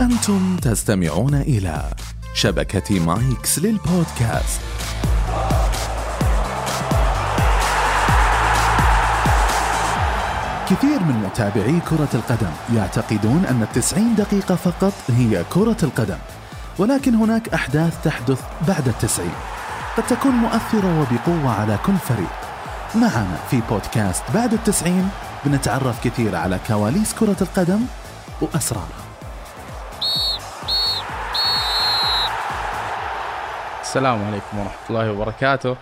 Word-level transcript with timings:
أنتم 0.00 0.56
تستمعون 0.56 1.34
إلى 1.34 1.90
شبكة 2.34 3.00
مايكس 3.00 3.58
للبودكاست. 3.58 4.60
كثير 10.70 11.00
من 11.00 11.22
متابعي 11.24 11.80
كرة 11.90 12.08
القدم 12.14 12.50
يعتقدون 12.76 13.44
أن 13.50 13.62
التسعين 13.62 14.14
دقيقة 14.14 14.54
فقط 14.54 14.92
هي 15.08 15.44
كرة 15.50 15.76
القدم 15.82 16.18
ولكن 16.78 17.14
هناك 17.14 17.48
أحداث 17.48 18.04
تحدث 18.04 18.40
بعد 18.68 18.88
التسعين. 18.88 19.34
قد 19.96 20.06
تكون 20.06 20.32
مؤثرة 20.32 21.00
وبقوة 21.00 21.52
على 21.60 21.78
كل 21.86 21.96
فريق. 22.08 22.32
معنا 22.94 23.38
في 23.50 23.60
بودكاست 23.70 24.22
بعد 24.34 24.52
التسعين 24.52 25.08
بنتعرف 25.44 26.04
كثير 26.04 26.36
على 26.36 26.58
كواليس 26.66 27.14
كرة 27.14 27.36
القدم 27.40 27.80
وأسرارها. 28.40 28.99
السلام 33.90 34.22
عليكم 34.22 34.58
ورحمة 34.58 34.90
الله 34.90 35.12
وبركاته. 35.12 35.76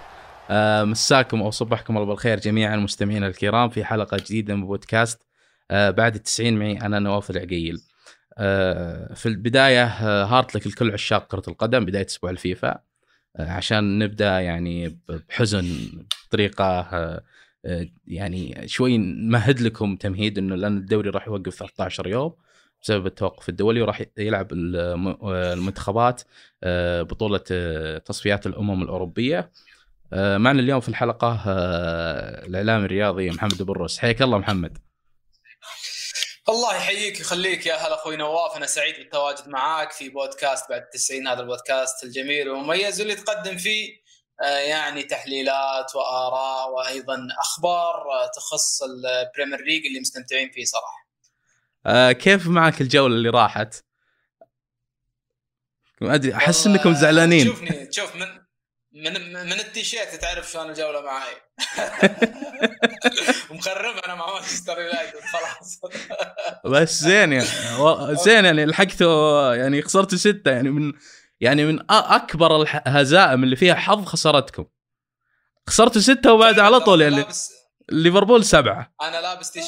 آه، 0.51 0.85
مساكم 0.85 1.43
أو 1.43 1.51
صبحكم 1.51 1.97
الله 1.97 2.07
بالخير 2.07 2.41
جميعا 2.41 2.75
المستمعين 2.75 3.25
الكرام 3.25 3.69
في 3.69 3.85
حلقة 3.85 4.17
جديدة 4.17 4.55
من 4.55 4.67
بودكاست 4.67 5.23
آه، 5.71 5.91
بعد 5.91 6.15
التسعين 6.15 6.59
معي 6.59 6.81
أنا 6.81 6.99
نواف 6.99 7.31
العقيل. 7.31 7.81
آه، 8.39 9.15
في 9.15 9.27
البداية 9.27 9.85
آه، 9.85 10.25
هارت 10.25 10.55
لك 10.55 10.67
الكل 10.67 10.93
عشاق 10.93 11.27
كرة 11.27 11.43
القدم 11.49 11.85
بداية 11.85 12.07
أسبوع 12.07 12.31
الفيفا. 12.31 12.79
آه، 13.37 13.51
عشان 13.51 13.99
نبدأ 13.99 14.41
يعني 14.41 14.99
بحزن 15.09 15.67
بطريقة 16.29 16.81
آه، 16.81 17.23
يعني 18.07 18.69
شوي 18.69 18.99
نمهد 18.99 19.61
لكم 19.61 19.97
تمهيد 19.97 20.39
إنه 20.39 20.55
لأن 20.57 20.77
الدوري 20.77 21.11
راح 21.11 21.27
يوقف 21.27 21.55
13 21.55 22.07
يوم. 22.07 22.33
بسبب 22.83 23.07
التوقف 23.07 23.49
الدولي 23.49 23.83
وراح 23.83 24.03
يلعب 24.19 24.53
الم- 24.53 25.29
المنتخبات 25.33 26.23
آه، 26.63 27.03
بطولة 27.03 27.45
آه، 27.51 27.99
تصفيات 27.99 28.47
الأمم 28.47 28.83
الأوروبية. 28.83 29.53
آه، 30.13 30.39
معنا 30.39 30.61
اليوم 30.61 30.81
في 30.81 30.89
الحلقة 30.89 31.43
الإعلامي 32.47 32.85
الرياضي 32.85 33.31
محمد 33.31 33.63
برس 33.63 33.99
حياك 33.99 34.23
الله 34.23 34.39
محمد. 34.39 34.79
الله 36.49 36.77
يحييك 36.77 37.17
ويخليك 37.19 37.67
يا 37.67 37.75
هلا 37.75 37.95
أخوي 37.95 38.17
نواف. 38.17 38.57
أنا 38.57 38.67
سعيد 38.67 38.95
بالتواجد 38.95 39.49
معاك 39.49 39.93
في 39.93 40.09
بودكاست 40.09 40.71
بعد 40.71 40.83
التسعين 40.83 41.29
هذا 41.29 41.41
البودكاست 41.41 42.05
الجميل 42.05 42.49
والمميز 42.49 43.01
واللي 43.01 43.15
تقدم 43.15 43.57
فيه 43.57 44.09
يعني 44.69 45.03
تحليلات 45.03 45.97
وآراء 45.97 46.71
وأيضا 46.71 47.29
أخبار 47.41 48.05
تخص 48.37 48.83
ال 48.83 48.93
Premier 48.93 49.65
League 49.65 49.87
اللي 49.87 50.01
مستمتعين 50.01 50.51
فيه 50.51 50.65
صراحة. 50.65 51.08
آه، 51.87 52.13
كيف 52.13 52.47
معك 52.47 52.81
الجولة 52.81 53.15
اللي 53.15 53.29
راحت؟ 53.29 53.85
ما 56.01 56.15
أدري 56.15 56.35
أحس 56.35 56.67
والله 56.67 56.79
إنكم 56.81 56.95
زعلانين. 56.95 57.45
تشوفني 57.45 57.87
تشوف 57.87 58.17
من 58.17 58.27
من 58.93 59.33
من 59.33 59.53
التيشيرت 59.53 60.15
تعرف 60.15 60.51
شلون 60.51 60.71
الجولة 60.71 61.01
معي 61.01 61.35
مخرب 63.51 63.97
أنا 64.05 64.15
مع 64.15 64.35
مانشستر 64.35 64.81
يونايتد 64.81 65.21
خلاص. 65.21 65.81
بس 66.65 67.01
زين 67.01 67.33
يعني 67.33 67.47
زين 68.25 68.45
يعني 68.45 68.67
لحقتوا 68.67 69.55
يعني 69.55 69.83
خسرتوا 69.83 70.19
ستة 70.19 70.51
يعني 70.51 70.71
من 70.71 70.93
يعني 71.41 71.65
من 71.65 71.91
أكبر 71.91 72.63
الهزائم 72.63 73.45
اللي 73.45 73.57
فيها 73.57 73.75
حظ 73.75 74.05
خسارتكم 74.05 74.65
خسرتوا 75.69 76.01
ستة 76.01 76.33
وبعد 76.33 76.59
على 76.59 76.81
طول 76.81 77.01
يعني 77.01 77.25
ليفربول 77.89 78.45
سبعة. 78.45 78.95
أنا 79.03 79.21
لابس 79.21 79.51
تيش... 79.51 79.65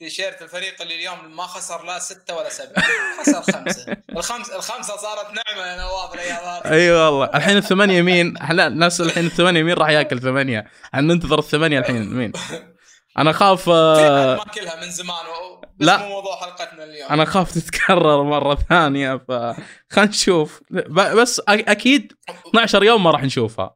تيشيرت 0.00 0.42
الفريق 0.42 0.82
اللي 0.82 0.94
اليوم 0.94 1.36
ما 1.36 1.42
خسر 1.42 1.84
لا 1.84 1.98
ستة 1.98 2.36
ولا 2.36 2.48
سبعة 2.48 2.84
خسر 3.20 3.42
خمسة 3.52 3.96
الخمس 4.16 4.50
الخمسة 4.50 4.96
صارت 4.96 5.26
نعمة 5.26 5.66
يا 5.66 5.76
نواف 5.82 6.14
الأيام 6.14 6.36
هذه 6.36 6.72
أي 6.72 6.90
والله 6.90 7.30
الحين 7.34 7.56
الثمانية 7.56 8.02
مين؟ 8.02 8.36
إحنا 8.36 8.68
ناس 8.68 9.00
الحين 9.00 9.26
الثمانية 9.26 9.62
مين 9.62 9.74
راح 9.74 9.88
ياكل 9.88 10.20
ثمانية؟ 10.20 10.66
ننتظر 10.94 11.38
الثمانية 11.38 11.78
الحين 11.78 12.14
مين؟ 12.16 12.32
أنا 13.18 13.32
خاف 13.32 13.68
آه، 13.68 14.36
ما 14.36 14.44
كلها 14.44 14.76
من 14.84 14.90
زمان 14.90 15.26
و... 15.26 15.60
بس 15.76 15.86
لا. 15.86 15.96
مو 15.98 16.08
موضوع 16.08 16.40
حلقتنا 16.40 16.84
اليوم 16.84 17.08
أنا 17.10 17.24
خاف 17.24 17.52
تتكرر 17.52 18.22
مرة 18.22 18.58
ثانية 18.68 19.16
ف 19.28 19.32
خلينا 19.90 20.10
نشوف 20.10 20.60
ب- 20.70 21.16
بس 21.16 21.42
أكيد 21.48 22.12
12 22.48 22.84
يوم 22.84 23.04
ما 23.04 23.10
راح 23.10 23.22
نشوفها 23.22 23.74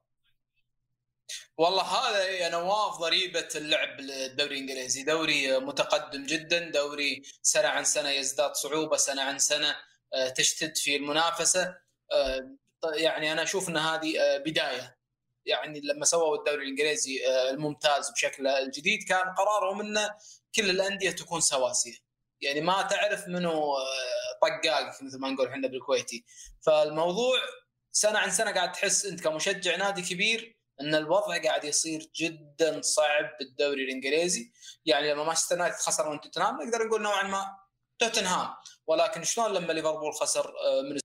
والله 1.59 1.83
هذا 1.83 2.25
يا 2.29 2.49
نواف 2.49 2.99
ضريبة 2.99 3.49
اللعب 3.55 4.01
الدوري 4.01 4.55
الإنجليزي، 4.55 5.03
دوري 5.03 5.59
متقدم 5.59 6.27
جدا، 6.27 6.71
دوري 6.71 7.23
سنة 7.43 7.69
عن 7.69 7.85
سنة 7.85 8.09
يزداد 8.11 8.55
صعوبة، 8.55 8.97
سنة 8.97 9.23
عن 9.23 9.39
سنة 9.39 9.77
آه، 10.15 10.29
تشتد 10.29 10.77
في 10.77 10.97
المنافسة، 10.97 11.75
آه، 12.13 12.57
يعني 12.95 13.33
أنا 13.33 13.43
أشوف 13.43 13.69
إن 13.69 13.77
هذه 13.77 14.21
آه، 14.21 14.39
بداية. 14.39 14.99
يعني 15.47 15.81
لما 15.81 16.05
سووا 16.05 16.37
الدوري 16.37 16.63
الإنجليزي 16.63 17.21
الممتاز 17.51 18.11
بشكله 18.11 18.59
الجديد 18.59 19.03
كان 19.09 19.35
قرارهم 19.39 19.81
انه 19.81 20.11
كل 20.55 20.71
الأندية 20.71 21.11
تكون 21.11 21.41
سواسية. 21.41 21.95
يعني 22.41 22.61
ما 22.61 22.83
تعرف 22.83 23.29
منو 23.29 23.77
طقاق 24.43 25.03
مثل 25.03 25.19
ما 25.21 25.31
نقول 25.31 25.49
إحنا 25.49 25.69
بالكويتي. 25.69 26.25
فالموضوع 26.67 27.39
سنة 27.93 28.19
عن 28.19 28.31
سنة 28.31 28.53
قاعد 28.53 28.73
تحس 28.73 29.07
أنت 29.07 29.21
كمشجع 29.25 29.77
نادي 29.77 30.03
كبير 30.03 30.57
إن 30.81 30.95
الوضع 30.95 31.43
قاعد 31.43 31.65
يصير 31.65 32.11
جدا 32.15 32.81
صعب 32.81 33.37
بالدوري 33.39 33.85
الإنجليزي. 33.85 34.53
يعني 34.87 35.13
لما 35.13 35.25
مانشستر 35.25 35.57
يونايتد 35.57 35.77
خسر 35.77 36.11
من 36.11 36.21
توتنهام 36.21 36.63
نقدر 36.63 36.87
نقول 36.87 37.03
نوعا 37.03 37.23
ما 37.23 37.59
توتنهام. 37.99 38.55
ولكن 38.87 39.25
شلون 39.25 39.53
لما 39.53 39.73
ليفربول 39.73 40.15
خسر 40.15 40.49
آه، 40.49 40.83
من 40.83 40.99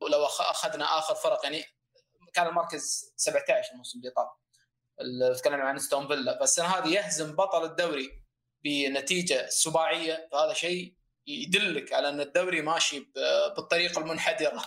ولو 0.00 0.24
أخذنا 0.24 0.98
آخر 0.98 1.14
فرق 1.14 1.44
يعني 1.44 1.64
كان 2.32 2.46
المركز 2.46 3.12
17 3.16 3.72
الموسم 3.72 3.98
اللي 3.98 4.10
طاف. 4.10 4.28
تكلمنا 5.40 5.64
عن 5.64 5.78
ستون 5.78 6.08
فيلا. 6.08 6.38
فالسنه 6.38 6.66
هذه 6.66 6.88
يهزم 6.88 7.36
بطل 7.36 7.64
الدوري 7.64 8.24
بنتيجة 8.64 9.48
سباعية 9.48 10.28
فهذا 10.32 10.52
شيء 10.52 10.94
يدلك 11.34 11.92
على 11.92 12.08
أن 12.08 12.20
الدوري 12.20 12.62
ماشي 12.62 13.12
بالطريقة 13.56 14.00
المنحدرة. 14.00 14.62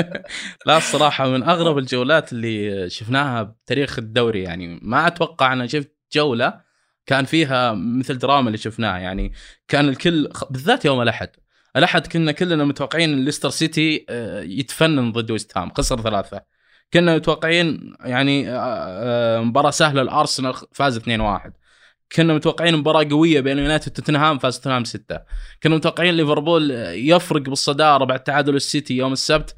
لا 0.66 0.76
الصراحة 0.76 1.28
من 1.28 1.42
أغرب 1.42 1.78
الجولات 1.78 2.32
اللي 2.32 2.90
شفناها 2.90 3.42
بتاريخ 3.42 3.98
الدوري 3.98 4.42
يعني 4.42 4.78
ما 4.82 5.06
أتوقع 5.06 5.52
أنا 5.52 5.66
شفت 5.66 5.94
جولة 6.12 6.60
كان 7.06 7.24
فيها 7.24 7.72
مثل 7.72 8.18
دراما 8.18 8.46
اللي 8.46 8.58
شفناها 8.58 8.98
يعني 8.98 9.32
كان 9.68 9.88
الكل 9.88 10.32
بالذات 10.50 10.84
يوم 10.84 11.02
الأحد. 11.02 11.30
الأحد 11.76 12.06
كنا 12.06 12.32
كلنا 12.32 12.64
متوقعين 12.64 13.24
ليستر 13.24 13.50
سيتي 13.50 14.06
آه، 14.08 14.42
يتفنن 14.42 15.12
ضد 15.12 15.30
ويست 15.30 15.58
هام 15.58 15.72
خسر 15.74 16.00
ثلاثة. 16.00 16.40
كنا 16.92 17.16
متوقعين 17.16 17.96
يعني 18.00 18.50
آه، 18.50 18.56
آه، 18.58 19.40
مباراة 19.40 19.70
سهلة 19.70 20.02
الأرسنال 20.02 20.54
فاز 20.72 20.96
2-1 20.96 21.52
كنا 22.12 22.34
متوقعين 22.34 22.76
مباراة 22.76 23.06
قوية 23.10 23.40
بين 23.40 23.58
يونايتد 23.58 23.88
وتوتنهام 23.88 24.38
فاز 24.38 24.58
توتنهام 24.58 24.84
ستة. 24.84 25.20
كنا 25.62 25.76
متوقعين 25.76 26.14
ليفربول 26.14 26.70
يفرق 26.94 27.42
بالصدارة 27.42 28.04
بعد 28.04 28.22
تعادل 28.22 28.56
السيتي 28.56 28.94
يوم 28.96 29.12
السبت. 29.12 29.56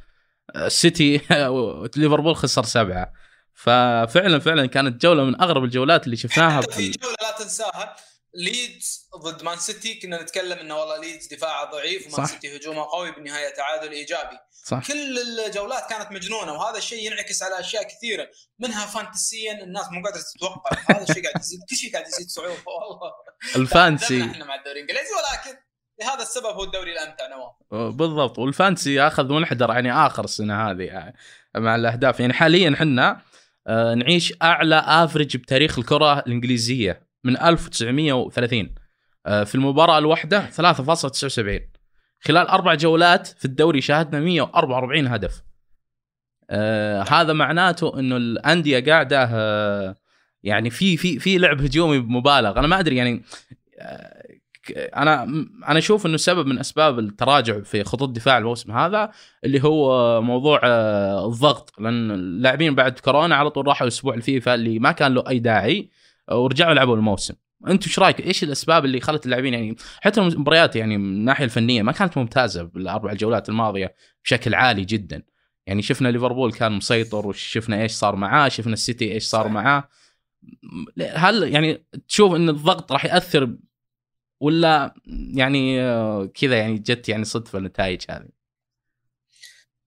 السيتي 0.57 1.21
ليفربول 1.97 2.37
خسر 2.37 2.65
سبعة. 2.65 3.13
ففعلا 3.55 4.39
فعلا 4.39 4.67
كانت 4.67 5.03
جولة 5.03 5.25
من 5.25 5.41
أغرب 5.43 5.65
الجولات 5.65 6.05
اللي 6.05 6.17
شفناها 6.17 6.61
في 6.61 6.91
جولة 7.03 7.17
لا 7.23 7.45
تنساها. 7.45 7.97
ليدز 8.37 9.09
ضد 9.17 9.43
مان 9.43 9.59
سيتي 9.59 9.95
كنا 9.95 10.23
نتكلم 10.23 10.59
إنه 10.59 10.77
والله 10.77 11.01
ليدز 11.01 11.27
دفاعه 11.27 11.71
ضعيف 11.71 12.07
صح. 12.07 12.27
ومان 12.27 12.33
سيتي 12.33 12.57
هجومه 12.57 12.85
قوي 12.85 13.13
بالنهايه 13.13 13.55
تعادل 13.55 13.93
إيجابي. 13.93 14.39
صح. 14.65 14.87
كل 14.87 15.19
الجولات 15.19 15.91
كانت 15.91 16.13
مجنونة 16.13 16.53
وهذا 16.53 16.79
الشيء 16.79 17.07
ينعكس 17.07 17.43
على 17.43 17.61
أشياء 17.61 17.83
كثيرة 17.83 18.29
منها 18.59 18.87
فانتسيا 18.87 19.65
الناس 19.65 19.87
مو 19.91 20.03
قادرة 20.05 20.23
تتوقع. 20.35 20.71
هذا 20.91 21.03
الشيء 21.03 21.23
قاعد 21.23 21.41
يزيد 21.41 21.61
كل 21.71 21.77
شيء 21.77 21.93
قاعد 21.93 22.07
يزيد 22.07 22.29
صعوبة 22.29 22.63
والله. 22.67 23.13
الفانسي 23.57 24.23
إحنا 24.23 24.45
مع 24.45 24.55
الدوري 24.55 24.81
الإنجليزي 24.81 25.11
ولكن 25.15 25.59
لهذا 26.01 26.23
السبب 26.23 26.47
هو 26.47 26.65
الدوري 26.65 26.93
الأمتع 26.93 27.27
نواف. 27.27 27.95
بالضبط. 27.95 28.39
والفانسي 28.39 29.01
اخذ 29.01 29.33
منحدر 29.33 29.71
يعني 29.71 29.93
آخر 29.93 30.25
السنة 30.25 30.71
هذه 30.71 30.83
يعني 30.83 31.17
مع 31.57 31.75
الأهداف. 31.75 32.21
يعني 32.21 32.33
حاليا 32.33 32.75
إحنا 32.75 33.23
آه، 33.69 33.95
نعيش 33.95 34.35
أعلى 34.43 34.85
افرج 34.87 35.37
بتاريخ 35.37 35.79
الكرة 35.79 36.19
الإنجليزية. 36.19 37.06
من 37.27 37.37
1930 37.43 38.75
آه، 39.27 39.45
في 39.45 39.55
المباراة 39.55 39.99
الواحدة 39.99 40.51
3.79 40.51 41.77
خلال 42.21 42.47
أربع 42.47 42.75
جولات 42.75 43.27
في 43.27 43.45
الدوري 43.45 43.81
شاهدنا 43.81 44.21
144 44.21 45.07
هدف. 45.07 45.43
آه 46.51 47.03
هذا 47.03 47.33
معناته 47.33 47.99
إنه 47.99 48.17
الأندية 48.17 48.85
قاعدة 48.93 49.29
آه 49.33 49.97
يعني 50.43 50.71
في 50.71 50.97
في 50.97 51.19
في 51.19 51.39
لعب 51.39 51.61
هجومي 51.63 51.99
بمبالغ. 51.99 52.59
أنا 52.59 52.67
ما 52.67 52.81
أدري 52.81 52.97
يعني 52.97 53.23
أنا 54.77 55.23
أنا 55.69 55.79
أشوف 55.79 56.07
إنه 56.07 56.17
سبب 56.17 56.47
من 56.47 56.59
أسباب 56.59 56.99
التراجع 56.99 57.61
في 57.61 57.85
خطوط 57.85 58.09
دفاع 58.09 58.39
الموسم 58.39 58.73
هذا 58.73 59.11
اللي 59.45 59.65
هو 59.65 60.23
موضوع 60.23 60.61
الضغط. 61.27 61.75
لأن 61.79 62.11
اللاعبين 62.11 62.75
بعد 62.75 62.99
كورونا 62.99 63.37
على 63.37 63.51
طول 63.51 63.67
راحوا 63.67 63.87
أسبوع 63.87 64.15
الفيفا 64.15 64.55
اللي 64.55 64.79
ما 64.79 64.93
كان 64.93 65.15
له 65.15 65.25
أي 65.29 65.39
داعي. 65.39 65.91
ورجعوا 66.31 66.75
لعبوا 66.75 66.97
الموسم 66.97 67.35
أنتم 67.67 67.89
إيش 67.89 67.99
رأيك؟ 67.99 68.21
إيش 68.21 68.43
الأسباب 68.45 68.85
اللي 68.85 69.01
خلت 69.01 69.25
اللاعبين 69.25 69.55
يعني 69.55 69.77
حتى 70.01 70.21
المباريات 70.21 70.77
يعني 70.77 70.99
من 70.99 71.05
الناحية 71.05 71.45
الفنية 71.45 71.83
ما 71.83 71.93
كانت 71.93 72.19
ممتازة 72.19 72.63
بالأربع 72.63 73.13
الجولات 73.13 73.49
الماضية 73.49 73.95
بشكل 74.25 74.55
عالي 74.55 74.85
جدا. 74.85 75.23
يعني 75.67 75.83
شفنا 75.83 76.09
ليفربول 76.09 76.53
كان 76.53 76.73
مسيطر 76.73 77.27
وشفنا 77.27 77.83
إيش 77.83 77.93
صار 77.93 78.17
معاه، 78.17 78.49
شفنا 78.49 78.73
السيتي 78.73 79.13
إيش 79.13 79.25
صار 79.25 79.49
معاه. 79.49 79.89
هل 81.15 81.53
يعني 81.55 81.87
تشوف 82.09 82.35
إن 82.35 82.49
الضغط 82.49 82.93
راح 82.93 83.05
يأثر 83.05 83.57
ولا 84.41 84.95
يعني 85.35 85.81
آه، 85.83 86.27
كذا 86.27 86.59
يعني 86.59 86.79
جت 86.79 87.09
يعني 87.09 87.25
صدفة 87.25 87.59
النتائج 87.59 88.01
هذه؟ 88.11 88.36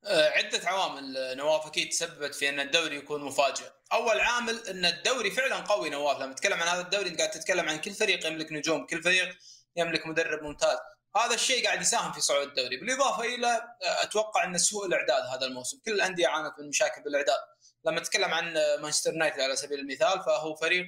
آه، 0.05 0.29
عدة 0.29 0.69
عوامل 0.69 1.37
نواف 1.37 1.67
أكيد 1.67 1.89
تسببت 1.89 2.35
في 2.35 2.49
أن 2.49 2.59
الدوري 2.59 2.95
يكون 2.95 3.23
مفاجئ. 3.23 3.65
أول 3.93 4.19
عامل 4.19 4.67
أن 4.67 4.85
الدوري 4.85 5.31
فعلا 5.31 5.55
قوي 5.55 5.89
نواف 5.89 6.21
لما 6.21 6.33
تتكلم 6.33 6.61
عن 6.61 6.67
هذا 6.67 6.81
الدوري 6.81 7.09
أنت 7.09 7.17
قاعد 7.17 7.31
تتكلم 7.31 7.69
عن 7.69 7.77
كل 7.77 7.91
فريق 7.91 8.25
يملك 8.25 8.51
نجوم، 8.51 8.85
كل 8.85 9.03
فريق 9.03 9.37
يملك 9.75 10.07
مدرب 10.07 10.43
ممتاز. 10.43 10.77
هذا 11.17 11.33
الشيء 11.33 11.65
قاعد 11.65 11.81
يساهم 11.81 12.11
في 12.11 12.21
صعود 12.21 12.47
الدوري، 12.47 12.77
بالإضافة 12.77 13.23
إلى 13.23 13.47
آه، 13.47 14.03
أتوقع 14.03 14.43
أن 14.43 14.57
سوء 14.57 14.85
الإعداد 14.85 15.23
هذا 15.23 15.45
الموسم، 15.45 15.79
كل 15.85 15.91
الأندية 15.91 16.27
عانت 16.27 16.59
من 16.59 16.69
مشاكل 16.69 17.03
بالإعداد. 17.03 17.39
لما 17.85 17.99
تتكلم 17.99 18.33
عن 18.33 18.53
مانشستر 18.81 19.13
يونايتد 19.13 19.39
على 19.39 19.55
سبيل 19.55 19.79
المثال 19.79 20.23
فهو 20.23 20.55
فريق 20.55 20.85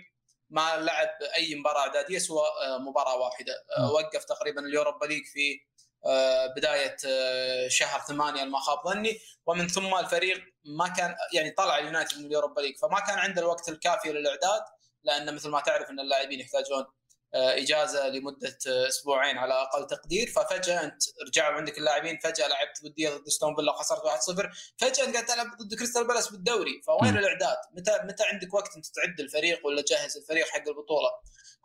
ما 0.49 0.77
لعب 0.77 1.09
أي 1.37 1.55
مباراة 1.55 1.79
إعدادية 1.79 2.19
سوى 2.19 2.43
مباراة 2.79 3.15
واحدة، 3.15 3.53
وقف 3.93 4.23
تقريبا 4.23 4.61
اليوروبا 4.61 5.05
ليج 5.05 5.23
في 5.25 5.53
آه، 5.53 5.70
بداية 6.55 6.97
آه، 7.07 7.67
شهر 7.67 7.99
ثمانية 7.99 8.43
ما 8.43 8.59
خاب 8.59 8.79
ظني. 8.87 9.19
ومن 9.45 9.67
ثم 9.67 9.95
الفريق 9.95 10.41
ما 10.65 10.87
كان 10.87 11.15
يعني 11.33 11.51
طلع 11.51 11.77
اليونايتد 11.77 12.19
من 12.19 12.25
ال 12.25 12.30
Europa 12.30 12.61
League. 12.61 12.77
فما 12.77 12.99
كان 12.99 13.19
عنده 13.19 13.41
الوقت 13.41 13.69
الكافي 13.69 14.11
للإعداد 14.11 14.61
لأن 15.03 15.35
مثل 15.35 15.49
ما 15.49 15.61
تعرف 15.61 15.89
إن 15.89 15.99
اللاعبين 15.99 16.39
يحتاجون 16.39 16.85
آه، 17.33 17.57
إجازة 17.57 18.07
لمدة 18.07 18.57
أسبوعين 18.67 19.37
على 19.37 19.53
أقل 19.53 19.87
تقدير. 19.87 20.27
ففجأة 20.27 20.83
أنت 20.83 21.01
رجعوا 21.27 21.53
عندك 21.53 21.77
اللاعبين 21.77 22.19
فجأة 22.23 22.47
لعبت 22.47 22.83
ودية 22.83 23.09
ضد 23.09 23.29
أستون 23.29 23.55
فيلا 23.55 23.71
خسرت 23.71 24.05
1-0 24.05 24.49
فجأة 24.77 25.05
انت 25.05 25.13
قاعد 25.13 25.25
تلعب 25.25 25.47
ضد 25.57 25.75
كريستال 25.75 26.07
بالاس 26.07 26.31
بالدوري. 26.31 26.81
فوين 26.81 27.17
الإعداد؟ 27.17 27.57
متى 27.73 27.99
متى 28.03 28.23
عندك 28.23 28.53
وقت 28.53 28.75
أنت 28.75 28.85
تعد 28.85 29.19
الفريق 29.19 29.65
ولا 29.65 29.81
تجهز 29.81 30.17
الفريق 30.17 30.47
حق 30.47 30.67
البطولة؟ 30.67 31.09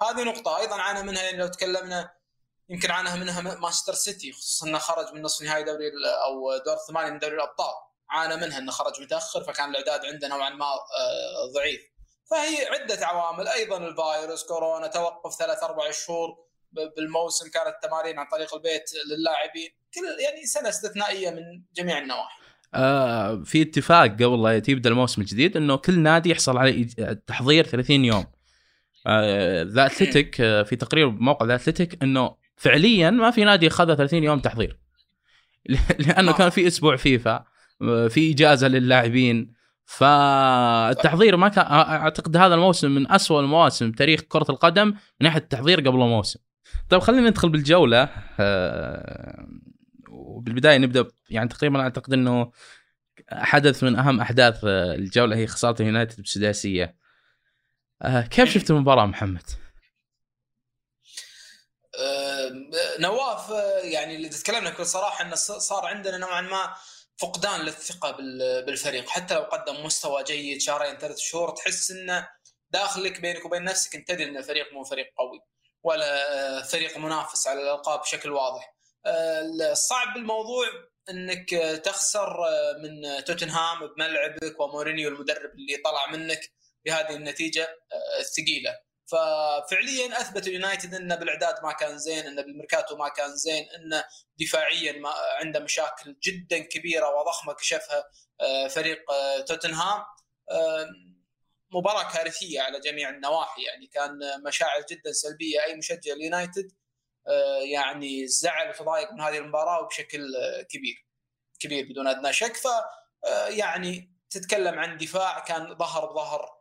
هذه 0.03 0.25
نقطة. 0.25 0.59
أيضا 0.59 0.75
عانى 0.75 1.03
منها 1.03 1.23
يعني 1.23 1.39
لو 1.39 1.47
تكلمنا 1.47 2.11
يمكن 2.69 2.91
عانى 2.91 3.21
منها 3.21 3.41
مانشستر 3.41 3.93
سيتي 3.93 4.33
خصوصا 4.33 4.67
إنه 4.67 4.79
خرج 4.79 5.15
من 5.15 5.23
نصف 5.23 5.43
نهائي 5.43 5.65
دوري 5.65 5.91
أو 6.25 6.65
دور 6.67 6.75
الثمانيه 6.75 7.11
من 7.11 7.19
دوري 7.19 7.35
الأبطال. 7.35 7.75
عانى 8.11 8.37
منها 8.37 8.59
إنه 8.59 8.73
خرج 8.73 9.01
متأخر 9.01 9.45
فكان 9.45 9.71
الإعداد 9.71 10.05
عنده 10.05 10.29
نوعا 10.29 10.51
ما 10.51 10.65
آه، 10.67 11.53
ضعيف. 11.55 11.81
فهي 12.31 12.67
عدة 12.67 13.07
عوامل 13.07 13.49
أيضا 13.49 13.77
الفيروس 13.77 14.45
كورونا 14.45 14.87
توقف 14.87 15.39
ثلاث 15.39 15.63
أربع 15.63 15.91
شهور 15.91 16.29
بالموسم 16.97 17.51
كانت 17.51 17.75
تمارين 17.83 18.19
عن 18.19 18.27
طريق 18.33 18.55
البيت 18.55 18.91
للاعبين. 19.07 19.71
كل 19.95 20.23
يعني 20.25 20.47
سنة 20.47 20.69
استثنائية 20.69 21.31
من 21.31 21.43
جميع 21.77 21.99
النواحي. 21.99 22.43
آه 22.75 23.43
في 23.45 23.63
اتفاق 23.63 24.07
قبل 24.07 24.43
لا 24.43 24.63
يبدا 24.69 24.91
الموسم 24.91 25.21
الجديد 25.21 25.57
إنه 25.57 25.77
كل 25.77 25.99
نادي 25.99 26.31
يحصل 26.31 26.59
على 26.59 26.85
تحضير 27.27 27.67
30 27.67 28.05
يوم. 28.05 28.27
آه 29.07 29.63
ذا 29.63 29.87
اتلتيك 29.87 30.41
آه 30.41 30.63
في 30.63 30.77
تقرير 30.77 31.09
بموقع 31.09 31.47
ذا 31.47 31.55
اتلتيك 31.55 32.03
إنه 32.03 32.46
فعليا 32.57 33.11
ما 33.11 33.31
في 33.31 33.45
نادي 33.45 33.67
أخذ 33.67 33.95
30 33.97 34.25
يوم 34.25 34.39
تحضير 34.39 34.79
لأنه 36.07 36.33
كان 36.33 36.51
في 36.51 36.67
أسبوع 36.67 36.97
فيفا 36.97 37.45
في 38.09 38.33
إجازة 38.33 38.69
للاعبين 38.69 39.57
فالتحضير 39.87 41.37
ما 41.37 41.49
كان 41.49 41.65
أعتقد 41.67 42.37
هذا 42.37 42.55
الموسم 42.55 42.91
من 42.91 43.13
أسوأ 43.13 43.41
المواسم 43.41 43.91
بتاريخ 43.91 44.21
كرة 44.21 44.47
القدم 44.51 44.87
من 44.89 44.95
ناحية 45.21 45.41
التحضير 45.41 45.81
قبل 45.81 46.03
الموسم. 46.03 46.41
طيب 46.91 47.01
خلينا 47.01 47.31
ندخل 47.31 47.49
بالجولة 47.49 48.09
آه، 48.41 49.49
وبالبداية 50.09 50.79
نبدأ 50.79 51.09
يعني 51.31 51.49
تقريبا 51.49 51.81
أعتقد 51.81 52.13
إنه 52.13 52.53
حدث 53.33 53.85
من 53.85 53.97
أهم 53.97 54.21
أحداث 54.21 54.61
الجولة 54.65 55.37
هي 55.37 55.47
خسارة 55.47 55.83
اليونايتد 55.83 56.17
بالسداسيه. 56.17 56.97
آه، 58.03 58.21
كيف 58.21 58.51
شفت 58.51 58.71
المباراة 58.71 59.07
محمد؟ 59.07 59.43
نواف 62.99 63.51
يعني 63.85 64.17
اللي 64.17 64.29
تكلمنا 64.29 64.71
بكل 64.71 64.87
صراحة 64.87 65.25
إنه 65.25 65.35
صار 65.35 65.87
عندنا 65.87 66.17
نوعا 66.17 66.41
ما 66.41 66.75
فقدان 67.19 67.61
للثقة 67.61 68.11
بالفريق 68.67 69.09
حتى 69.09 69.35
لو 69.35 69.41
قدم 69.41 69.85
مستوى 69.85 70.25
جيد 70.25 70.61
شهرين 70.61 70.99
ثلاث 70.99 71.19
شهور 71.19 71.51
تحس 71.51 71.91
إنه 71.91 72.29
داخلك 72.71 73.21
بينك 73.21 73.45
وبين 73.45 73.65
نفسك 73.65 73.95
أنت 73.95 74.09
تدري 74.09 74.25
إن 74.25 74.37
الفريق 74.37 74.73
مو 74.73 74.85
فريق 74.85 75.07
قوي 75.19 75.41
ولا 75.83 76.63
فريق 76.63 76.99
منافس 76.99 77.47
على 77.47 77.63
الألقاب 77.63 78.01
بشكل 78.01 78.33
واضح. 78.33 78.77
الصعب 79.71 80.15
بالموضوع 80.15 80.67
إنك 81.11 81.51
تخسر 81.85 82.37
من 82.83 83.25
توتنهام 83.25 83.87
بملعبك 83.87 84.61
ومورينيو 84.61 85.09
المدرب 85.09 85.51
اللي 85.51 85.77
طلع 85.85 86.11
منك 86.11 86.53
بهذه 86.85 87.11
النتيجة 87.17 87.69
الثقيلة. 88.21 88.86
ففعليا 89.07 90.21
اثبت 90.21 90.47
اليونايتد 90.47 90.95
إنه 90.95 91.15
بالإعداد 91.15 91.55
ما 91.63 91.73
كان 91.73 91.99
زين 91.99 92.27
إنه 92.27 92.43
بالميركاتو 92.43 92.97
ما 92.97 93.09
كان 93.09 93.37
زين 93.37 93.69
إنه 93.71 94.05
دفاعيا 94.41 94.93
ما 94.93 95.13
عنده 95.41 95.61
مشاكل 95.61 96.17
جدا 96.23 96.59
كبيرة 96.59 97.21
وضخمة 97.21 97.53
كشفها 97.53 98.05
آه، 98.41 98.69
فريق 98.69 99.11
آه، 99.11 99.41
توتنهام. 99.41 100.05
مباراة 101.71 102.13
كارثية 102.13 102.61
على 102.61 102.81
جميع 102.81 103.09
النواحي 103.09 103.63
يعني 103.63 103.87
كان 103.87 104.19
مشاعر 104.45 104.85
جدا 104.91 105.13
سلبية 105.13 105.65
أي 105.65 105.75
مشجع 105.75 106.13
اليونايتد 106.13 106.73
آه، 107.29 107.59
يعني 107.59 108.27
زعل 108.27 108.69
وتضايق 108.69 109.13
من 109.13 109.21
هذه 109.21 109.39
المباراة 109.39 109.83
وبشكل 109.83 110.27
كبير 110.71 111.07
كبير 111.61 111.85
بدون 111.91 112.07
أدنى 112.07 112.33
شك. 112.33 112.57
ف 112.57 112.67
يعني 113.49 114.13
تتكلم 114.31 114.79
عن 114.79 114.97
دفاع 114.97 115.39
كان 115.39 115.75
ظهر 115.75 116.13
بظهر 116.13 116.56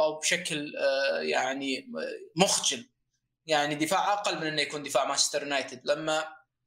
أو 0.00 0.18
بشكل 0.18 0.76
آه، 0.76 1.20
يعني 1.20 1.92
مخجل. 2.36 2.88
يعني 3.46 3.74
دفاع 3.74 4.12
أقل 4.12 4.36
من 4.38 4.46
إنه 4.46 4.62
يكون 4.62 4.82
دفاع 4.82 5.04
مانشستر 5.04 5.42
يونايتد. 5.42 5.86
لما 5.86 6.18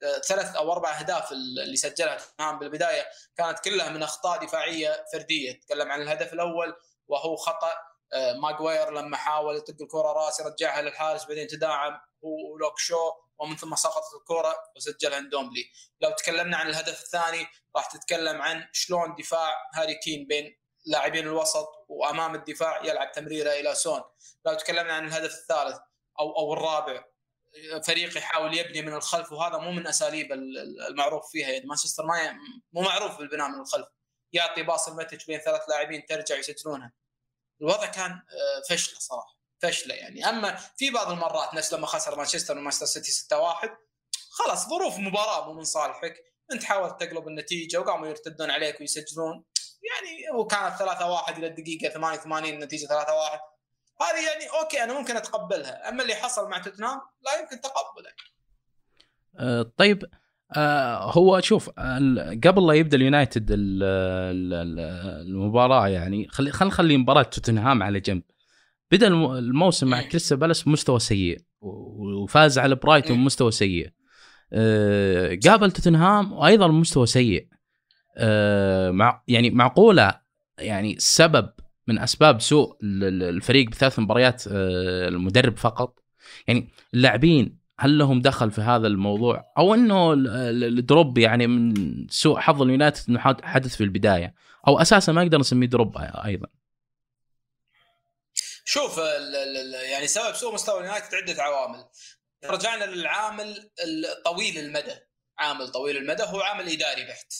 آه، 0.04 0.20
ثلاث 0.28 0.56
أو 0.56 0.72
أربع 0.72 1.00
أهداف 1.00 1.32
اللي 1.32 1.78
سجلها 1.78 2.18
توتنهام 2.18 2.60
بالبداية 2.60 3.06
كانت 3.38 3.60
كلها 3.60 3.90
من 3.90 4.04
أخطاء 4.04 4.46
دفاعية 4.46 5.06
فردية. 5.14 5.60
تكلم 5.60 5.92
عن 5.92 6.02
الهدف 6.02 6.34
الأول 6.34 6.76
وهو 7.08 7.36
خطأ 7.36 7.72
آه، 8.14 8.34
ماجواير 8.34 8.92
لما 8.92 9.18
حاول 9.18 9.58
يطق 9.58 9.82
الكرة 9.82 10.12
راس 10.12 10.40
يرجعها 10.40 10.82
للحارس 10.82 11.26
بعدين 11.26 11.48
تداعم 11.48 12.00
ولوك 12.22 12.80
شو 12.80 13.12
ومن 13.40 13.56
ثم 13.56 13.76
سقطت 13.76 14.16
الكرة 14.22 14.56
وسجلها 14.76 15.18
اندومبلي 15.18 15.72
لو 16.02 16.12
تكلمنا 16.12 16.58
عن 16.58 16.70
الهدف 16.70 17.04
الثاني 17.04 17.48
راح 17.76 17.86
تتكلم 17.86 18.42
عن 18.42 18.68
شلون 18.72 19.16
دفاع 19.20 19.54
هاري 19.74 19.96
كين 19.96 20.28
بين 20.28 20.58
لاعبين 20.86 21.28
الوسط 21.28 21.86
وامام 21.88 22.36
الدفاع 22.36 22.86
يلعب 22.86 23.12
تمريره 23.12 23.52
إلى 23.52 23.76
سون. 23.76 24.02
لو 24.46 24.54
تكلمنا 24.54 24.94
عن 24.94 25.08
الهدف 25.08 25.34
الثالث 25.34 25.78
أو 26.20 26.38
أو 26.38 26.54
الرابع 26.54 27.06
فريق 27.84 28.18
يحاول 28.18 28.58
يبني 28.58 28.82
من 28.82 28.94
الخلف 28.94 29.32
وهذا 29.32 29.58
مو 29.58 29.72
من 29.72 29.88
اساليب 29.88 30.32
المعروف 30.90 31.32
فيها. 31.32 31.50
يعني 31.50 31.66
مانشستر 31.66 32.06
ما 32.06 32.34
مو 32.74 32.82
معروف 32.82 33.18
بالبناء 33.18 33.48
من 33.48 33.60
الخلف. 33.60 33.88
يعطي 34.34 34.64
pass 34.64 34.88
المتج 34.88 35.26
بين 35.26 35.40
ثلاث 35.40 35.62
لاعبين 35.70 36.06
ترجع 36.06 36.38
يسجلونها. 36.38 36.94
الوضع 37.62 37.86
كان 37.86 38.12
آه، 38.12 38.62
فشله 38.70 39.00
صراحة 39.00 39.36
فشله 39.62 39.96
يعني. 39.96 40.30
أما 40.30 40.56
في 40.56 40.90
بعض 40.90 41.12
المرات 41.12 41.54
نفس 41.54 41.74
لما 41.74 41.88
خسر 41.88 42.18
مانشستر 42.18 42.58
ومانشستر 42.58 42.86
سيتي 42.86 43.12
6-1 43.12 43.70
خلاص 44.30 44.70
ظروف 44.70 44.98
مباراة 44.98 45.46
مو 45.46 45.54
من 45.54 45.64
صالحك. 45.64 46.24
انت 46.52 46.64
حاولت 46.64 47.04
تقلب 47.04 47.28
النتيجة 47.28 47.78
وقاموا 47.80 48.08
يرتدون 48.08 48.52
عليك 48.52 48.80
ويسجلون. 48.80 49.44
يعني 49.92 50.40
وكانت 50.40 50.76
3 50.76 51.10
1 51.10 51.38
إلى 51.38 51.48
الدقيقة 51.48 51.90
88 51.90 52.54
النتيجه 52.54 52.86
3 52.86 53.14
1 53.14 53.40
هذه 54.02 54.28
يعني 54.28 54.62
okay 54.62 54.84
أنا 54.84 55.00
ممكن 55.00 55.18
أتقبلها. 55.18 55.90
أما 55.90 56.04
اللي 56.04 56.16
حصل 56.16 56.50
مع 56.50 56.58
توتنهام 56.58 57.02
لا 57.26 57.42
يمكن 57.42 57.62
تقبله. 57.62 58.10
أه 59.40 59.72
طيب 59.78 60.06
أه 60.56 61.12
هو 61.12 61.40
شوف 61.40 61.70
قبل 62.44 62.68
لا 62.68 62.74
يبدأ 62.74 62.98
اليونايتد 62.98 63.46
المباراة 65.22 65.88
يعني 65.88 66.28
خلي 66.28 66.52
خلينا 66.52 66.74
نخلي 66.74 66.98
مباراة 66.98 67.24
توتنهام 67.24 67.84
على 67.84 68.00
جنب. 68.00 68.24
بدأ 68.92 69.08
الموسم 69.08 69.88
مع 69.88 70.02
كريستال 70.02 70.38
بالاس 70.38 70.64
بمستوى 70.64 71.00
سيء 71.00 71.42
وفاز 71.62 72.60
على 72.60 72.76
برايتون 72.76 73.18
بمستوى 73.18 73.52
سيء. 73.52 73.90
أه 74.54 75.40
قابل 75.46 75.72
توتنهام 75.72 76.34
وأيضا 76.34 76.68
مستوى 76.68 77.06
سيء. 77.06 77.48
مع 78.92 79.24
يعني 79.28 79.50
معقولة 79.50 80.22
يعني 80.58 80.96
سبب 81.00 81.50
من 81.88 82.00
أسباب 82.00 82.42
سوء 82.42 82.78
الفريق 82.84 83.70
بثلاث 83.70 84.00
مباريات 84.00 84.44
آه، 84.48 85.08
المدرب 85.08 85.58
فقط؟ 85.58 86.00
يعني 86.48 86.70
اللاعبين 86.94 87.60
هل 87.80 87.98
لهم 87.98 88.22
دخل 88.22 88.52
في 88.52 88.62
هذا 88.62 88.88
الموضوع؟ 88.88 89.54
أو 89.58 89.74
إنه 89.74 90.14
ال 90.14 90.35
drop 90.35 91.18
يعني 91.18 91.48
من 91.48 91.74
سوء 92.10 92.40
حظ 92.40 92.62
اليونايتد 92.62 93.04
إنه 93.10 93.20
حدث 93.44 93.76
في 93.76 93.84
البداية؟ 93.84 94.36
أو 94.68 94.82
أساسا 94.82 95.12
ما 95.12 95.22
أقدر 95.22 95.38
نسميه 95.38 95.68
drop 95.68 95.98
أيضا. 95.98 96.48
شوف 98.66 98.98
يعني 99.92 100.08
سبب 100.08 100.34
سوء 100.36 100.54
مستوى 100.54 100.80
اليونايتد 100.80 101.16
عده 101.16 101.44
عوامل. 101.44 101.86
رجعنا 102.46 102.86
للعامل 102.86 103.70
الطويل 103.84 104.58
المدى. 104.58 104.96
عامل 105.40 105.68
طويل 105.68 105.98
المدى 105.98 106.24
هو 106.24 106.42
عامل 106.42 106.72
إداري 106.72 107.04
بحت. 107.04 107.34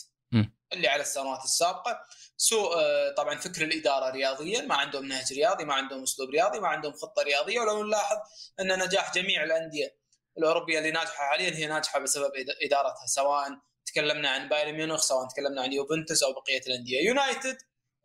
اللي 0.72 0.88
على 0.88 1.02
السنوات 1.02 1.44
السابقة. 1.44 2.00
سوء 2.36 2.78
آه، 2.78 3.14
طبعا 3.16 3.38
فكر 3.38 3.62
الإدارة 3.62 4.10
رياضيا 4.10 4.60
ما 4.62 4.74
عندهم 4.74 5.08
نهج 5.08 5.32
رياضي 5.32 5.64
ما 5.64 5.74
عندهم 5.74 6.02
أسلوب 6.02 6.30
رياضي 6.30 6.60
ما 6.60 6.68
عندهم 6.68 6.92
خطة 6.92 7.22
رياضية. 7.22 7.60
ولو 7.60 7.84
نلاحظ 7.84 8.16
أن 8.60 8.78
نجاح 8.78 9.14
جميع 9.14 9.44
الأندية 9.44 9.96
الأوروبية 10.38 10.78
اللي 10.78 10.90
ناجحة 10.90 11.24
حاليا 11.30 11.50
هي 11.50 11.66
ناجحة 11.66 11.98
بسبب 11.98 12.30
إدارتها 12.62 13.06
سواء 13.06 13.48
تكلمنا 13.86 14.28
عن 14.28 14.48
بايرن 14.48 14.74
ميونخ 14.74 15.00
سواء 15.00 15.28
تكلمنا 15.28 15.62
عن 15.62 15.72
يوفنتوس 15.72 16.22
أو 16.22 16.32
بقية 16.32 16.60
الأندية. 16.66 17.00
يونايتد 17.00 17.58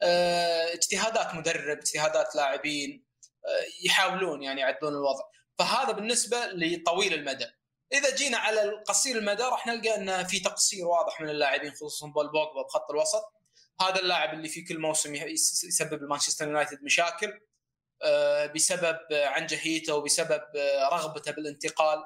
آه، 0.04 0.74
اجتهادات 0.74 1.36
مدرب 1.36 1.78
اجتهادات 1.78 2.36
لاعبين 2.36 3.06
آه، 3.46 3.86
يحاولون 3.86 4.44
يعني 4.44 4.62
يعدلون 4.62 4.94
الوضع. 4.94 5.24
فهذا 5.60 5.92
بالنسبة 5.92 6.38
لطويل 6.54 7.14
المدى. 7.14 7.48
إذا 7.94 8.16
جينا 8.16 8.38
على 8.38 8.64
القصير 8.64 9.18
المدى 9.18 9.44
راح 9.44 9.68
نلقى 9.68 9.96
أن 9.96 10.24
في 10.28 10.40
تقصير 10.40 10.88
واضح 10.88 11.22
من 11.22 11.30
اللاعبين 11.30 11.72
خصوصا 11.72 12.08
بول 12.08 12.32
بوجبا 12.32 12.62
بخط 12.62 12.92
الوسط. 12.92 13.24
هذا 13.82 14.00
اللاعب 14.00 14.34
اللي 14.34 14.50
في 14.50 14.62
كل 14.62 14.80
موسم 14.80 15.16
يسبب 15.16 16.04
لمانشستر 16.04 16.48
يونايتد 16.48 16.84
مشاكل 16.84 17.40
آه، 18.04 18.46
بسبب 18.46 19.00
عنجهيته 19.12 19.96
وبسبب 19.96 20.42
آه، 20.56 20.90
رغبته 20.90 21.32
بالانتقال. 21.32 22.04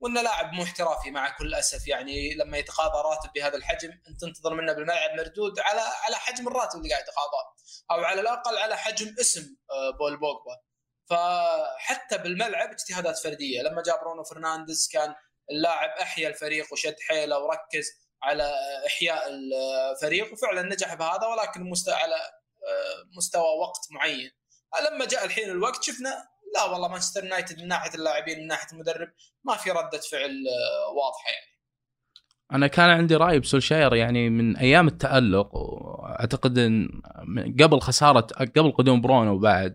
وانه 0.00 0.22
لاعب 0.22 0.52
مو 0.52 0.62
احترافي 0.62 1.10
مع 1.10 1.36
كل 1.36 1.54
اسف 1.54 1.88
يعني 1.88 2.34
لما 2.34 2.58
يتقاضى 2.58 3.08
راتب 3.08 3.30
بهذا 3.34 3.56
الحجم 3.56 3.90
أنت 4.08 4.20
تنتظر 4.20 4.54
منه 4.54 4.72
بالملعب 4.72 5.10
مردود 5.16 5.60
على 5.60 5.80
على 5.80 6.16
حجم 6.16 6.48
الراتب 6.48 6.78
اللي 6.78 6.90
قاعد 6.90 7.02
يتقاضاه 7.02 7.54
أو 7.90 8.04
على 8.04 8.20
الأقل 8.20 8.58
على 8.58 8.76
حجم 8.76 9.14
اسم 9.20 9.56
آه، 9.70 9.90
بول 9.90 10.16
بوجبا. 10.16 10.71
فحتى 11.10 12.18
بالملعب 12.18 12.70
اجتهادات 12.70 13.18
فردية. 13.18 13.62
لما 13.62 13.82
جاء 13.82 14.00
برونو 14.04 14.24
فرنانديز 14.24 14.88
كان 14.92 15.14
اللاعب 15.50 15.90
أحيا 15.90 16.28
الفريق 16.28 16.72
وشد 16.72 16.96
حيله 17.08 17.38
وركز 17.38 17.86
على 18.22 18.52
إحياء 18.86 19.22
الفريق 19.28 20.32
وفعلا 20.32 20.62
نجح 20.62 20.94
بهذا 20.94 21.26
ولكن 21.26 21.72
على 21.88 22.14
آه، 22.14 23.16
مستوى 23.16 23.58
وقت 23.60 23.86
معين. 23.90 24.30
لما 24.90 25.06
جاء 25.06 25.24
الحين 25.24 25.50
الوقت 25.50 25.82
شفنا 25.82 26.28
لا 26.54 26.64
والله 26.64 26.88
مانشستر 26.88 27.24
يونايتد 27.24 27.60
من 27.60 27.68
ناحية 27.68 27.94
اللاعبين 27.94 28.38
من 28.38 28.46
ناحية 28.46 28.72
المدرب 28.72 29.08
ما 29.44 29.56
في 29.56 29.70
ردة 29.70 30.00
فعل 30.10 30.30
آه، 30.30 30.92
واضحة 30.92 31.30
يعني. 31.30 31.52
أنا 32.52 32.66
كان 32.66 32.90
عندي 32.90 33.16
رأي 33.16 33.40
بسولشاير 33.40 33.94
يعني 33.94 34.30
من 34.30 34.56
أيام 34.56 34.88
التألق 34.88 35.54
وأعتقد 35.54 36.58
إن 36.58 36.88
قبل 37.60 37.80
خسارة 37.80 38.26
قبل 38.56 38.72
قدوم 38.72 39.00
برونو 39.00 39.32
وبعد. 39.34 39.74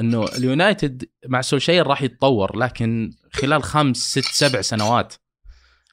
إنه 0.00 0.24
اليونايتد 0.24 1.04
مع 1.26 1.40
سولشاير 1.40 1.86
راح 1.86 2.02
يتطور 2.02 2.56
لكن 2.56 3.10
خلال 3.32 3.62
خمس 3.62 3.96
ست 3.96 4.24
سبع 4.24 4.60
سنوات. 4.60 5.14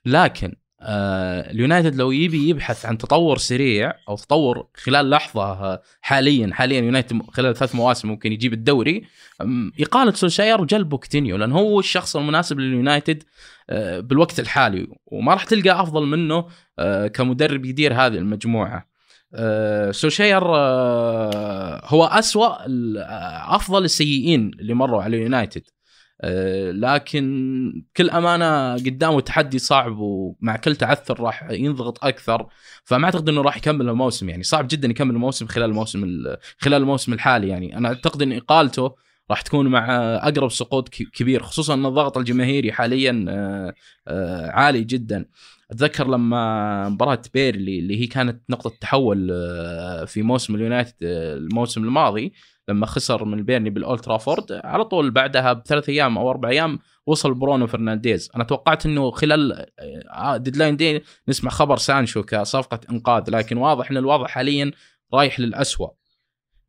لكن 0.06 0.56
آه 0.82 1.52
اليونايتد 1.52 1.96
لو 1.96 2.12
يبي 2.12 2.50
يبحث 2.50 2.86
عن 2.86 2.98
تطور 2.98 3.38
سريع 3.38 3.94
أو 4.10 4.16
تطور 4.16 4.68
خلال 4.76 5.10
لحظة 5.10 5.44
آه، 5.44 5.82
حاليا 6.02 6.54
حاليا 6.54 6.80
يونايتد 6.82 7.22
خلال 7.32 7.56
ثلاث 7.56 7.76
مواسم 7.76 8.08
ممكن 8.08 8.32
يجيب 8.32 8.54
الدوري 8.54 9.04
إقالة 9.80 10.12
سولشاير 10.12 10.62
وجلب 10.62 10.90
بوتشيتينو 10.90 11.38
لأن 11.38 11.52
هو 11.52 11.80
الشخص 11.80 12.16
المناسب 12.16 12.60
لليونايتد 12.60 13.24
آه، 13.70 14.00
بالوقت 14.00 14.40
الحالي 14.40 14.88
وما 15.06 15.34
راح 15.34 15.44
تلقى 15.44 15.82
أفضل 15.82 16.06
منه 16.06 16.46
كمدرب 17.08 17.66
يدير 17.66 17.94
هذه 17.94 18.18
المجموعة. 18.18 18.95
آه، 19.36 19.92
سولشاير 19.92 20.56
آه، 20.56 21.82
هو 21.86 22.06
أسوأ 22.06 22.48
آه، 22.48 23.56
أفضل 23.56 23.84
السيئين 23.86 24.52
اللي 24.60 24.74
مروا 24.74 25.02
على 25.04 25.18
اليونايتد 25.18 25.62
لكن 26.74 27.84
بكل 27.94 28.10
أمانة 28.10 28.74
قدامه 28.74 29.22
تحدي 29.22 29.60
صعب 29.60 29.98
ومع 29.98 30.56
كل 30.56 30.76
تعثر 30.76 31.20
راح 31.20 31.48
ينضغط 31.52 32.06
أكثر. 32.06 32.48
فما 32.84 33.06
أعتقد 33.06 33.30
إنه 33.30 33.42
راح 33.42 33.58
يكمل 33.58 33.90
الموسم. 33.90 34.30
يعني 34.30 34.44
صعب 34.44 34.68
جدا 34.68 34.88
يكمل 34.88 35.16
الموسم 35.16 35.48
خلال 35.48 35.70
الموسم 35.70 36.04
ال- 36.04 36.38
خلال 36.58 36.82
الموسم 36.82 37.14
الحالي 37.14 37.48
يعني. 37.48 37.78
أنا 37.78 37.88
أعتقد 37.88 38.22
إن 38.22 38.32
إقالته 38.34 38.96
راح 39.32 39.42
تكون 39.42 39.68
مع 39.68 39.86
أقرب 40.16 40.52
سقوط 40.52 40.90
كبير 40.90 41.44
خصوصا 41.44 41.74
إن 41.74 41.86
الضغط 41.86 42.18
الجماهيري 42.18 42.72
حاليا 42.72 43.26
عالي 44.54 44.84
جدا. 44.84 45.26
أتذكر 45.72 46.08
لما 46.08 46.90
مباراة 46.90 47.22
بيرنلي 47.34 47.80
اللي 47.80 48.02
هي 48.02 48.08
كانت 48.08 48.42
نقطة 48.50 48.72
تحول 48.82 49.30
آه، 49.32 50.06
في 50.06 50.22
موسم 50.22 50.56
اليونايتد 50.56 50.94
آه، 51.04 51.36
الموسم 51.36 51.84
الماضي 51.84 52.34
لما 52.68 52.86
خسر 52.86 53.26
من 53.26 53.38
البيرنلي 53.40 53.70
بالأولد 53.70 54.00
ترافورد 54.00 54.62
على 54.64 54.86
طول 54.86 55.12
بعدها 55.12 55.54
بثلاث 55.54 55.90
أيام 55.90 56.18
أو 56.18 56.30
أربع 56.30 56.50
أيام 56.50 56.80
وصل 57.06 57.34
برونو 57.34 57.68
فرنانديز. 57.68 58.32
أنا 58.36 58.44
توقعت 58.44 58.86
إنه 58.86 59.12
خلال 59.12 59.66
آه، 60.12 60.38
deadline 60.38 60.78
day 60.78 61.04
نسمع 61.30 61.52
خبر 61.52 61.78
سانشو 61.78 62.24
كصفقة 62.24 62.80
إنقاذ 62.92 63.24
لكن 63.30 63.58
واضح 63.58 63.92
إن 63.92 63.98
الوضع 63.98 64.28
حاليا 64.28 64.72
رايح 65.14 65.40
للأسوأ. 65.40 65.90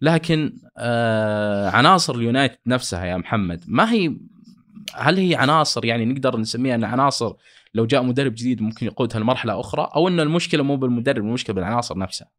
لكن 0.00 0.58
آه 0.78 1.70
عناصر 1.70 2.14
اليونايتد 2.14 2.58
نفسها 2.66 3.04
يا 3.04 3.16
محمد 3.16 3.64
ما 3.68 3.92
هي 3.92 4.16
هل 4.94 5.18
هي 5.18 5.34
عناصر 5.34 5.84
يعني 5.84 6.04
نقدر 6.04 6.36
نسميها 6.36 6.74
ان 6.74 6.84
عناصر 6.84 7.32
لو 7.74 7.86
جاء 7.86 8.02
مدرب 8.02 8.34
جديد 8.34 8.62
ممكن 8.62 8.86
يقودها 8.86 9.20
لمرحله 9.20 9.60
أخرى 9.60 9.90
أو 9.96 10.08
ان 10.08 10.20
المشكلة 10.20 10.62
مو 10.62 10.76
بالمدرب 10.76 11.24
المشكلة 11.24 11.54
بالعناصر 11.54 11.98
نفسها؟ 11.98 12.30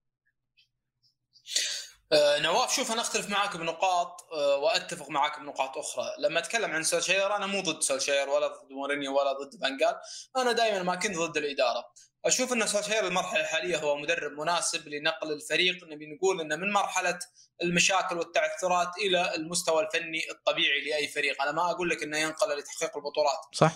آه، 2.11 2.39
نواف 2.39 2.75
شوف 2.75 2.91
أنا 2.91 3.01
أختلف 3.01 3.29
معاك 3.29 3.57
بنقاط 3.57 4.27
آه، 4.33 4.57
وأتفق 4.57 5.09
معاك 5.09 5.39
بنقاط 5.39 5.77
أخرى. 5.77 6.05
لما 6.19 6.39
أتكلم 6.39 6.71
عن 6.71 6.83
سولشير 6.83 7.35
أنا 7.35 7.45
مو 7.45 7.61
ضد 7.61 7.81
سولشير 7.81 8.29
ولا 8.29 8.47
ضد 8.47 8.71
مورينيو 8.71 9.19
ولا 9.19 9.33
ضد 9.33 9.61
فانجال 9.61 9.95
أنا 10.37 10.51
دائما 10.51 10.83
ما 10.83 10.95
كنت 10.95 11.17
ضد 11.17 11.37
الإدارة. 11.37 11.85
أشوف 12.27 12.53
ان 12.53 12.67
سولشير 12.67 13.07
المرحله 13.07 13.41
الحالية 13.41 13.77
هو 13.77 13.95
مدرب 13.95 14.31
مناسب 14.31 14.87
لنقل 14.87 15.31
الفريق. 15.31 15.83
نبي 15.83 16.05
نقول 16.15 16.41
إنه 16.41 16.55
من 16.55 16.71
مرحلة 16.71 17.19
المشاكل 17.63 18.17
والتعثرات 18.17 18.97
إلى 18.97 19.35
المستوى 19.35 19.83
الفني 19.83 20.31
الطبيعي 20.31 20.81
لأي 20.81 21.07
فريق. 21.07 21.41
أنا 21.41 21.51
ما 21.51 21.71
أقول 21.71 21.89
لك 21.89 22.03
إنه 22.03 22.17
ينقل 22.17 22.57
لتحقيق 22.57 22.97
البطولات. 22.97 23.39
صح. 23.53 23.71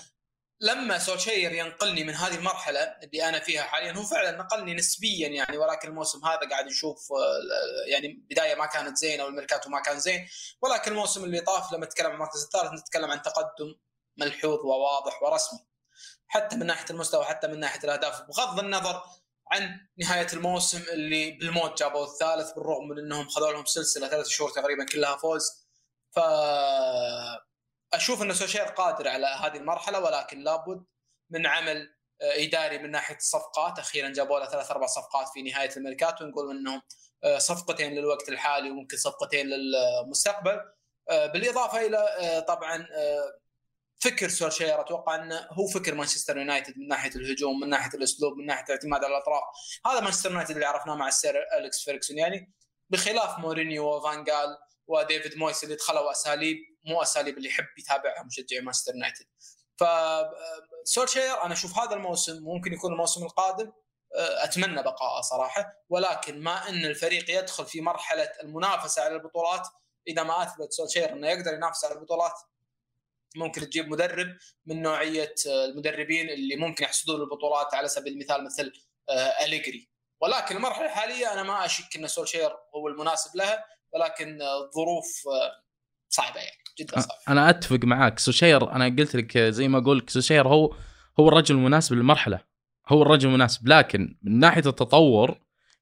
لما 0.61 0.99
سولشير 0.99 1.51
ينقلني 1.51 2.03
من 2.03 2.13
هذه 2.13 2.35
المرحلة 2.35 2.79
اللي 2.79 3.29
أنا 3.29 3.39
فيها 3.39 3.63
حاليا 3.63 3.91
هو 3.91 4.03
فعلا 4.03 4.37
نقلني 4.37 4.73
نسبيا 4.73 5.27
يعني 5.27 5.57
ولكن 5.57 5.87
الموسم 5.87 6.25
هذا 6.25 6.49
قاعد 6.49 6.65
نشوف 6.65 7.11
آه، 7.11 7.91
يعني 7.91 8.25
بداية 8.29 8.55
ما 8.55 8.65
كانت 8.65 8.97
زينة 8.97 9.23
والميركاتو 9.23 9.69
ما 9.69 9.81
كان 9.81 9.99
زين. 9.99 10.27
ولكن 10.61 10.91
الموسم 10.91 11.23
اللي 11.23 11.41
طاف 11.41 11.73
لما 11.73 11.85
نتكلم 11.85 12.07
عن 12.07 12.13
المركز 12.13 12.43
الثالث 12.43 12.73
نتكلم 12.81 13.11
عن 13.11 13.21
تقدم 13.21 13.75
ملحوظ 14.17 14.59
وواضح 14.65 15.23
ورسمي. 15.23 15.59
حتى 16.27 16.55
من 16.55 16.65
ناحية 16.65 16.85
المستوى 16.89 17.25
حتى 17.25 17.47
من 17.47 17.59
ناحية 17.59 17.83
الأهداف. 17.83 18.21
بغض 18.21 18.59
النظر 18.59 19.03
عن 19.51 19.79
نهاية 19.97 20.27
الموسم 20.33 20.83
اللي 20.91 21.31
بالموت 21.31 21.79
جابوا 21.79 22.05
الثالث 22.05 22.51
بالرغم 22.51 22.87
من 22.87 22.99
إنهم 22.99 23.27
خذوا 23.29 23.51
لهم 23.51 23.65
سلسلة 23.65 24.07
ثلاث 24.07 24.27
شهور 24.27 24.49
تقريبا 24.49 24.85
كلها 24.85 25.15
فوز. 25.15 25.67
ف 26.11 26.19
أشوف 27.93 28.21
إن 28.21 28.33
سولشير 28.33 28.63
قادر 28.63 29.07
على 29.07 29.27
هذه 29.27 29.57
المرحلة 29.57 29.99
ولكن 29.99 30.43
لابد 30.43 30.85
من 31.29 31.47
عمل 31.47 31.95
آه، 32.21 32.43
إداري 32.43 32.77
من 32.77 32.91
ناحية 32.91 33.15
الصفقات. 33.15 33.79
أخيرا 33.79 34.09
جابوا 34.09 34.39
له 34.39 34.45
ثلاث 34.45 34.71
أربع 34.71 34.85
صفقات 34.85 35.27
في 35.33 35.41
نهاية 35.41 35.69
الميركاتو. 35.77 36.25
ونقول 36.25 36.57
إنهم 36.57 36.81
آه، 37.23 37.37
صفقتين 37.37 37.93
للوقت 37.95 38.29
الحالي 38.29 38.71
وممكن 38.71 38.97
صفقتين 38.97 39.47
للمستقبل. 39.47 40.61
آه، 41.09 41.25
بالإضافة 41.25 41.85
إلى 41.85 42.45
طبعا 42.47 42.87
فكر 44.01 44.29
سولشير 44.29 44.81
أتوقع 44.81 45.15
إنه 45.15 45.47
هو 45.51 45.67
فكر 45.67 45.95
مانشستر 45.95 46.37
يونايتد 46.37 46.77
من 46.77 46.87
ناحية 46.87 47.11
الهجوم 47.15 47.59
من 47.59 47.69
ناحية 47.69 47.97
الأسلوب 47.97 48.37
من 48.37 48.45
ناحية 48.45 48.63
الاعتماد 48.63 49.03
على 49.03 49.15
الأطراف. 49.15 49.43
هذا 49.85 49.99
مانشستر 49.99 50.29
يونايتد 50.29 50.51
اللي 50.51 50.65
عرفناه 50.65 50.95
مع 50.95 51.07
السير 51.07 51.35
أليكس 51.57 51.83
فيرجسون 51.83 52.17
يعني 52.17 52.53
بخلاف 52.89 53.39
مورينيو 53.39 53.95
وفانجال 53.95 54.57
وديفيد 54.87 55.37
مويس 55.37 55.63
اللي 55.63 55.75
دخلوا 55.75 56.11
أساليب 56.11 56.57
مو 56.85 57.01
أساليب 57.01 57.37
اللي 57.37 57.49
يحب 57.49 57.65
يتابعها 57.77 58.23
مشجعي 58.23 58.61
مانشستر 58.61 58.93
يونايتد. 58.95 59.25
ف 59.77 59.83
سولشير 60.83 61.43
أنا 61.43 61.53
أشوف 61.53 61.79
هذا 61.79 61.93
الموسم 61.95 62.43
ممكن 62.43 62.73
يكون 62.73 62.91
الموسم 62.91 63.23
القادم. 63.23 63.71
آه، 64.15 64.43
أتمنى 64.43 64.83
بقائه 64.83 65.21
صراحة. 65.21 65.73
ولكن 65.89 66.39
ما 66.39 66.69
إن 66.69 66.85
الفريق 66.85 67.29
يدخل 67.29 67.65
في 67.65 67.81
مرحلة 67.81 68.31
المنافسة 68.43 69.01
على 69.01 69.15
البطولات 69.15 69.67
إذا 70.07 70.23
ما 70.23 70.43
أثبت 70.43 70.71
سولشير 70.71 71.13
إنه 71.13 71.29
يقدر 71.29 71.53
ينافس 71.53 71.85
على 71.85 71.93
البطولات 71.93 72.33
ممكن 73.35 73.61
تجيب 73.61 73.87
مدرب 73.87 74.27
من 74.65 74.81
نوعية 74.81 75.33
آه، 75.49 75.65
المدربين 75.65 76.29
اللي 76.29 76.55
ممكن 76.55 76.83
يحصدون 76.83 77.21
البطولات 77.21 77.73
على 77.73 77.87
سبيل 77.87 78.13
المثال 78.13 78.43
مثل 78.45 78.71
آه، 79.09 79.45
أليجري. 79.45 79.89
ولكن 80.21 80.55
المرحلة 80.55 80.85
الحالية 80.85 81.33
أنا 81.33 81.43
ما 81.43 81.65
أشك 81.65 81.95
إن 81.97 82.07
سولشير 82.07 82.49
هو 82.75 82.87
المناسب 82.87 83.35
لها 83.37 83.65
ولكن 83.93 84.41
آه، 84.41 84.63
الظروف 84.65 85.05
صعبة 86.09 86.39
يعني 86.39 86.57
جدا 86.79 86.99
صعبة. 86.99 87.19
أنا 87.29 87.49
أتفق 87.49 87.79
معاك. 87.83 88.19
سولشير 88.19 88.71
أنا 88.71 88.95
قلت 88.99 89.15
لك 89.15 89.37
زي 89.37 89.67
ما 89.67 89.77
أقول 89.77 89.97
لك 89.97 90.09
سولشير 90.09 90.47
هو 90.47 90.75
هو 91.19 91.27
الرجل 91.29 91.55
المناسب 91.55 91.95
للمرحلة. 91.95 92.39
هو 92.89 93.01
الرجل 93.01 93.27
المناسب. 93.29 93.67
لكن 93.67 94.17
من 94.21 94.39
ناحية 94.39 94.63
التطور 94.65 95.29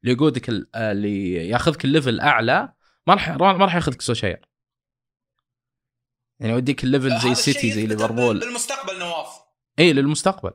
اللي 0.03 0.13
يقودك 0.13 0.49
ال- 0.49 0.75
اللي 0.75 1.47
ياخذك 1.49 1.85
ال 1.85 1.91
level 1.91 2.19
أعلى 2.19 2.73
ما 3.07 3.13
راح 3.13 3.29
ما 3.29 3.65
راح 3.65 3.75
ياخذك 3.75 4.01
سولشير 4.01 4.48
يعني 6.39 6.53
يوديك 6.53 6.83
ال 6.83 6.89
level 6.89 7.19
زي 7.19 7.31
الشيء 7.31 7.73
زي 7.73 7.85
ليفربول 7.85 8.39
للمستقبل 8.39 8.99
نواف. 8.99 9.41
إي 9.79 9.93
للمستقبل. 9.93 10.53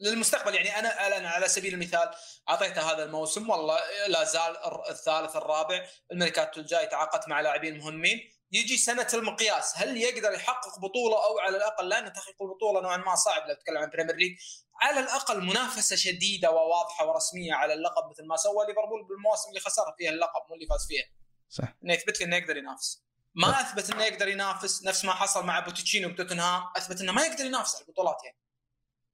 للمستقبل 0.00 0.54
يعني 0.54 0.78
أنا 0.78 1.06
الآن 1.06 1.26
على 1.26 1.48
سبيل 1.48 1.74
المثال 1.74 2.10
أعطيته 2.48 2.92
هذا 2.92 3.04
الموسم 3.04 3.50
والله 3.50 3.78
لا 4.08 4.24
زال 4.24 4.56
الثالث 4.90 5.36
الرابع. 5.36 5.86
الميركاتو 6.12 6.60
الجاي 6.60 6.86
تعاقدت 6.86 7.28
مع 7.28 7.40
لاعبين 7.40 7.78
مهمين. 7.78 8.20
يجي 8.52 8.76
سنة 8.76 9.06
المقياس 9.14 9.72
هل 9.76 9.96
يقدر 9.96 10.32
يحقق 10.32 10.78
بطولة 10.78 11.24
أو 11.24 11.38
على 11.38 11.56
الأقل 11.56 11.88
لأن 11.88 12.12
تحقيق 12.12 12.42
البطولة؟ 12.42 12.80
نوعا 12.80 12.96
ما 12.96 13.14
صعب 13.14 13.48
لو 13.48 13.54
تتكلم 13.54 13.78
عن 13.78 13.90
بريمير 13.90 14.16
ليج 14.16 14.38
على 14.80 15.00
الأقل 15.00 15.44
منافسة 15.44 15.96
شديدة 15.96 16.50
وواضحة 16.50 17.08
ورسمية 17.08 17.54
على 17.54 17.74
اللقب 17.74 18.10
مثل 18.10 18.26
ما 18.26 18.36
سوى 18.36 18.66
ليفربول 18.66 19.04
بالمواسم 19.08 19.48
اللي 19.48 19.60
خسر 19.60 19.94
فيها 19.98 20.10
اللقب 20.10 20.42
مو 20.48 20.54
اللي 20.54 20.66
فاز 20.66 20.86
فيها. 20.88 21.04
صح. 21.48 21.76
إنه 21.84 21.94
يثبت 21.94 22.20
لي 22.20 22.26
إنه 22.26 22.36
يقدر 22.36 22.56
ينافس. 22.56 23.04
ما 23.34 23.60
أثبت 23.60 23.90
إنه 23.92 24.04
يقدر 24.04 24.28
ينافس 24.28 24.86
نفس 24.86 25.04
ما 25.04 25.12
حصل 25.12 25.46
مع 25.46 25.60
بوتشيتينو 25.60 26.08
بتوتنهام 26.08 26.62
أثبت 26.76 27.00
إنه 27.00 27.12
ما 27.12 27.22
يقدر 27.22 27.44
ينافس 27.44 27.74
على 27.76 27.84
البطولات 27.84 28.16
يعني. 28.24 28.36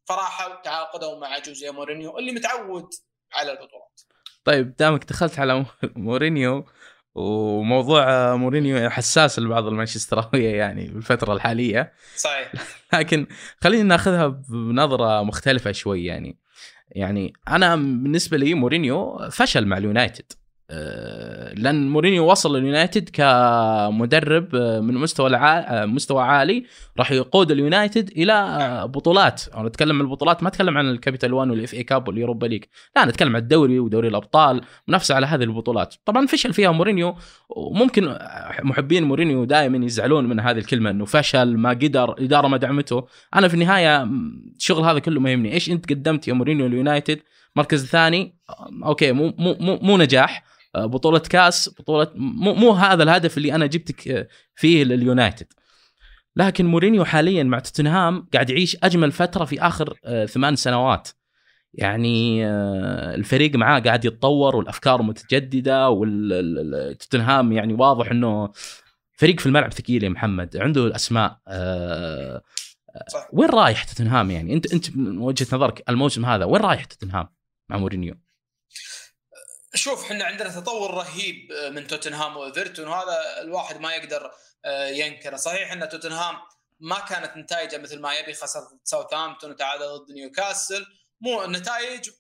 فراحوا 0.05 0.63
تعاقدوا 0.63 1.21
مع 1.21 1.39
جوزيه 1.39 1.71
مورينيو 1.71 2.19
اللي 2.19 2.33
متعود 2.33 2.89
على 3.33 3.53
البطولات. 3.53 4.01
طيب 4.45 4.77
دامك 4.77 5.05
دخلت 5.05 5.39
على 5.39 5.67
مورينيو 5.97 6.67
وموضوع 7.15 8.37
مورينيو 8.37 8.91
حساس 8.91 9.39
لبعض 9.39 9.67
المانشستراوية 9.67 10.57
يعني 10.57 10.89
بالفترة 10.89 11.33
الحالية. 11.33 11.93
صحيح. 12.17 12.53
لكن 12.95 13.27
خلينا 13.63 13.83
ناخذها 13.83 14.27
بنظرة 14.27 15.23
مختلفة 15.23 15.73
شوي 15.73 16.05
يعني. 16.05 16.39
يعني 16.91 17.33
أنا 17.49 17.77
بالنسبة 17.77 18.37
لي 18.37 18.55
مورينيو 18.55 19.31
فشل 19.31 19.67
مع 19.67 19.79
اليونايتد. 19.79 20.33
لأن 20.71 21.89
مورينيو 21.89 22.31
وصل 22.31 22.57
اليونايتد 22.57 23.09
كمدرب 23.13 24.55
آه، 24.55 24.81
من 24.81 24.95
مستوى. 24.95 25.37
آه، 25.37 25.85
مستوى 25.87 26.23
عالي 26.23 26.65
راح 26.99 27.13
يقود 27.13 27.51
اليونايتد 27.51 28.11
إلى 28.17 28.85
بطولات. 28.89 29.43
أنا 29.55 29.67
أتكلم 29.67 29.97
عن 29.97 30.01
البطولات 30.01 30.43
ما 30.43 30.49
أتكلم 30.49 30.79
عن 30.79 30.91
ال 30.91 30.96
Capital 30.96 31.33
One 31.33 31.51
وال 31.51 31.75
FA 31.75 31.83
Cup 31.83 32.09
واليوروبا 32.09 32.47
ليج. 32.47 32.65
لا 32.97 33.03
أنا 33.03 33.11
أتكلم 33.11 33.37
عن 33.37 33.43
الدوري 33.43 33.79
ودوري 33.79 34.09
الأبطال 34.09 34.61
منافسة 34.89 35.15
على 35.15 35.27
هذه 35.27 35.43
البطولات. 35.43 35.95
طبعا 36.05 36.27
فشل 36.27 36.53
فيها 36.53 36.71
مورينيو 36.71 37.17
وممكن 37.49 38.19
محبين 38.63 39.05
مورينيو 39.05 39.45
دائما 39.45 39.87
يزعلون 39.87 40.29
من 40.29 40.41
هذه 40.41 40.59
الكلمة 40.59 40.91
إنه 40.91 41.05
فشل 41.05 41.57
ما 41.57 41.71
قدر 41.71 42.13
الاداره 42.13 42.49
ما 42.49 42.57
دعمته. 42.57 43.07
أنا 43.35 43.49
في 43.49 43.55
النهاية 43.55 44.09
الشغل 44.57 44.85
هذا 44.85 44.99
كله 44.99 45.21
ما 45.21 45.33
يهمني 45.33 45.53
إيش 45.53 45.71
أنت 45.71 45.91
قدمت 45.93 46.29
يا 46.29 46.33
مورينيو 46.33 46.67
اليونايتد 46.67 47.21
مركز 47.57 47.87
ثاني 47.87 48.35
okay 48.85 49.13
مو 49.13 49.35
مو 49.39 49.79
مو, 49.83 49.97
نجاح. 49.97 50.43
آه، 50.43 50.58
بطولة 50.87 51.19
كاس 51.19 51.69
بطولة 51.79 52.11
مو, 52.15 52.55
مو 52.55 52.73
هذا 52.73 53.03
الهدف 53.03 53.37
اللي 53.39 53.55
أنا 53.55 53.67
جبتك 53.67 54.09
آه، 54.09 54.29
فيه 54.55 54.85
لليونايتد 54.85 55.47
لكن 56.37 56.67
مورينيو 56.67 57.05
حاليا 57.05 57.43
مع 57.43 57.59
توتنهام 57.59 58.29
قاعد 58.35 58.51
يعيش 58.51 58.77
أجمل 58.83 59.13
فترة 59.13 59.45
في 59.45 59.61
آخر 59.61 59.99
آه، 60.05 60.27
ثمان 60.27 60.57
سنوات 60.57 61.09
يعني 61.75 62.47
الفريق 63.15 63.57
معاه 63.57 63.81
قاعد 63.81 64.05
يتطور 64.05 64.57
والأفكار 64.57 65.03
متجددة 65.03 65.91
والتوتنهام 65.91 67.53
يعني 67.53 67.75
واضح 67.75 68.11
إنه 68.11 68.53
فريق 69.13 69.41
في 69.41 69.47
الملعب 69.47 69.73
ثقيل 69.73 70.05
يا 70.05 70.09
محمد 70.09 70.57
عنده 70.57 70.87
الأسماء 70.87 71.39
صح. 73.09 73.29
وين 73.33 73.49
رايح 73.51 73.85
توتنهام 73.85 74.31
يعني 74.31 74.55
أنت 74.55 74.73
أنت 74.73 74.97
من 74.97 75.19
وجهة 75.19 75.47
نظرك 75.53 75.83
الموسم 75.89 76.25
هذا 76.25 76.45
وين 76.45 76.63
رايح 76.63 76.85
توتنهام 76.85 77.29
مع 77.69 77.77
مورينيو؟ 77.77 78.15
شوف 79.75 80.05
إحنا 80.05 80.25
عندنا 80.25 80.61
تطور 80.61 80.95
رهيب 80.95 81.53
آه، 81.53 81.69
من 81.69 81.87
توتنهام 81.87 82.37
وإيفرتون 82.37 82.89
وهذا 82.89 83.41
الواحد 83.41 83.81
ما 83.81 83.95
يقدر 83.95 84.31
آه، 84.65 84.89
ينكره. 84.89 85.37
صحيح 85.37 85.73
إن 85.73 85.89
توتنهام 85.89 86.37
ما 86.81 87.01
كانت 87.01 87.37
نتائجه 87.37 87.79
مثل 87.79 88.01
ما 88.01 88.15
يبي 88.15 88.35
خسر 88.35 88.61
ساوثهامبتون 88.85 89.51
وتعادل 89.51 89.85
ضد 89.85 90.13
نيوكاسل. 90.13 90.87
مو 91.21 91.45
النتائج 91.45 92.11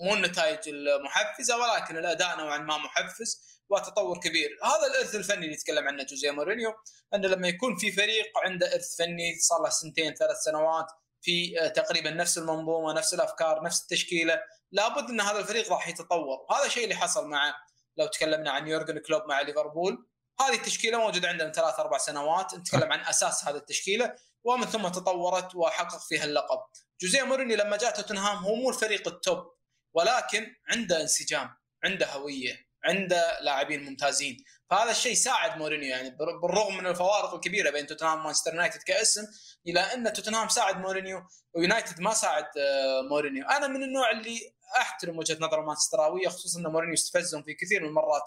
مو 0.00 0.14
النتائج 0.14 0.68
المحفزة 0.68 1.56
ولكن 1.56 1.96
الأداء 1.96 2.38
نوعا 2.38 2.58
ما 2.58 2.78
محفز 2.78 3.60
وتطور 3.68 4.20
كبير. 4.20 4.58
هذا 4.62 4.86
الإرث 4.86 5.14
الفني 5.14 5.44
اللي 5.44 5.52
يتكلم 5.52 5.88
عنه 5.88 6.02
جوزيه 6.02 6.30
مورينيو 6.30 6.74
انه 7.14 7.28
لما 7.28 7.48
يكون 7.48 7.76
في 7.76 7.92
فريق 7.92 8.38
عنده 8.44 8.74
إرث 8.74 8.96
فني 8.96 9.38
صار 9.38 9.62
له 9.62 9.70
سنتين 9.70 10.14
ثلاث 10.14 10.36
سنوات 10.36 10.86
في 11.24 11.60
آه، 11.60 11.68
تقريبا 11.68 12.10
نفس 12.10 12.38
المنظومة 12.38 12.92
نفس 12.92 13.14
الأفكار 13.14 13.62
نفس 13.62 13.82
التشكيلة 13.82 14.40
لابد 14.74 15.10
إن 15.10 15.20
هذا 15.20 15.38
الفريق 15.38 15.72
راح 15.72 15.88
يتطور. 15.88 16.46
وهذا 16.50 16.66
الشيء 16.66 16.84
اللي 16.84 16.94
حصل 16.94 17.28
مع 17.28 17.54
لو 17.96 18.06
تكلمنا 18.06 18.50
عن 18.50 18.68
يورجن 18.68 18.98
كلوب 18.98 19.22
مع 19.28 19.40
ليفربول. 19.40 20.06
هذه 20.40 20.54
التشكيلة 20.54 20.98
موجودة 20.98 21.28
عندنا 21.28 21.52
ثلاث 21.52 21.78
أربع 21.78 21.98
سنوات. 21.98 22.54
نتكلم 22.54 22.92
عن 22.92 23.00
أساس 23.00 23.44
هذه 23.44 23.56
التشكيلة. 23.56 24.14
ومن 24.44 24.66
ثم 24.66 24.88
تطورت 24.88 25.54
وحقق 25.54 26.00
فيها 26.08 26.24
اللقب. 26.24 26.58
جوزيه 27.00 27.22
مورينيو 27.22 27.56
لما 27.56 27.76
جاء 27.76 27.90
توتنهام 27.90 28.36
هو 28.36 28.54
مو 28.54 28.70
الفريق 28.70 29.08
ال 29.08 29.19
top 29.19 29.54
ولكن 29.94 30.54
عنده 30.68 31.00
انسجام 31.00 31.50
عنده 31.84 32.06
هوية 32.06 32.64
عنده 32.84 33.40
لاعبين 33.40 33.84
ممتازين. 33.84 34.44
فهذا 34.70 34.90
الشيء 34.90 35.14
ساعد 35.14 35.58
مورينيو 35.58 35.88
يعني 35.88 36.10
بالرغم 36.42 36.76
من 36.76 36.86
الفوارق 36.86 37.34
الكبيرة 37.34 37.70
بين 37.70 37.86
توتنهام 37.86 38.18
ومانشستر 38.18 38.54
يونايتد 38.54 38.82
كاسم 38.82 39.22
إلا 39.66 39.80
أن 39.80 40.12
توتنهام 40.12 40.48
ساعد 40.48 40.78
مورينيو 40.78 41.22
ويونايتد 41.54 42.00
ما 42.00 42.14
ساعد 42.14 42.44
آه، 42.58 43.02
مورينيو. 43.10 43.46
أنا 43.46 43.66
من 43.66 43.82
النوع 43.82 44.10
اللي 44.10 44.53
أحترم 44.76 45.18
وجهة 45.18 45.36
نظر 45.40 45.60
المانشستراويه 45.60 46.28
خصوصا 46.28 46.60
إن 46.60 46.66
مورينيو 46.66 46.94
استفزهم 46.94 47.42
في 47.42 47.54
كثير 47.54 47.82
من 47.82 47.88
المرات. 47.88 48.22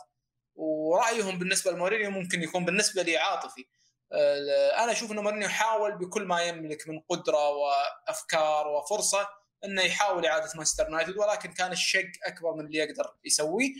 ورأيهم 0.56 1.40
بالنسبة 1.40 1.72
لمورينيو 1.72 2.12
ممكن 2.12 2.44
يكون 2.44 2.66
بالنسبة 2.66 3.02
لي 3.02 3.18
عاطفي. 3.18 3.66
آه، 4.12 4.84
أنا 4.84 4.92
أشوف 4.92 5.12
إن 5.12 5.20
مورينيو 5.20 5.50
حاول 5.50 5.98
بكل 5.98 6.24
ما 6.24 6.42
يملك 6.42 6.88
من 6.88 7.00
قدرة 7.00 7.50
وأفكار 7.50 8.68
وفرصة 8.68 9.28
إنه 9.66 9.82
يحاول 9.82 10.26
إعادة 10.26 10.50
مانشستر 10.56 10.84
يونايتد 10.84 11.18
ولكن 11.18 11.52
كان 11.52 11.72
الشق 11.72 12.12
أكبر 12.24 12.54
من 12.54 12.66
اللي 12.66 12.78
يقدر 12.78 13.16
يسويه. 13.26 13.74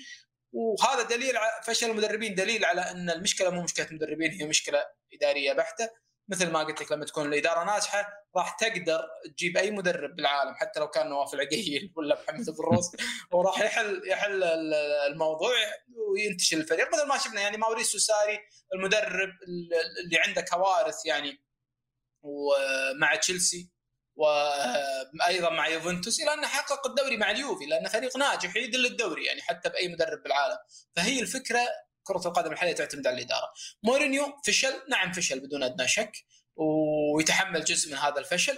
وهذا 0.54 1.04
دليل 1.04 1.36
فشل 1.64 1.90
المدربين 1.90 2.36
دليل 2.36 2.66
على 2.66 2.82
إن 2.82 3.10
المشكلة 3.10 3.50
مو 3.50 3.62
مشكلة 3.62 3.88
مدربين 3.92 4.32
هي 4.32 4.48
مشكلة 4.48 4.80
إدارية 5.14 5.54
بحتة. 5.54 5.90
مثل 6.30 6.52
ما 6.52 6.60
قلت 6.60 6.82
لك 6.82 6.92
لما 6.92 7.06
تكون 7.06 7.26
الإدارة 7.34 7.64
ناجحة 7.64 8.28
راح 8.36 8.56
تقدر 8.56 9.08
تجيب 9.38 9.58
أي 9.58 9.72
مدرب 9.72 10.16
بالعالم 10.16 10.56
حتى 10.56 10.80
لو 10.80 10.88
كان 10.88 11.10
نواف 11.10 11.34
العقيل 11.34 11.92
ولا 11.96 12.22
محمد 12.22 12.50
بروس 12.50 12.92
وراح 13.32 13.60
يحل 13.60 14.02
يحل 14.06 14.44
الموضوع 15.12 15.54
وينتشل 16.12 16.58
الفريق. 16.58 16.88
مثل 16.94 17.08
ما 17.08 17.18
شفنا 17.18 17.42
يعني 17.42 17.58
ماوريسيو 17.58 18.00
ساري 18.00 18.40
المدرب 18.74 19.30
اللي 20.04 20.20
عنده 20.28 20.42
كوارث 20.42 21.06
يعني 21.06 21.44
ومع 22.22 23.16
تشيلسي 23.16 23.72
وأيضا 24.16 25.50
مع 25.50 25.68
يوفنتوس 25.68 26.22
إلا 26.22 26.34
أنه 26.34 26.48
حقق 26.48 26.88
الدوري 26.88 27.18
مع 27.18 27.32
اليوفي 27.32 27.66
لأنه 27.66 27.90
فريق 27.90 28.18
ناجح 28.18 28.56
يدل 28.56 28.86
الدوري 28.86 29.26
يعني 29.26 29.42
حتى 29.42 29.70
بأي 29.70 29.88
مدرب 29.88 30.24
بالعالم. 30.24 30.58
فهي 30.96 31.20
الفكرة 31.20 31.68
كرة 32.08 32.28
القدم 32.28 32.52
الحالية 32.52 32.74
تعتمد 32.74 33.08
على 33.08 33.18
الإدارة. 33.18 33.52
مورينيو 33.84 34.24
فشل 34.46 34.74
نعم 34.90 35.12
فشل 35.12 35.40
بدون 35.40 35.64
أدنى 35.64 35.88
شك 35.88 36.12
ويتحمل 37.16 37.64
جزء 37.64 37.92
من 37.92 37.98
هذا 37.98 38.20
الفشل 38.20 38.58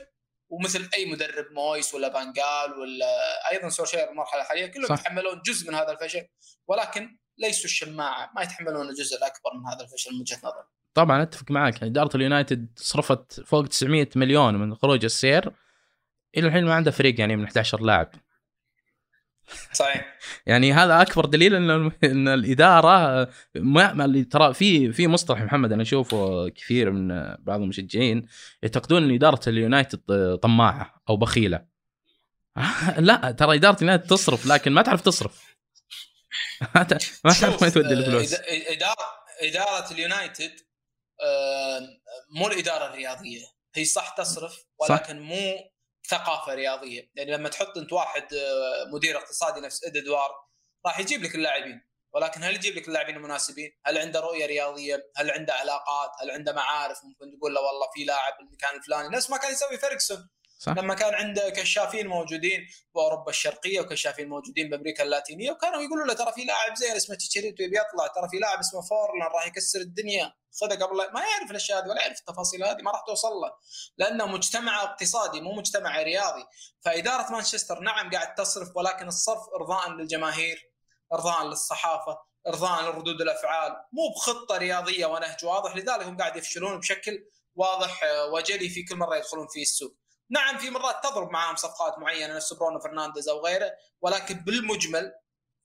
ومثل 0.49 0.89
أي 0.93 1.05
مدرب 1.05 1.45
مويس 1.51 1.93
ولا 1.93 2.07
فان 2.07 2.36
خال 2.36 2.79
ولا 2.79 3.51
أيضا 3.51 3.69
سولشاير 3.69 4.09
المرحله 4.09 4.41
الحالية 4.41 4.67
كلهم 4.67 4.93
يتحملون 4.93 5.41
جزء 5.45 5.67
من 5.67 5.75
هذا 5.75 5.91
الفشل 5.91 6.27
ولكن 6.67 7.17
ليسوا 7.37 7.65
الشماعة 7.65 8.31
ما 8.35 8.41
يتحملون 8.41 8.89
الجزء 8.89 9.17
الأكبر 9.17 9.53
من 9.59 9.67
هذا 9.67 9.83
الفشل 9.83 10.13
من 10.13 10.21
وجهة 10.21 10.37
نظري. 10.37 10.63
طبعا 10.93 11.23
أتفق 11.23 11.51
معك 11.51 11.73
يعني 11.73 11.87
إدارة 11.87 12.17
اليونايتد 12.17 12.67
صرفت 12.75 13.41
فوق 13.41 13.67
900 13.67 14.09
مليون 14.15 14.55
من 14.55 14.75
خروج 14.75 15.05
السير 15.05 15.51
إلى 16.37 16.47
الحين 16.47 16.65
ما 16.65 16.73
عنده 16.73 16.91
فريق 16.91 17.19
يعني 17.19 17.35
من 17.35 17.43
11 17.43 17.81
لاعب. 17.81 18.11
صحيح. 19.73 20.17
يعني 20.45 20.73
هذا 20.73 21.01
أكبر 21.01 21.25
دليل 21.25 21.55
إن 21.55 21.91
إن 22.03 22.27
الإدارة 22.27 23.27
ما 23.55 24.05
اللي 24.05 24.23
ترى 24.23 24.53
في 24.53 24.91
في 24.91 25.07
مصطلح 25.07 25.41
محمد 25.41 25.71
أنا 25.71 25.81
أشوفه 25.81 26.49
كثير 26.49 26.91
من 26.91 27.07
بعض 27.39 27.61
المشجعين 27.61 28.27
يعتقدون 28.63 29.03
إن 29.03 29.15
إدارة 29.15 29.49
اليونايتد 29.49 30.37
طماعة 30.41 31.01
أو 31.09 31.17
بخيلة. 31.17 31.65
لا 32.97 33.31
ترى 33.31 33.55
إدارة 33.55 33.77
اليونايتد 33.77 34.07
تصرف 34.07 34.45
لكن 34.45 34.71
ما 34.71 34.81
تعرف 34.81 35.01
تصرف. 35.01 35.57
ما 36.75 36.83
تعرف 36.83 37.63
ما 37.63 37.69
تودي 37.69 37.93
الفلوس. 37.93 38.33
إدارة 38.49 39.19
إدارة 39.41 39.91
اليونايتد 39.91 40.51
مو 42.35 42.47
الإدارة 42.47 42.87
الرياضية. 42.87 43.45
هي 43.75 43.85
صح 43.85 44.09
تصرف 44.09 44.65
ولكن 44.79 45.13
صح. 45.13 45.25
مو 45.25 45.53
ثقافة 46.09 46.53
رياضية 46.53 47.09
يعني 47.15 47.31
لما 47.31 47.49
تحط 47.49 47.77
أنت 47.77 47.93
واحد 47.93 48.33
آه، 48.33 48.89
مدير 48.93 49.17
اقتصادي 49.17 49.59
نفس 49.59 49.83
إد 49.83 49.97
وودوارد 49.97 50.29
راح 50.85 50.99
يجيب 50.99 51.23
لك 51.23 51.35
اللاعبين 51.35 51.89
ولكن 52.13 52.43
هل 52.43 52.55
يجيب 52.55 52.75
لك 52.75 52.87
اللاعبين 52.87 53.15
المناسبين؟ 53.15 53.71
هل 53.85 53.97
عنده 53.97 54.19
رؤية 54.19 54.45
رياضية؟ 54.45 55.11
هل 55.17 55.31
عنده 55.31 55.53
علاقات؟ 55.53 56.11
هل 56.21 56.31
عنده 56.31 56.53
معارف 56.53 56.97
ممكن 57.03 57.37
تقول 57.37 57.53
له 57.53 57.61
والله 57.61 57.87
في 57.93 58.03
لاعب 58.03 58.37
بالمكان 58.37 58.75
الفلاني 58.75 59.09
نفس 59.09 59.29
ما 59.29 59.37
كان 59.37 59.51
يسوي 59.51 59.77
فيرجسون 59.77 60.29
صح. 60.59 60.77
لما 60.77 60.93
كان 60.93 61.13
عنده 61.13 61.49
كشافين 61.49 62.07
موجودين 62.07 62.67
باوروبا 62.95 63.29
الشرقية 63.29 63.79
وكشافين 63.79 64.29
موجودين 64.29 64.69
بأمريكا 64.69 65.03
اللاتينية 65.03 65.51
وكانوا 65.51 65.81
يقولوا 65.81 66.05
له 66.05 66.13
ترى 66.13 66.31
في 66.31 66.43
لاعب 66.43 66.75
زين 66.75 66.91
اسمه 66.91 67.15
تشيتشاريتو 67.15 67.63
يبي 67.63 67.77
يطلع 67.77 68.07
ترى 68.07 68.29
في 68.29 68.37
لاعب 68.37 68.59
اسمه 68.59 68.81
فورلان 68.81 69.27
راح 69.27 69.47
يكسر 69.47 69.79
الدنيا 69.79 70.33
خذها 70.61 70.85
قبل 70.85 70.95
ما 70.95 71.21
يعرف 71.21 71.51
الأشياء 71.51 71.79
هذه 71.79 71.89
ولا 71.89 72.01
يعرف 72.01 72.19
التفاصيل 72.19 72.63
هذه 72.63 72.81
ما 72.81 72.91
راح 72.91 73.03
توصل 73.07 73.29
له. 73.29 73.51
لأنه 73.97 74.25
مجتمع 74.25 74.83
اقتصادي 74.83 75.41
مو 75.41 75.51
مجتمع 75.53 76.01
رياضي. 76.01 76.45
فإدارة 76.85 77.31
مانشستر 77.31 77.79
نعم 77.79 78.11
قاعد 78.11 78.35
تصرف 78.35 78.69
ولكن 78.75 79.07
الصرف 79.07 79.41
ارضاء 79.55 79.89
للجماهير 79.89 80.71
ارضاء 81.13 81.43
للصحافة 81.43 82.17
ارضاء 82.47 82.83
لردود 82.83 83.21
الأفعال. 83.21 83.71
مو 83.71 84.13
بخطة 84.15 84.57
رياضية 84.57 85.05
ونهج 85.05 85.45
واضح 85.45 85.75
لذلك 85.75 86.05
هم 86.05 86.17
قاعد 86.17 86.35
يفشلون 86.35 86.79
بشكل 86.79 87.25
واضح 87.55 88.01
وجلي 88.33 88.69
في 88.69 88.83
كل 88.83 88.95
مرة 88.95 89.15
يدخلون 89.15 89.47
في 89.47 89.61
السوق. 89.61 89.95
نعم 90.29 90.57
في 90.57 90.69
مرات 90.69 91.03
تضرب 91.03 91.29
معاهم 91.29 91.55
صفقات 91.55 91.99
معينة 91.99 92.35
نفس 92.35 92.53
برونو 92.53 92.79
فرنانديز 92.79 93.29
أو 93.29 93.45
غيره 93.45 93.71
ولكن 94.01 94.35
بالمجمل 94.35 95.11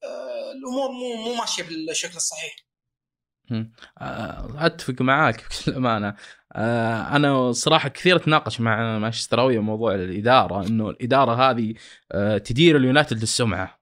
آه، 0.05 0.53
الأمور 0.53 0.91
مو 0.91 1.15
مو 1.15 1.35
ماشية 1.35 1.63
بالشكل 1.63 2.17
الصحيح. 2.17 2.57
آه، 4.01 4.67
أتفق 4.67 5.03
معاك 5.03 5.45
بكل 5.45 5.73
أمانة. 5.73 6.15
آه، 6.53 7.17
أنا 7.17 7.53
صراحة 7.53 7.89
كثير 7.89 8.17
أتناقش 8.17 8.61
مع 8.61 8.99
مانشستراويه 8.99 9.59
موضوع 9.59 9.95
الإدارة 9.95 10.67
إنه 10.67 10.91
الإدارة 10.91 11.51
هذه 11.51 11.75
تدير 12.39 12.77
اليونايتد 12.77 13.21
للسمعة. 13.21 13.81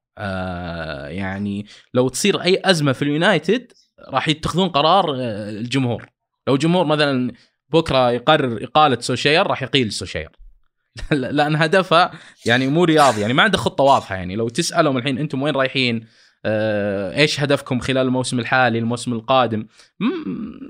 يعني 1.08 1.66
لو 1.94 2.08
تصير 2.08 2.42
أي 2.42 2.62
أزمة 2.64 2.92
في 2.92 3.02
اليونايتد 3.02 3.72
راح 4.08 4.28
يتخذون 4.28 4.68
قرار 4.68 5.14
الجمهور. 5.18 6.06
لو 6.46 6.54
الجمهور 6.54 6.86
مثلا 6.86 7.32
بكرة 7.68 8.10
يقرر 8.10 8.64
إقالة 8.64 9.00
سولشاير 9.00 9.46
راح 9.46 9.62
يقيل 9.62 9.92
سولشاير 9.92 10.30
لأن 11.10 11.56
هدفها 11.56 12.12
يعني 12.46 12.66
مو 12.66 12.84
رياضي 12.84 13.20
يعني 13.20 13.32
ما 13.32 13.42
عنده 13.42 13.58
خطة 13.58 13.84
واضحة 13.84 14.14
يعني. 14.14 14.36
لو 14.36 14.48
تسألهم 14.48 14.96
الحين 14.96 15.18
أنتم 15.18 15.42
وين 15.42 15.54
رايحين؟ 15.54 15.96
آه، 15.96 16.06
إيش 16.46 17.40
هدفكم 17.40 17.80
خلال 17.80 18.06
الموسم 18.06 18.38
الحالي 18.38 18.78
الموسم 18.78 19.12
القادم؟ 19.12 19.66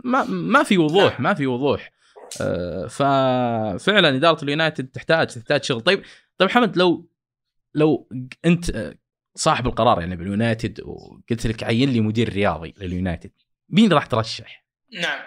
ما 0.05 0.25
ما 0.25 0.63
في 0.63 0.79
وضوح 0.79 1.21
ما 1.21 1.35
في 1.35 1.47
وضوح. 1.47 1.93
آه، 2.41 2.87
ففعلا 2.87 4.09
إدارة 4.09 4.45
اليونايتد 4.45 4.87
تحتاج 4.87 5.27
تحتاج 5.27 5.65
شغل. 5.65 5.81
طيب 5.81 6.03
طيب 6.39 6.49
محمد 6.49 6.77
لو 6.77 7.09
لو 7.75 8.09
أنت 8.45 8.95
صاحب 9.35 9.67
القرار 9.67 10.01
يعني 10.01 10.17
باليونايتد 10.17 10.81
وقلت 10.81 11.47
لك 11.47 11.63
عين 11.63 11.91
لي 11.91 12.01
مدير 12.01 12.29
رياضي 12.29 12.75
لليونايتد 12.81 13.31
مين 13.69 13.93
راح 13.93 14.07
ترشح؟ 14.07 14.67
نعم. 15.01 15.21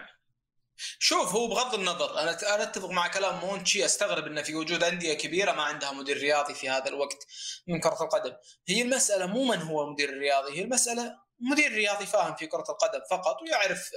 شوف 1.00 1.36
هو 1.36 1.48
بغض 1.48 1.74
النظر 1.74 2.20
أنا 2.20 2.56
أنا 2.56 2.64
أتفق 2.64 2.90
مع 2.90 3.08
كلام 3.08 3.40
مونشي 3.40 3.86
أستغرب 3.86 4.28
إنه 4.28 4.42
في 4.42 4.56
وجود 4.56 4.84
أندية 4.84 5.14
كبيرة 5.14 5.52
ما 5.52 5.64
عندها 5.64 5.92
مدير 5.92 6.18
رياضي 6.18 6.54
في 6.54 6.70
هذا 6.70 6.88
الوقت 6.88 7.28
من 7.68 7.80
كرة 7.80 8.04
القدم. 8.04 8.34
هي 8.68 8.82
المسألة 8.82 9.26
مو 9.26 9.44
من 9.44 9.62
هو 9.62 9.84
المدير 9.84 10.10
الرياضي 10.10 10.58
هي 10.60 10.62
المسألة 10.62 11.18
مدير 11.40 11.72
رياضي 11.72 12.06
فاهم 12.06 12.36
في 12.36 12.48
كرة 12.48 12.66
القدم 12.70 13.00
فقط 13.12 13.42
ويعرف 13.42 13.92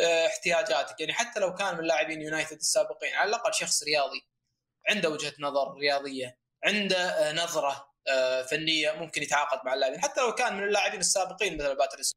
آه، 0.00 0.26
احتياجاتك. 0.26 1.00
يعني 1.00 1.12
حتى 1.12 1.40
لو 1.40 1.54
كان 1.54 1.76
من 1.78 1.84
لاعبين 1.84 2.22
يونايتد 2.22 2.56
السابقين 2.56 3.14
على 3.14 3.28
الأقل 3.28 3.54
شخص 3.54 3.82
رياضي 3.82 4.28
عنده 4.88 5.10
وجهة 5.10 5.34
نظر 5.38 5.74
رياضية 5.74 6.38
عنده 6.64 7.08
آه، 7.08 7.32
نظرة 7.32 7.88
آه، 8.08 8.42
فنية 8.42 8.92
ممكن 8.92 9.22
يتعاقد 9.22 9.66
مع 9.66 9.74
اللاعبين. 9.74 10.00
حتى 10.00 10.20
لو 10.20 10.34
كان 10.34 10.56
من 10.56 10.64
اللاعبين 10.64 11.00
السابقين 11.00 11.56
مثل 11.56 11.76
باتريس 11.76 12.12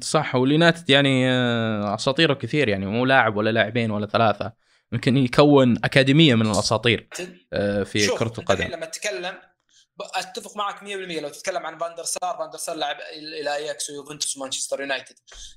صح. 0.00 0.34
واليونايتد 0.34 0.90
يعني 0.90 1.30
آه، 1.30 1.94
أساطيره 1.94 2.34
كثير 2.34 2.68
يعني 2.68 2.86
مو 2.86 3.04
لاعب 3.04 3.36
ولا 3.36 3.50
لاعبين 3.50 3.90
ولا 3.90 4.06
ثلاثة 4.06 4.52
يمكن 4.92 5.16
يكون 5.16 5.76
أكاديمية 5.84 6.34
من 6.34 6.46
الأساطير 6.46 7.08
آه، 7.52 7.82
في 7.82 8.06
كرة 8.06 8.32
القدم. 8.38 8.64
لما 8.64 8.86
تتكلم 8.86 9.38
أتفق 10.00 10.56
معك 10.56 10.82
100% 10.82 11.20
لو 11.20 11.28
تتكلم 11.28 11.66
عن 11.66 11.78
فاندر 11.78 12.04
سار 12.04 12.36
فاندر 12.38 12.58
سار 12.58 12.76
لعب 12.76 12.96
إلى 13.40 13.56
أياكس 13.56 13.90
ويوفنتوس 13.90 14.36
ومانشستر 14.36 14.80
يونايتد. 14.80 15.14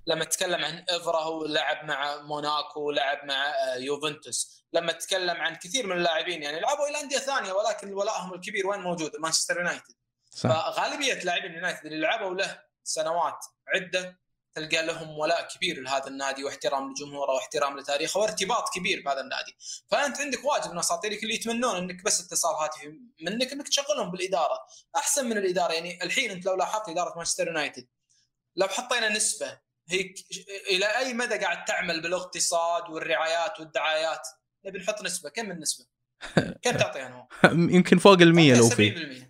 لما 0.08 0.26
تتكلم 0.26 0.66
عن 0.66 0.86
إفرا 0.90 1.22
هو 1.22 1.46
لعب 1.46 1.86
مع 1.86 2.22
موناكو 2.22 2.82
ولعب 2.82 3.26
مع 3.26 3.50
آه، 3.50 3.76
يوفنتوس. 3.76 4.66
لما 4.74 4.92
تتكلم 4.92 5.36
عن 5.36 5.56
كثير 5.56 5.88
من 5.88 5.98
اللاعبين 5.98 6.44
يعني 6.44 6.60
لعبوا 6.60 6.88
إلى 6.88 7.02
أندية 7.02 7.18
ثانية 7.18 7.52
ولكن 7.52 7.94
ولائهم 7.94 8.34
الكبير 8.34 8.68
وين 8.68 8.80
موجود؟ 8.80 9.12
مانشستر 9.20 9.58
يونايتد. 9.58 9.96
فغالبية 10.38 11.14
لاعبين 11.14 11.52
اليونايتد 11.52 11.86
اللي 11.86 12.00
لعبوا 12.00 12.34
له 12.34 12.65
سنوات 12.88 13.46
عدة 13.76 14.20
تلقى 14.56 14.86
لهم 14.86 15.20
ولاء 15.20 15.48
كبير 15.48 15.82
لهذا 15.82 16.08
النادي 16.08 16.44
واحترام 16.44 16.92
لجمهوره 16.92 17.32
واحترام 17.32 17.80
لتاريخه 17.80 18.20
وارتباط 18.20 18.70
كبير 18.76 19.02
بهذا 19.06 19.22
النادي، 19.22 19.56
فأنت 19.92 20.22
عندك 20.22 20.46
واجب 20.46 20.72
من 20.72 20.80
اساطيرك 20.80 21.24
اللي 21.24 21.36
يتمنون 21.36 21.76
إنك 21.76 22.04
بس 22.04 22.26
اتصال 22.26 22.56
هاتفي 22.56 22.88
منك 23.22 23.52
إنك 23.52 23.68
تشغلهم 23.68 24.12
بالإدارة، 24.12 24.60
أحسن 24.96 25.26
من 25.30 25.38
الإدارة 25.38 25.74
يعني 25.74 26.04
الحين 26.04 26.32
أنت 26.32 26.46
لو 26.46 26.56
لاحظت 26.56 26.90
إدارة 26.90 27.18
مانشستر 27.18 27.48
يونايتد 27.48 27.88
لو 28.56 28.68
حطينا 28.68 29.10
نسبة 29.10 29.60
هي 29.90 30.14
إلى 30.70 30.98
أي 30.98 31.14
مدى 31.14 31.36
قاعد 31.38 31.66
تعمل 31.66 32.02
بالاقتصاد 32.02 32.90
والرعايات 32.90 33.60
والدعايات؟ 33.60 34.28
نبي 34.66 34.80
نحط 34.80 35.04
نسبة. 35.04 35.30
كم 35.30 35.52
النسبة؟ 35.52 35.86
كم 36.62 36.78
تعطي 36.78 37.02
أنا 37.06 37.28
يمكن 37.44 37.98
فوق 37.98 38.22
ال 38.22 38.36
100 38.36 38.54
لو 38.54 38.70
في. 38.70 39.26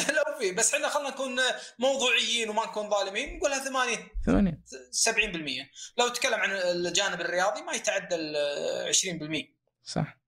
70% 0.00 0.12
فيه 0.42 0.52
بس 0.52 0.74
إحنا 0.74 0.88
خلينا 0.88 1.10
نكون 1.10 1.40
موضوعيين 1.78 2.50
وما 2.50 2.66
نكون 2.66 2.90
ظالمين 2.90 3.36
نقولها 3.36 3.64
80 3.64 4.08
80 4.26 4.62
70% 5.66 5.98
لو 5.98 6.08
تكلم 6.08 6.40
عن 6.40 6.50
الجانب 6.52 7.20
الرياضي 7.20 7.62
ما 7.62 7.72
يتعدى 7.72 8.14
ال 8.14 8.94
20% 8.94 9.62
صح. 9.84 10.18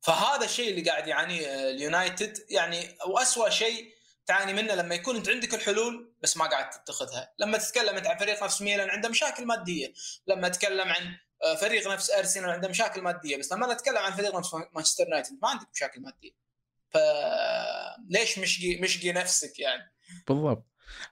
فهذا 0.00 0.44
الشيء 0.44 0.70
اللي 0.70 0.90
قاعد 0.90 1.08
يعانيه 1.08 1.70
اليونايتد 1.70 2.46
يعني 2.50 2.98
واسوء 3.06 3.50
شيء 3.50 3.96
تعاني 4.26 4.52
منه 4.52 4.74
لما 4.74 4.94
يكون 4.94 5.16
أنت 5.16 5.28
عندك 5.28 5.54
الحلول 5.54 6.14
بس 6.22 6.36
ما 6.36 6.46
قاعد 6.46 6.70
تتخذها، 6.70 7.34
لما 7.38 7.58
تتكلم 7.58 7.96
انت 7.96 8.06
عن 8.06 8.18
فريق 8.18 8.44
نفس 8.44 8.62
ميلان 8.62 8.90
عنده 8.90 9.08
مشاكل 9.08 9.44
مادية، 9.44 9.92
لما 10.26 10.48
تتكلم 10.48 10.88
عن 10.88 11.16
فريق 11.60 11.88
نفس 11.88 12.10
أرسنال 12.10 12.50
عنده 12.50 12.68
مشاكل 12.68 13.00
مادية، 13.00 13.36
بس 13.36 13.52
لما 13.52 13.74
نتكلم 13.74 13.98
عن 13.98 14.12
فريق 14.12 14.36
نفس 14.36 14.54
مانشستر 14.74 15.04
يونايتد 15.04 15.38
ما 15.42 15.48
عندك 15.48 15.68
مشاكل 15.74 16.00
مادية. 16.00 16.45
فليش 16.90 18.38
مشقي 18.38 18.80
مشقي 18.80 19.12
نفسك 19.12 19.58
يعني؟ 19.58 19.92
بالضبط. 20.28 20.66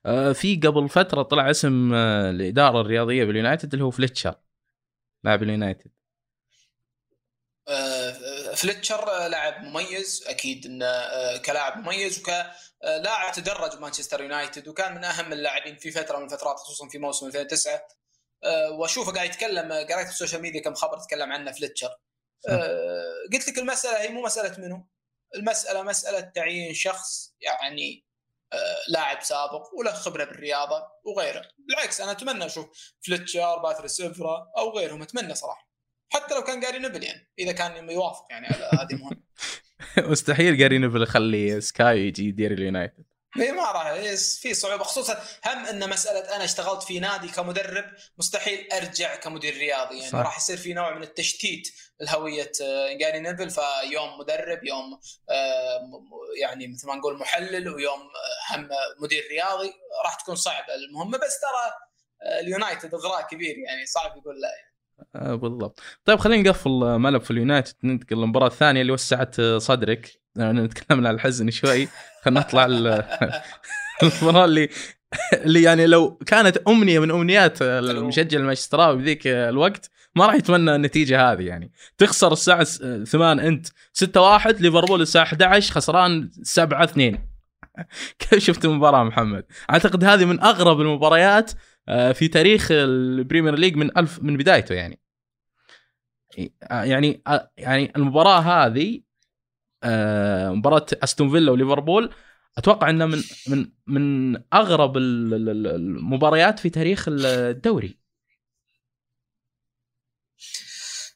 آه 0.07 0.33
في 0.33 0.57
قبل 0.57 0.89
فترة 0.89 1.23
طلع 1.23 1.51
اسم 1.51 1.95
آه 1.95 2.31
الإدارة 2.31 2.81
الرياضية 2.81 3.25
باليونايتد 3.25 3.73
اللي 3.73 3.85
هو 3.85 3.91
فليتشر 3.91 4.35
لاعب 5.25 5.43
اليونايتد. 5.43 5.91
آه 7.69 8.11
فليتشر 8.55 9.29
لاعب 9.29 9.65
مميز 9.65 10.25
أكيد 10.27 10.67
انه 10.67 10.87
كلاعب 11.39 11.79
مميز 11.79 12.19
وكلاعب 12.19 13.33
تدرج 13.35 13.81
مانشستر 13.81 14.23
يونايتد 14.23 14.69
وكان 14.69 14.95
من 14.95 15.05
أهم 15.05 15.33
اللاعبين 15.33 15.77
في 15.77 15.91
فترة 15.91 16.19
من 16.19 16.25
الفترات 16.25 16.57
خصوصا 16.57 16.89
في 16.89 16.99
موسم 16.99 17.27
2009 17.27 17.87
آه، 18.45 18.71
وأشوفه 18.71 19.13
قاعد 19.13 19.29
يتكلم 19.29 19.73
قريت 19.73 20.07
في 20.07 20.13
ال 20.13 20.17
social 20.17 20.43
media 20.43 20.63
كم 20.63 20.75
خبر 20.75 20.99
تكلم 20.99 21.33
عنه 21.33 21.53
فليتشر. 21.53 21.91
قلت 23.33 23.49
لك 23.49 23.59
المسألة 23.59 24.01
هي 24.01 24.09
مو 24.09 24.23
مسألة 24.23 24.61
منو. 24.67 24.89
المسألة 25.37 25.83
مسألة 25.83 26.21
تعيين 26.21 26.75
شخص 26.75 27.35
يعني 27.41 28.05
آه، 28.53 28.77
لاعب 28.89 29.23
سابق 29.23 29.75
وله 29.79 29.93
خبرة 29.93 30.25
بالرياضة 30.25 30.83
وغيره. 31.05 31.43
بالعكس 31.59 32.01
أنا 32.01 32.11
أتمنى 32.11 32.47
أشوف 32.47 32.95
فلتشر 33.07 33.59
باتريس 33.59 34.01
افرا 34.01 34.53
أو 34.59 34.79
غيرهم 34.79 35.03
أتمنى 35.03 35.35
صراحة. 35.35 35.69
حتى 36.13 36.35
لو 36.35 36.43
كان 36.45 36.61
جاري 36.61 36.79
نيفل 36.79 37.03
يعني 37.03 37.31
إذا 37.39 37.53
كان 37.53 37.91
يوافق 37.91 38.27
يعني 38.31 38.47
على 38.47 38.65
هذه 38.65 38.95
مهمه 38.95 39.23
مستحيل 40.11 40.57
جاري 40.57 40.79
نيفل 40.79 41.03
يخلي 41.03 41.61
سكاي 41.61 42.01
يجي 42.07 42.29
يدير 42.29 42.53
اليونايتد. 42.53 43.05
اي 43.41 43.53
ما 43.53 43.73
راح 43.73 43.93
في 44.41 44.55
صعوبة 44.55 44.85
خصوصا 44.85 45.23
هم 45.47 45.67
إن 45.67 45.91
مسألة 45.91 46.37
أنا 46.37 46.45
اشتغلت 46.45 46.83
في 46.83 46.99
نادي 46.99 47.29
كمدرب 47.29 47.85
مستحيل 48.19 48.73
أرجع 48.73 49.17
كمدير 49.17 49.55
رياضي 49.55 49.99
يعني 49.99 50.11
صح. 50.11 50.19
راح 50.19 50.37
يصير 50.37 50.57
في 50.57 50.73
نوع 50.73 50.95
من 50.95 51.03
التشتيت 51.03 51.69
لهوية 52.01 52.53
آه، 52.63 52.93
جاري 52.93 53.21
نيفل 53.21 53.51
فيوم 53.51 54.19
مدرب 54.19 54.65
يوم 54.65 55.01
آه، 55.31 55.81
يعني 56.41 56.69
مثل 56.69 56.87
ما 56.89 56.95
نقول 56.95 57.19
محلل 57.19 57.69
ويوم 57.69 58.01
آه، 58.01 58.57
هم 58.57 58.69
مدير 58.99 59.25
رياضي 59.31 59.73
راح 60.05 60.15
تكون 60.15 60.35
صعبة 60.35 60.75
المهمه 60.75 61.19
بس 61.19 61.41
ترى 61.41 61.73
اليونايتد 62.41 62.95
إغراء 62.95 63.27
كبير 63.27 63.59
يعني 63.59 63.87
صعب 63.87 64.17
يقول 64.17 64.41
لا 64.41 64.49
يعني. 64.49 65.37
بالضبط 65.37 65.81
طيب 66.05 66.19
خلينا 66.19 66.51
نقفل 66.51 66.71
ملف 66.99 67.31
اليونايتد 67.31 67.75
ننتقل 67.85 68.17
للمباراة 68.17 68.47
الثانية 68.47 68.81
اللي 68.81 68.93
وسعت 68.93 69.41
صدرك 69.41 70.24
نتكلم 70.39 71.07
عن 71.07 71.15
الحزن 71.15 71.51
شوي. 71.51 71.89
خلينا 72.23 72.41
نطلع 72.41 72.65
المباراه 74.03 74.45
اللي 74.51 74.69
اللي 75.33 75.63
يعني 75.63 75.87
لو 75.87 76.17
كانت 76.27 76.57
أمنية 76.57 76.99
من 76.99 77.11
أمنيات 77.11 77.63
المشجع 77.63 78.39
المانشستراوي 78.39 78.97
بذيك 78.97 79.27
الوقت 79.27 79.91
ما 80.17 80.27
راح 80.27 80.35
يتمنى 80.35 80.75
النتيجة 80.75 81.33
هذه 81.33 81.43
يعني. 81.43 81.73
تخسر 81.99 82.33
الساعة 82.33 82.65
8 83.05 83.49
أنت 83.49 83.67
6 83.93 84.21
1 84.21 84.61
ليفربول 84.61 85.01
الساعة 85.01 85.23
11 85.23 85.75
خسران 85.75 86.31
7 86.43 86.85
2 86.85 87.19
كيف 88.19 88.39
شفت 88.39 88.65
المباراة 88.65 89.05
محمد؟ 89.05 89.45
أعتقد 89.71 90.05
هذه 90.05 90.25
من 90.25 90.41
أغرب 90.41 90.81
المباريات 90.81 91.53
آه، 91.89 92.13
في 92.13 92.29
تاريخ 92.29 92.69
ال 92.71 92.81
Premier 92.81 93.55
League 93.55 93.77
من 93.77 93.99
ألف 93.99 94.23
من 94.23 94.37
بدايته 94.37 94.75
يعني. 94.75 95.01
يعني 96.71 97.23
آه، 97.27 97.51
يعني 97.57 97.93
المباراة 97.97 98.41
هذه 98.41 98.97
آه، 98.97 99.01
مباراة 100.55 100.87
أستون 100.93 101.31
فيلا 101.31 101.53
وليفربول. 101.53 102.15
أتوقع 102.59 102.91
انها 102.91 103.07
من 103.07 103.23
من 103.47 103.73
من 103.87 104.37
أغرب 104.53 104.97
المباريات 104.97 106.59
في 106.59 106.71
تاريخ 106.71 107.05
الدوري. 107.09 107.99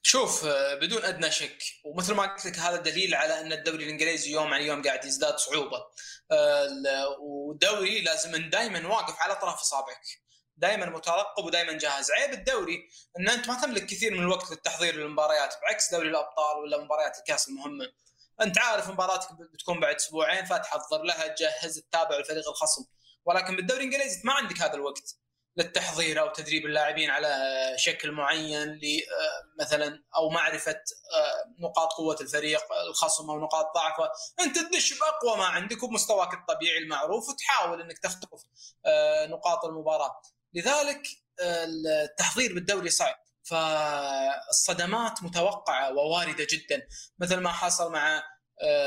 شوف 0.02 0.44
آه، 0.44 0.74
بدون 0.74 1.04
أدنى 1.04 1.30
شك 1.30 1.62
ومثل 1.84 2.14
ما 2.14 2.22
قلت 2.22 2.46
لك 2.46 2.58
هذا 2.58 2.76
دليل 2.76 3.14
على 3.14 3.40
أن 3.40 3.52
الدوري 3.52 3.84
الإنجليزي 3.84 4.32
يوم 4.32 4.54
عن 4.54 4.62
يوم 4.62 4.82
قاعد 4.82 5.04
يزداد 5.04 5.36
صعوبة. 5.36 5.84
آه، 6.32 6.68
والدوري 7.20 8.00
لازم 8.00 8.50
دائما 8.50 8.86
واقف 8.88 9.22
على 9.22 9.34
طرف 9.34 9.60
إصابعك. 9.60 10.02
دائما 10.56 10.86
مترقب 10.86 11.44
ودائما 11.44 11.72
جاهز. 11.72 12.10
عيب 12.10 12.32
الدوري 12.32 12.88
أن 13.20 13.28
أنت 13.28 13.48
ما 13.48 13.60
تملك 13.62 13.86
كثير 13.86 14.14
من 14.14 14.20
الوقت 14.20 14.50
للتحضير 14.50 14.94
للمباريات 14.96 15.54
بعكس 15.62 15.94
دوري 15.94 16.08
الأبطال 16.08 16.56
ولا 16.62 16.84
مباريات 16.84 17.18
الكأس 17.18 17.48
المهمة. 17.48 17.88
انت 18.40 18.58
عارف 18.58 18.88
مباراتك 18.88 19.32
بتكون 19.32 19.80
بعد 19.80 19.94
أسبوعين 19.94 20.44
فتحضر 20.44 21.02
لها 21.02 21.26
تجهز 21.26 21.78
تتابع 21.78 22.16
الفريق 22.16 22.48
الخصم. 22.48 22.84
ولكن 23.24 23.56
بالدوري 23.56 23.80
الانجليزي 23.80 24.20
ما 24.24 24.32
عندك 24.32 24.60
هذا 24.60 24.74
الوقت 24.74 25.14
للتحضير 25.56 26.20
أو 26.20 26.28
تدريب 26.32 26.66
اللاعبين 26.66 27.10
على 27.10 27.54
شكل 27.76 28.12
معين 28.12 28.68
آه، 28.68 29.62
مثلا 29.62 30.04
أو 30.16 30.30
معرفة 30.30 30.72
آه، 30.72 31.54
نقاط 31.58 31.92
قوة 31.92 32.16
الفريق 32.20 32.60
الخصم 32.88 33.30
أو 33.30 33.40
نقاط 33.40 33.74
ضعفه، 33.74 34.10
أنت 34.40 34.58
تدش 34.58 34.98
بأقوى 34.98 35.36
ما 35.38 35.44
عندك 35.44 35.82
وبمستواك 35.82 36.34
الطبيعي 36.34 36.78
المعروف 36.78 37.28
وتحاول 37.28 37.80
إنك 37.80 37.98
تخطف 37.98 38.42
آه، 38.86 39.26
نقاط 39.26 39.64
المباراة، 39.64 40.22
لذلك 40.54 41.02
التحضير 41.40 42.54
بالدوري 42.54 42.90
صعب. 42.90 43.16
فالصدمات 43.50 45.22
متوقعة 45.22 45.92
وواردة 45.92 46.46
جدا. 46.50 46.86
مثل 47.18 47.36
ما 47.36 47.52
حصل 47.52 47.92
مع 47.92 48.22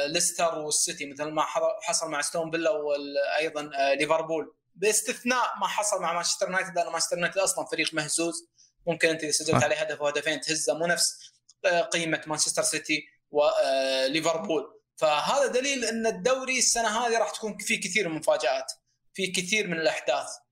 ليستر 0.08 0.58
والسيتي 0.58 1.06
مثل 1.06 1.24
ما 1.24 1.46
حصل 1.82 2.10
مع 2.10 2.22
ستون 2.22 2.52
فيلا 2.52 2.70
وأيضا 2.70 3.62
ليفربول. 4.00 4.56
باستثناء 4.76 5.58
ما 5.62 5.68
حصل 5.68 6.02
مع 6.02 6.14
مانشستر 6.14 6.46
يونايتد 6.46 6.76
لأن 6.76 6.92
مانشستر 6.92 7.16
يونايتد 7.16 7.38
أصلا 7.38 7.66
فريق 7.66 7.94
مهزوز. 7.94 8.52
ممكن 8.88 9.10
أنت 9.10 9.24
إذا 9.24 9.32
سجلت 9.32 9.64
عليه 9.64 9.76
هدف 9.76 10.02
وهدفين 10.02 10.42
تهزه 10.42 10.74
مو 10.74 10.86
نفس 10.86 11.32
آه، 11.66 11.82
قيمة 11.82 12.22
مانشستر 12.28 12.64
سيتي 12.64 13.04
وليفربول 13.32 14.62
آه، 14.62 14.82
فهذا 14.96 15.48
دليل 15.48 15.86
إن 15.86 16.08
الدوري 16.08 16.58
السنة 16.58 16.88
هذه 16.88 17.18
راح 17.18 17.32
تكون 17.32 17.58
في 17.58 17.78
كثير 17.78 18.10
من 18.10 18.16
المفاجات 18.16 18.72
في 19.14 19.28
كثير 19.28 19.68
من 19.68 19.80
الأحداث. 19.80 20.26
آه، 20.28 20.51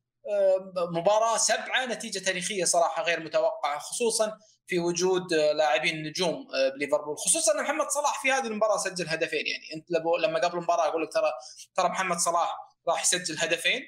مباراة 0.91 1.37
سبعة 1.37 1.85
نتيجة 1.85 2.19
تاريخية 2.19 2.65
صراحة 2.65 3.03
غير 3.03 3.19
متوقعة 3.19 3.79
خصوصا 3.79 4.37
في 4.67 4.79
وجود 4.79 5.33
لاعبين 5.33 6.03
نجوم 6.03 6.47
بليفربول 6.75 7.17
خصوصا 7.17 7.51
ان 7.53 7.63
محمد 7.63 7.89
صلاح 7.89 8.21
في 8.21 8.31
هذه 8.31 8.47
المباراة 8.47 8.77
سجل 8.77 9.07
هدفين 9.09 9.47
يعني 9.47 9.73
أنت 9.75 9.85
لما 10.23 10.39
قبل 10.39 10.57
المباراة 10.57 10.87
أقول 10.87 11.03
لك 11.03 11.13
ترى 11.13 11.31
ترى 11.75 11.89
محمد 11.89 12.17
صلاح 12.17 12.57
راح 12.87 13.01
يسجل 13.01 13.37
هدفين 13.39 13.81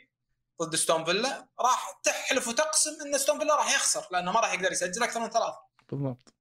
ضد 0.61 0.75
ستون 0.75 1.05
فيلا 1.05 1.47
راح 1.59 1.99
تحلف 2.03 2.47
وتقسم 2.47 2.91
إن 3.05 3.17
ستون 3.17 3.39
فيلا 3.39 3.55
راح 3.55 3.75
يخسر 3.75 4.07
لأنه 4.11 4.31
ما 4.31 4.39
راح 4.39 4.53
يقدر 4.53 4.71
يسجل 4.71 5.03
أكثر 5.03 5.19
من 5.19 5.29
ثلاث 5.29 5.53
بالضبط. 5.91 6.33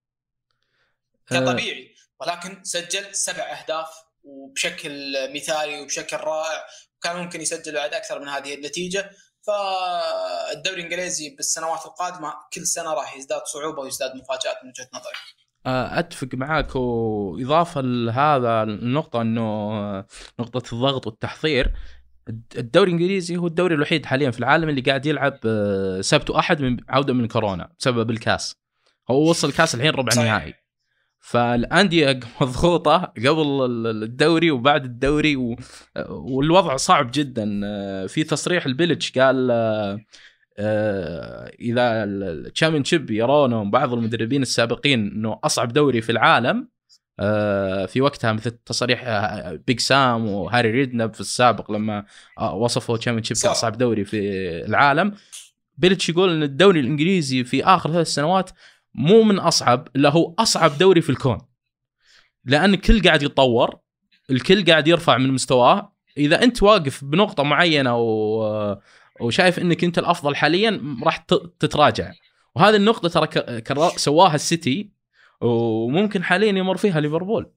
كطبيعي 1.26 1.94
ولكن 2.20 2.64
سجل 2.64 3.14
سبع 3.14 3.42
أهداف 3.42 3.88
وبشكل 4.22 5.14
مثالي 5.34 5.80
وبشكل 5.80 6.16
رائع 6.16 6.66
وكان 6.96 7.16
ممكن 7.16 7.40
يسجل 7.40 7.74
بعد 7.74 7.94
أكثر 7.94 8.18
من 8.18 8.28
هذه 8.28 8.54
النتيجة. 8.54 9.10
فالدوري 9.46 10.80
الإنجليزي 10.80 11.34
بالسنوات 11.36 11.86
القادمة 11.86 12.34
كل 12.54 12.66
سنة 12.66 12.94
راح 12.94 13.16
يزداد 13.16 13.42
صعوبة 13.44 13.82
ويزداد 13.82 14.10
مفاجآت 14.16 14.56
من 14.64 14.68
وجهة 14.68 14.88
نظري. 14.94 15.14
آه، 15.66 15.98
أتفق 15.98 16.28
معك 16.32 16.76
وإضافة 16.76 17.80
لهذا 17.80 18.62
النقطة 18.62 19.20
إنه 19.20 19.70
نقطة 20.40 20.74
الضغط 20.74 21.06
والتحضير 21.06 21.74
الدوري 22.56 22.92
الإنجليزي 22.92 23.36
هو 23.36 23.46
الدوري 23.46 23.74
الوحيد 23.74 24.06
حاليا 24.06 24.30
في 24.30 24.38
العالم 24.38 24.68
اللي 24.68 24.80
قاعد 24.80 25.06
يلعب 25.06 25.38
آه، 25.46 26.00
سبت 26.00 26.30
وأحد 26.30 26.60
من 26.62 26.76
عودة 26.88 27.14
من 27.14 27.28
كورونا 27.28 27.72
بسبب 27.78 28.10
الكاس. 28.10 28.56
هو 29.10 29.30
وصل 29.30 29.48
الكاس 29.48 29.74
الحين 29.74 29.90
ربع 29.90 30.12
النهائي. 30.12 30.54
فالأندية 31.20 32.20
مضغوطة 32.40 33.12
قبل 33.18 33.64
الدوري 34.02 34.50
وبعد 34.50 34.84
الدوري 34.84 35.36
و... 35.36 35.56
والوضع 36.08 36.76
صعب 36.76 37.10
جدا. 37.14 37.60
آه، 37.64 38.06
في 38.06 38.24
تصريح 38.24 38.66
البيلتش 38.66 39.18
قال 39.18 39.50
آه، 39.50 40.00
إذا 41.60 42.04
ال 42.04 42.84
Championship 42.84 43.10
يرونه 43.10 43.70
بعض 43.70 43.92
المدربين 43.92 44.42
السابقين 44.42 45.12
إنه 45.12 45.40
أصعب 45.44 45.72
دوري 45.72 46.00
في 46.00 46.12
العالم 46.12 46.68
آه، 47.20 47.86
في 47.86 48.00
وقتها 48.00 48.32
مثل 48.32 48.50
تصاريح 48.50 49.00
Big 49.66 49.76
آه، 49.76 49.82
سام 49.82 50.26
وهاري 50.26 50.70
ريدناب 50.70 51.14
في 51.14 51.20
السابق 51.20 51.70
لما 51.70 52.04
آه، 52.38 52.54
وصفوا 52.54 52.96
Championship 52.96 53.36
كأصعب 53.42 53.78
دوري 53.78 54.04
في 54.04 54.18
العالم. 54.66 55.14
بيليتش 55.78 56.08
يقول 56.08 56.30
إن 56.30 56.42
الدوري 56.42 56.80
الإنجليزي 56.80 57.44
في 57.44 57.64
آخر 57.64 57.92
ثلاث 57.92 58.06
سنوات 58.06 58.50
مو 58.94 59.22
من 59.22 59.38
أصعب 59.38 59.88
لا 59.94 60.08
هو 60.10 60.34
أصعب 60.38 60.78
دوري 60.78 61.00
في 61.00 61.10
الكون. 61.10 61.38
لأن 62.44 62.74
الكل 62.74 63.02
قاعد 63.02 63.22
يتطور 63.22 63.78
الكل 64.30 64.64
قاعد 64.64 64.88
يرفع 64.88 65.18
من 65.18 65.30
مستواه. 65.30 65.96
إذا 66.16 66.42
أنت 66.42 66.62
واقف 66.62 67.04
بنقطة 67.04 67.42
معينة 67.42 67.96
و... 67.98 68.76
وشايف 69.20 69.58
إنك 69.58 69.84
أنت 69.84 69.98
الأفضل 69.98 70.36
حاليا 70.36 70.98
راح 71.04 71.16
تتراجع. 71.60 72.12
وهذه 72.54 72.76
النقطة 72.76 73.24
ترى 73.58 73.90
سواها 73.96 74.34
السيتي 74.34 74.90
وممكن 75.40 76.24
حاليا 76.24 76.48
يمر 76.48 76.76
فيها 76.76 77.00
ليفربول. 77.00 77.52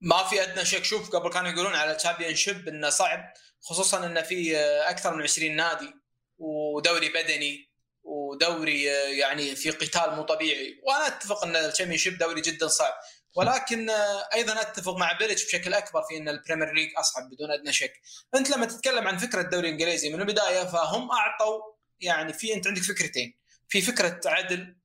ما 0.00 0.22
في 0.22 0.42
ادنى 0.42 0.64
شك. 0.64 0.84
شوف 0.84 1.10
قبل 1.10 1.30
كانوا 1.30 1.50
يقولون 1.50 1.72
على 1.72 1.94
Championship 1.94 2.68
إنه 2.68 2.90
صعب 2.90 3.32
خصوصا 3.60 4.06
إنه 4.06 4.22
في 4.22 4.56
أكثر 4.90 5.16
من 5.16 5.22
20 5.22 5.56
نادي 5.56 5.94
ودوري 6.38 7.08
بدني. 7.08 7.75
ودوري 8.06 8.82
يعني 9.18 9.56
في 9.56 9.70
قتال 9.70 10.14
مو 10.14 10.22
طبيعي. 10.22 10.80
وأنا 10.82 11.06
أتفق 11.06 11.44
إن 11.44 11.56
ال 11.56 11.98
Championship 11.98 12.18
دوري 12.18 12.40
جدا 12.40 12.68
صعب. 12.68 12.94
ولكن 13.36 13.90
أيضا 14.34 14.60
أتفق 14.60 14.96
مع 14.96 15.12
بيليتش 15.12 15.44
بشكل 15.44 15.74
أكبر 15.74 16.02
في 16.02 16.16
إن 16.16 16.28
ال 16.28 16.33
Premier 16.33 16.72
League 16.72 16.88
أصعب 16.98 17.30
بدون 17.30 17.50
أدنى 17.50 17.72
شك. 17.72 17.92
أنت 18.34 18.50
لما 18.50 18.66
تتكلم 18.66 19.08
عن 19.08 19.18
فكرة 19.18 19.40
الدوري 19.40 19.68
الإنجليزي 19.68 20.10
من 20.10 20.20
البداية 20.20 20.64
فهم 20.64 21.10
أعطوا 21.10 21.62
يعني 22.00 22.32
في 22.32 22.54
أنت 22.54 22.66
عندك 22.66 22.82
فكرتين. 22.82 23.38
في 23.68 23.82
فكرة 23.82 24.20
عدل 24.26 24.76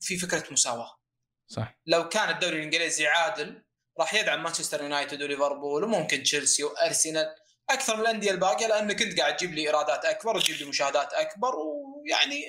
في 0.00 0.18
فكرة 0.18 0.44
مساواة. 0.50 0.96
صح. 1.48 1.80
لو 1.86 2.08
كان 2.08 2.28
الدوري 2.28 2.56
الإنجليزي 2.56 3.06
عادل 3.06 3.62
راح 4.00 4.14
يدعم 4.14 4.42
مانشستر 4.42 4.82
يونايتد 4.82 5.22
وليفربول 5.22 5.84
وممكن 5.84 6.22
تشيلسي 6.22 6.64
وأرسنال. 6.64 7.34
أكثر 7.70 7.96
من 7.96 8.02
الأندية 8.02 8.30
الباقية 8.30 8.66
لانك 8.66 9.02
انت 9.02 9.20
قاعد 9.20 9.36
تجيب 9.36 9.54
لي 9.54 9.60
إيرادات 9.60 10.04
أكبر 10.04 10.36
وتجيب 10.36 10.56
لي 10.56 10.64
مشاهدات 10.64 11.12
أكبر 11.12 11.54
ويعني 11.56 12.44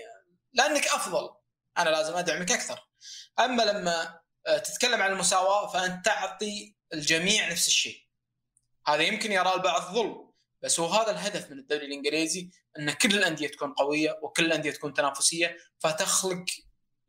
لأنك 0.53 0.86
أفضل. 0.86 1.30
أنا 1.77 1.89
لازم 1.89 2.13
أدعمك 2.13 2.51
أكثر. 2.51 2.80
أما 3.39 3.63
لما 3.63 4.19
آه، 4.47 4.58
تتكلم 4.58 5.01
عن 5.01 5.12
المساواة 5.12 5.67
فأنت 5.67 6.06
تعطي 6.06 6.75
الجميع 6.93 7.49
نفس 7.51 7.67
الشيء. 7.67 8.08
هذا 8.88 9.03
يمكن 9.03 9.32
يرى 9.32 9.53
البعض 9.53 9.93
ظلم 9.93 10.32
بس 10.63 10.80
هو 10.80 10.88
هذا 10.88 11.12
الهدف 11.12 11.51
من 11.51 11.60
الدوري 11.60 11.86
الإنجليزي 11.86 12.49
أن 12.80 12.91
كل 12.91 13.17
الأندية 13.17 13.47
تكون 13.47 13.73
قوية 13.73 14.19
وكل 14.21 14.45
الأندية 14.45 14.71
تكون 14.71 14.93
تنافسية 14.93 15.58
فتخلق 15.80 16.45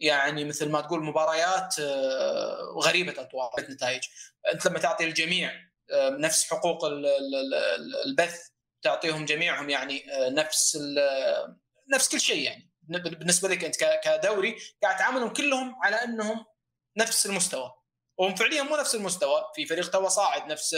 يعني 0.00 0.44
مثل 0.44 0.70
ما 0.70 0.80
تقول 0.80 1.04
مباريات 1.04 1.78
آه، 1.78 2.74
غريبة 2.84 3.12
الاطوار 3.12 3.50
نتائج. 3.60 4.02
أنت 4.52 4.66
لما 4.66 4.78
تعطي 4.78 5.04
الجميع 5.04 5.67
نفس 5.94 6.50
حقوق 6.50 6.84
البث 8.06 8.48
تعطيهم 8.82 9.24
جميعهم 9.24 9.70
يعني 9.70 10.12
آه، 10.12 10.28
نفس 10.28 10.78
نفس 11.94 12.08
كل 12.08 12.20
شيء 12.20 12.42
يعني. 12.42 12.70
بالنسبة 12.82 13.48
لك 13.48 13.64
أنت 13.64 13.76
كدوري 14.04 14.56
قاعد 14.82 14.96
تعاملهم 14.96 15.28
كلهم 15.28 15.74
على 15.82 15.96
أنهم 15.96 16.44
نفس 16.96 17.26
المستوى. 17.26 17.74
وهم 18.18 18.34
فعليا 18.34 18.62
مو 18.62 18.76
نفس 18.76 18.94
المستوى. 18.94 19.44
في 19.54 19.66
فريق 19.66 19.90
تو 19.90 20.08
صاعد 20.08 20.46
نفس 20.46 20.76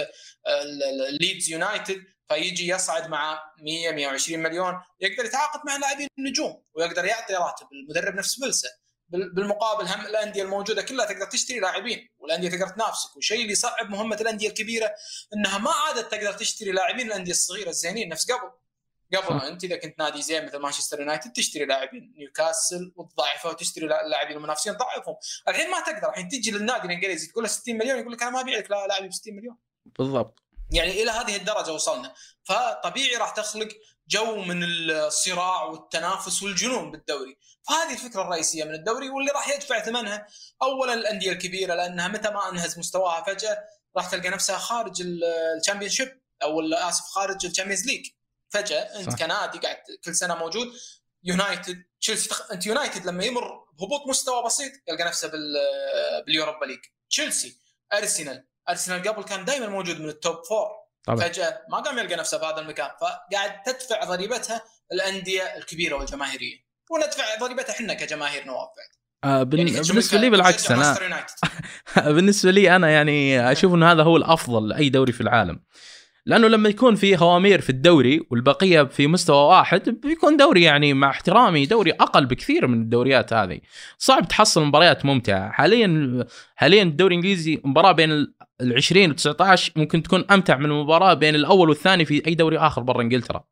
الليدز 1.08 1.50
يونايتد 1.50 2.04
فيجي 2.28 2.68
يصعد 2.68 3.08
مع 3.08 3.52
100 3.58 3.90
120 3.90 4.42
مليون 4.42 4.74
يقدر 5.00 5.24
يتعاقد 5.24 5.60
مع 5.66 5.76
لاعبين 5.76 6.08
النجوم 6.18 6.62
ويقدر 6.74 7.04
يعطي 7.04 7.34
راتب 7.34 7.66
المدرب 7.72 8.14
نفس 8.14 8.40
بيلسا 8.40 8.68
بالمقابل 9.10 9.86
هم 9.88 10.06
الأندية 10.06 10.42
الموجودة 10.42 10.82
كلها 10.82 11.06
تقدر 11.06 11.26
تشتري 11.26 11.60
لاعبين 11.60 12.08
والأندية 12.18 12.48
تقدر 12.48 12.68
تنافسك 12.68 13.16
والشيء 13.16 13.40
اللي 13.40 13.52
يصعب 13.52 13.90
مهمة 13.90 14.16
الأندية 14.16 14.48
الكبيرة 14.48 14.94
إنها 15.34 15.58
ما 15.58 15.70
عادت 15.70 16.10
تقدر 16.10 16.32
تشتري 16.32 16.72
لاعبين 16.72 17.06
الأندية 17.06 17.32
الصغيرة 17.32 17.68
الزينين 17.68 18.08
نفس 18.08 18.32
قبل. 18.32 18.50
قبل 19.16 19.44
أنت 19.44 19.64
إذا 19.64 19.76
كنت 19.76 19.98
نادي 19.98 20.22
زين 20.22 20.46
مثل 20.46 20.58
مانشستر 20.58 21.00
يونايتد 21.00 21.32
تشتري 21.32 21.64
لاعبين 21.64 22.14
نيوكاسل 22.16 22.92
وتضعفه 22.96 23.48
وتشتري 23.48 23.86
لاعبين 23.86 24.36
المنافسين 24.36 24.76
تضعفهم 24.76 25.16
الحين 25.48 25.70
ما 25.70 25.80
تقدر 25.80 26.08
الحين 26.08 26.28
تجي 26.28 26.50
للنادي 26.50 26.86
الإنجليزي 26.86 27.26
تقول 27.26 27.44
له 27.44 27.50
60 27.50 27.78
مليون 27.78 27.98
يقول 27.98 28.12
لك 28.12 28.22
أنا 28.22 28.30
ما 28.30 28.40
أبيع 28.40 28.58
لك 28.58 28.70
لاعبي 28.70 29.08
ب 29.08 29.12
60 29.12 29.34
مليون. 29.34 29.56
بالضبط. 29.84 30.42
يعني 30.72 31.02
إلى 31.02 31.10
هذه 31.10 31.36
الدرجة 31.36 31.72
وصلنا. 31.72 32.14
فطبيعي 32.44 33.16
راح 33.16 33.30
تخلق 33.30 33.68
جو 34.10 34.36
من 34.36 34.64
الصراع 34.64 35.64
والتنافس 35.64 36.42
والجنون 36.42 36.90
بالدوري. 36.90 37.38
فهذه 37.62 37.92
الفكرة 37.92 38.22
الرئيسية 38.22 38.64
من 38.64 38.74
الدوري 38.74 39.10
واللي 39.10 39.30
راح 39.30 39.48
يدفع 39.48 39.80
ثمنها 39.80 40.26
اولا 40.62 40.94
الأندية 40.94 41.32
الكبيرة 41.32 41.74
لأنها 41.74 42.08
متى 42.08 42.30
ما 42.30 42.48
أنهز 42.48 42.78
مستواها 42.78 43.24
فجأة 43.24 43.58
راح 43.96 44.10
تلقى 44.10 44.28
نفسها 44.28 44.58
خارج 44.58 45.02
ال 45.60 45.90
Championship 45.90 46.20
أو 46.42 46.60
آسف 46.60 47.04
خارج 47.04 47.46
ال 47.46 47.50
Champions 47.50 47.86
League 47.86 48.06
فجأة 48.48 48.80
أنت 48.80 49.10
صح. 49.10 49.18
كنادي 49.18 49.58
قاعد 49.58 49.76
كل 50.04 50.14
سنة 50.14 50.34
موجود 50.34 50.72
يونايتد 51.24 51.84
تشيلسي 52.00 52.28
تخ... 52.28 52.50
أنت 52.52 52.66
يونايتد 52.66 53.06
لما 53.06 53.24
يمر 53.24 53.64
بهبوط 53.78 54.08
مستوى 54.08 54.44
بسيط 54.44 54.72
يلقى 54.88 55.04
نفسه 55.04 55.28
بال... 55.28 55.54
بال 56.26 56.36
Europa 56.36 56.64
League 56.64 56.80
تشيلسي 57.10 57.56
ارسنال 57.92 58.46
ارسنال 58.68 59.08
قبل 59.08 59.22
كان 59.24 59.44
دائما 59.44 59.66
موجود 59.68 60.00
من 60.00 60.08
ال 60.08 60.17
top 60.17 60.44
four 60.44 60.79
طبعا. 61.04 61.28
فجأة 61.28 61.60
ما 61.68 61.78
قام 61.78 61.98
يلقى 61.98 62.16
نفسه 62.16 62.38
في 62.38 62.44
هذا 62.44 62.60
المكان 62.60 62.90
فقاعد 63.00 63.62
تدفع 63.62 64.04
ضريبتها 64.04 64.62
الأندية 64.92 65.42
الكبيرة 65.42 65.96
والجماهيرية. 65.96 66.70
وندفع 66.90 67.24
ضريبتها 67.40 67.72
إحنا 67.72 67.94
كجماهير 67.94 68.44
نواف 68.46 68.68
آه 69.24 69.42
بن... 69.42 69.58
يعني 69.58 69.70
بالنسبة 69.70 70.18
لي 70.18 70.30
بالعكس 70.30 70.70
أنا 70.70 70.96
بالنسبة 72.14 72.50
لي 72.50 72.76
أنا 72.76 72.90
يعني 72.90 73.52
أشوف 73.52 73.74
إنه 73.74 73.92
هذا 73.92 74.02
هو 74.02 74.16
الأفضل 74.16 74.68
لأي 74.68 74.88
دوري 74.88 75.12
في 75.12 75.20
العالم. 75.20 75.60
لأنه 76.26 76.48
لما 76.48 76.68
يكون 76.68 76.94
في 76.94 77.16
خوامير 77.16 77.60
في 77.60 77.70
الدوري 77.70 78.26
والبقية 78.30 78.82
في 78.82 79.06
مستوى 79.06 79.48
واحد 79.48 79.88
بيكون 79.88 80.36
دوري 80.36 80.62
يعني 80.62 80.94
مع 80.94 81.10
احترامي 81.10 81.66
دوري 81.66 81.90
أقل 81.92 82.26
بكثير 82.26 82.66
من 82.66 82.82
الدوريات 82.82 83.32
هذه. 83.32 83.60
صعب 83.98 84.28
تحصل 84.28 84.64
مباريات 84.64 85.04
ممتعة. 85.04 85.50
حاليا 85.50 86.24
حاليا 86.56 86.82
الدوري 86.82 87.14
الإنجليزي 87.14 87.60
مباراة 87.64 87.92
بين 87.92 88.34
ال 88.60 88.76
20 88.76 89.10
و 89.10 89.14
19 89.14 89.72
ممكن 89.76 90.02
تكون 90.02 90.24
أمتع 90.30 90.56
من 90.56 90.64
المباراة 90.64 91.14
بين 91.14 91.34
الأول 91.34 91.68
والثاني 91.68 92.04
في 92.04 92.22
أي 92.26 92.34
دوري 92.34 92.58
آخر 92.58 92.82
برا 92.82 93.02
إنجلترا. 93.02 93.44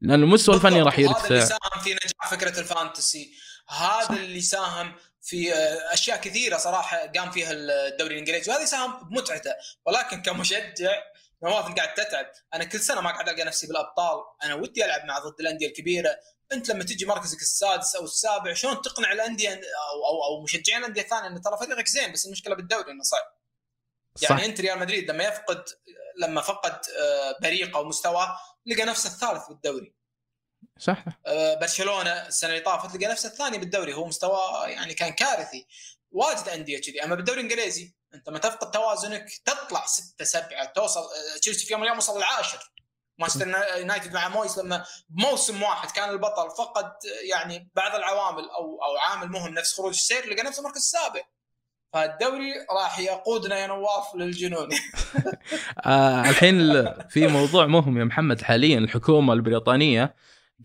لأن 0.00 0.22
المستوى 0.22 0.54
الفني 0.54 0.82
راح 0.82 0.98
يرتفع 0.98 1.26
هذا 1.26 1.34
اللي 1.34 1.46
ساهم 1.46 1.82
في 1.84 1.90
نجاح 1.90 2.30
فكرة 2.30 2.60
الفانتسي. 2.60 3.32
هذا 3.68 4.04
صح. 4.04 4.10
اللي 4.10 4.40
ساهم 4.40 4.92
في 5.22 5.54
آه، 5.54 5.92
أشياء 5.92 6.20
كثيرة 6.20 6.56
صراحة 6.56 6.96
قام 7.16 7.30
فيها 7.30 7.52
الدوري 7.52 8.14
الإنجليزي 8.14 8.50
وهذا 8.52 8.64
ساهم 8.64 9.08
بمتعته. 9.08 9.50
ولكن 9.86 10.22
كمشجع 10.22 10.92
نواف 11.42 11.74
قاعد 11.74 11.94
تتعب. 11.94 12.26
أنا 12.54 12.64
كل 12.64 12.80
سنة 12.80 13.00
ما 13.00 13.10
قاعد 13.10 13.28
ألقى 13.28 13.44
نفسي 13.44 13.66
بالأبطال. 13.66 14.18
أنا 14.44 14.54
ودي 14.54 14.84
ألعب 14.84 15.04
مع 15.04 15.18
ضد 15.18 15.40
الأندية 15.40 15.66
الكبيرة. 15.66 16.10
أنت 16.52 16.70
لما 16.70 16.84
تجي 16.84 17.06
مركزك 17.06 17.40
السادس 17.40 17.96
أو 17.96 18.04
السابع 18.04 18.52
شلون 18.52 18.82
تقنع 18.82 19.12
الأندية 19.12 19.54
أو 19.54 20.06
أو, 20.08 20.24
أو 20.24 20.42
مشجعين 20.42 20.80
الأندية 20.80 21.02
الثانية 21.02 21.28
إن 21.28 21.40
ترى 21.40 21.56
فريقك 21.56 21.86
زين؟ 21.86 22.12
بس 22.12 22.26
المشكلة 22.26 22.54
بالدوري 22.54 22.92
إنه 22.92 23.02
صعب. 23.02 23.35
يعني 24.22 24.46
انت 24.46 24.60
ريال 24.60 24.78
مدريد 24.78 25.10
لما 25.10 25.24
يفقد 25.24 25.64
لما 26.18 26.40
فقد 26.40 26.80
آه، 26.98 27.36
بريقه 27.42 27.80
ومستواه 27.80 28.38
لقى 28.66 28.84
نفسه 28.84 29.10
الثالث 29.10 29.48
بالدوري. 29.48 29.94
صح. 30.78 31.04
آه، 31.26 31.54
برشلونة 31.54 32.26
السنة 32.26 32.50
اللي 32.50 32.60
طافت 32.60 32.96
لقى 32.96 33.06
نفسه 33.06 33.28
الثاني 33.28 33.58
بالدوري 33.58 33.94
هو 33.94 34.06
مستواه 34.06 34.66
يعني 34.66 34.94
كان 34.94 35.12
كارثي. 35.12 35.66
واجد 36.10 36.48
أندية 36.48 36.80
كذي. 36.80 37.04
أما 37.04 37.14
بالدوري 37.14 37.40
الإنجليزي 37.40 37.94
أنت 38.14 38.30
ما 38.30 38.38
تفقد 38.38 38.70
توازنك 38.70 39.28
تطلع 39.44 39.86
ستة 39.86 40.24
سبعة 40.24 40.64
توصل 40.64 41.00
آه، 41.00 41.38
تشيلسي 41.38 41.66
في 41.66 41.72
يوم 41.72 41.80
من 41.80 41.86
الأيام 41.86 41.98
وصل 41.98 42.18
العاشر. 42.18 42.72
مانشستر 43.18 43.46
يونايتد 43.78 44.12
مع 44.12 44.28
مويس 44.28 44.58
لما 44.58 44.84
بموسم 45.08 45.62
واحد 45.62 45.90
كان 45.90 46.10
البطل 46.10 46.50
فقد 46.50 46.92
يعني 47.22 47.70
بعض 47.74 47.94
العوامل 47.94 48.50
أو 48.50 48.82
أو 48.84 48.96
عامل 48.96 49.28
مهم 49.28 49.54
نفس 49.54 49.74
خروج 49.74 49.94
السير 49.94 50.26
لقى 50.26 50.42
نفسه 50.42 50.60
المركز 50.60 50.76
السابع. 50.76 51.22
فالدوري 51.96 52.52
راح 52.70 52.98
يقودنا 52.98 53.58
يا 53.58 53.66
نواف 53.66 54.14
للجنون. 54.16 54.68
آه 55.86 56.20
الحين 56.20 56.84
في 57.08 57.26
موضوع 57.26 57.66
مهم 57.66 57.98
يا 57.98 58.04
محمد 58.04 58.42
حاليا 58.42 58.78
الحكومة 58.78 59.32
البريطانية 59.32 60.14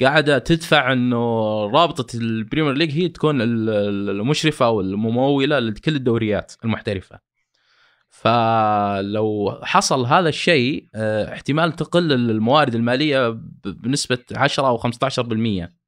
قاعدة 0.02 0.38
تدفع 0.38 0.94
إنه 0.94 1.18
رابطة 1.66 2.18
ال 2.18 2.25
Premier 2.25 2.74
League 2.74 2.92
هي 2.92 3.10
تكون 3.10 3.42
المشرفة 3.42 4.66
أو 4.66 4.82
المموله 4.82 5.60
لكل 5.60 5.96
الدوريات 5.96 6.54
المحترفة. 6.64 7.20
فلو 8.10 9.60
حصل 9.64 10.06
هذا 10.06 10.30
الشيء 10.30 10.88
آه، 10.96 11.34
احتمال 11.34 11.76
تقل 11.76 12.12
الموارد 12.12 12.76
المالية 12.76 13.40
بنسبة 13.66 14.20
10 14.36 14.68
أو 14.68 14.78
15% 14.78 15.81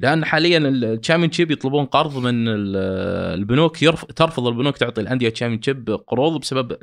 لأن 0.00 0.24
حاليا 0.24 0.58
ال 0.58 1.32
Championship 1.32 1.50
يطلبون 1.50 1.84
قرض 1.84 2.18
من 2.18 2.44
البنوك 2.48 3.82
يرف... 3.82 4.04
ترفض 4.04 4.46
البنوك 4.46 4.76
تعطي 4.76 5.00
الأندية 5.00 5.28
ال 5.28 5.62
Championship 5.62 6.00
قروض 6.06 6.40
بسبب 6.40 6.76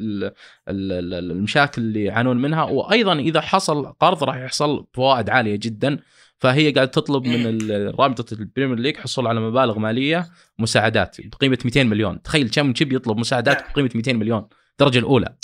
المشاكل 0.70 1.82
اللي 1.82 2.04
يعانون 2.04 2.38
منها. 2.38 2.64
وأيضا 2.64 3.14
إذا 3.14 3.42
حصل 3.42 3.86
قرض 3.86 4.24
راح 4.24 4.36
يحصل 4.36 4.86
فوائد 4.94 5.30
عالية 5.30 5.56
جدا. 5.56 6.00
فهي 6.40 6.72
قاعدة 6.72 6.92
تطلب 6.92 7.28
من 7.28 7.72
رابطة 8.00 8.34
ال 8.34 8.40
Premier 8.40 8.80
League 8.80 8.98
حصول 8.98 9.28
على 9.28 9.40
مبالغ 9.40 9.80
مالية 9.80 10.28
مساعدات 10.60 11.18
بقيمة 11.20 11.58
200 11.66 11.84
مليون. 11.84 12.22
تخيل 12.22 12.46
ال 12.46 12.76
Championship 12.76 12.94
يطلب 12.94 13.18
مساعدات 13.18 13.62
نعم. 13.62 13.72
بقيمة 13.74 13.90
200 13.96 14.14
مليون. 14.14 14.48
الدرجة 14.80 15.00
الأولى. 15.00 15.36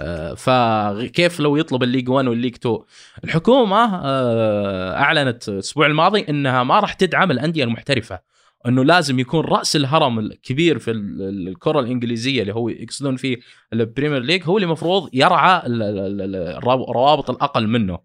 آه، 0.00 0.34
فكيف 0.34 1.40
لو 1.40 1.56
يطلب 1.56 1.82
ال 1.82 1.86
League 1.86 2.08
1 2.08 2.26
وال 2.28 2.35
League 2.35 2.54
2 2.54 2.78
الحكومة 3.24 4.00
آه، 4.04 4.96
أعلنت 4.96 5.48
الأسبوع 5.48 5.86
الماضي 5.86 6.24
إنها 6.28 6.62
ما 6.62 6.80
راح 6.80 6.92
تدعم 6.92 7.30
الأندية 7.30 7.64
المحترفة 7.64 8.20
إنه 8.66 8.84
لازم 8.84 9.18
يكون 9.18 9.44
رأس 9.44 9.76
الهرم 9.76 10.18
الكبير 10.18 10.78
في 10.78 10.90
الكرة 10.90 11.80
الإنجليزية 11.80 12.42
اللي 12.42 12.54
هو 12.54 12.68
يقصدون 12.68 13.16
فيه 13.16 13.36
ال 13.72 13.78
Premier 13.78 14.20
League 14.22 14.42
هو 14.44 14.56
اللي 14.56 14.66
المفروض 14.66 15.08
يرعى 15.12 15.62
الروابط 15.66 17.30
الأقل 17.30 17.66
منه. 17.66 17.98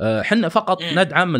آه، 0.00 0.20
إحنا 0.20 0.48
فقط 0.48 0.82
ندعم 0.82 1.34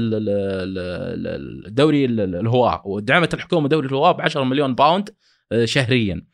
الدوري 1.66 2.04
الهواة 2.04 2.82
ودعمت 2.84 3.34
الحكومة 3.34 3.68
دوري 3.68 3.86
الهواة 3.86 4.12
ب 4.12 4.20
10 4.20 4.44
مليون 4.44 4.74
pound 4.74 5.10
شهريا. 5.64 6.26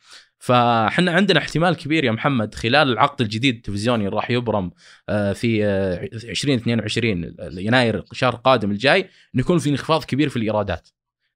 فاحنا 0.43 1.13
عندنا 1.13 1.39
احتمال 1.39 1.77
كبير 1.77 2.05
يا 2.05 2.11
محمد 2.11 2.55
خلال 2.55 2.93
العقد 2.93 3.21
الجديد 3.21 3.55
التلفزيوني 3.55 4.05
اللي 4.05 4.17
راح 4.17 4.31
يبرم 4.31 4.71
آه، 5.09 5.33
في 5.33 5.65
2022 5.65 7.25
آه، 7.25 7.51
يناير 7.53 8.05
الشهر 8.13 8.35
القادم 8.35 8.71
الجاي 8.71 9.01
انه 9.01 9.41
يكون 9.41 9.59
في 9.59 9.71
انخفاض 9.71 10.05
كبير 10.05 10.29
في 10.29 10.37
الإيرادات. 10.37 10.89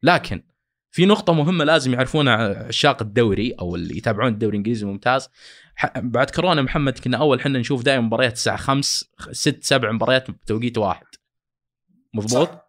لكن 0.02 0.42
في 0.90 1.06
نقطة 1.06 1.32
مهمة 1.32 1.64
لازم 1.64 1.94
يعرفونها 1.94 2.66
عشاق 2.66 3.02
الدوري 3.02 3.52
أو 3.60 3.76
اللي 3.76 3.96
يتابعون 3.96 4.32
الدوري 4.32 4.50
الإنجليزي 4.50 4.86
الممتاز 4.86 5.28
بعد 5.96 6.30
كورونا 6.30 6.62
محمد 6.62 6.98
كنا 6.98 7.16
أول 7.16 7.38
إحنا 7.38 7.58
نشوف 7.58 7.82
دائما 7.82 8.06
مباريات 8.06 8.32
الساعة 8.32 8.56
5 8.56 9.06
6 9.32 9.58
7 9.62 9.92
مباريات 9.92 10.30
بتوقيت 10.30 10.78
واحد. 10.78 11.06
مضبوط؟ 12.14 12.48
صح. 12.48 12.66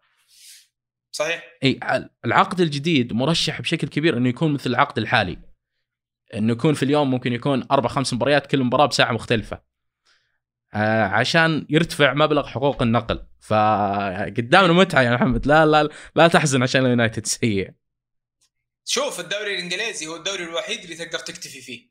صحيح. 1.12 1.44
إي 1.64 1.80
العقد 2.24 2.60
الجديد 2.60 3.12
مرشح 3.12 3.60
بشكل 3.60 3.88
كبير 3.88 4.16
إنه 4.16 4.28
يكون 4.28 4.52
مثل 4.52 4.70
العقد 4.70 4.98
الحالي. 4.98 5.47
انه 6.34 6.52
يكون 6.52 6.74
في 6.74 6.82
اليوم 6.82 7.10
ممكن 7.10 7.32
يكون 7.32 7.66
أربع 7.70 7.88
خمس 7.88 8.14
مباريات 8.14 8.46
كل 8.46 8.64
مباراة 8.64 8.86
بساعة 8.86 9.12
مختلفة. 9.12 9.62
آه 10.74 11.04
عشان 11.04 11.66
يرتفع 11.70 12.14
مبلغ 12.14 12.46
حقوق 12.46 12.82
النقل. 12.82 13.26
فقدامنا 13.40 14.72
متعة 14.72 15.02
يا 15.02 15.10
محمد. 15.10 15.46
لا 15.46 15.66
لا 15.66 15.88
لا 16.14 16.28
تحزن 16.28 16.62
عشان 16.62 16.84
اليونايتد 16.84 17.26
سيء. 17.26 17.70
شوف 18.84 19.20
الدوري 19.20 19.54
الإنجليزي 19.54 20.06
هو 20.06 20.16
الدوري 20.16 20.44
الوحيد 20.44 20.80
اللي 20.80 20.94
تقدر 20.94 21.18
تكتفي 21.18 21.60
فيه. 21.60 21.88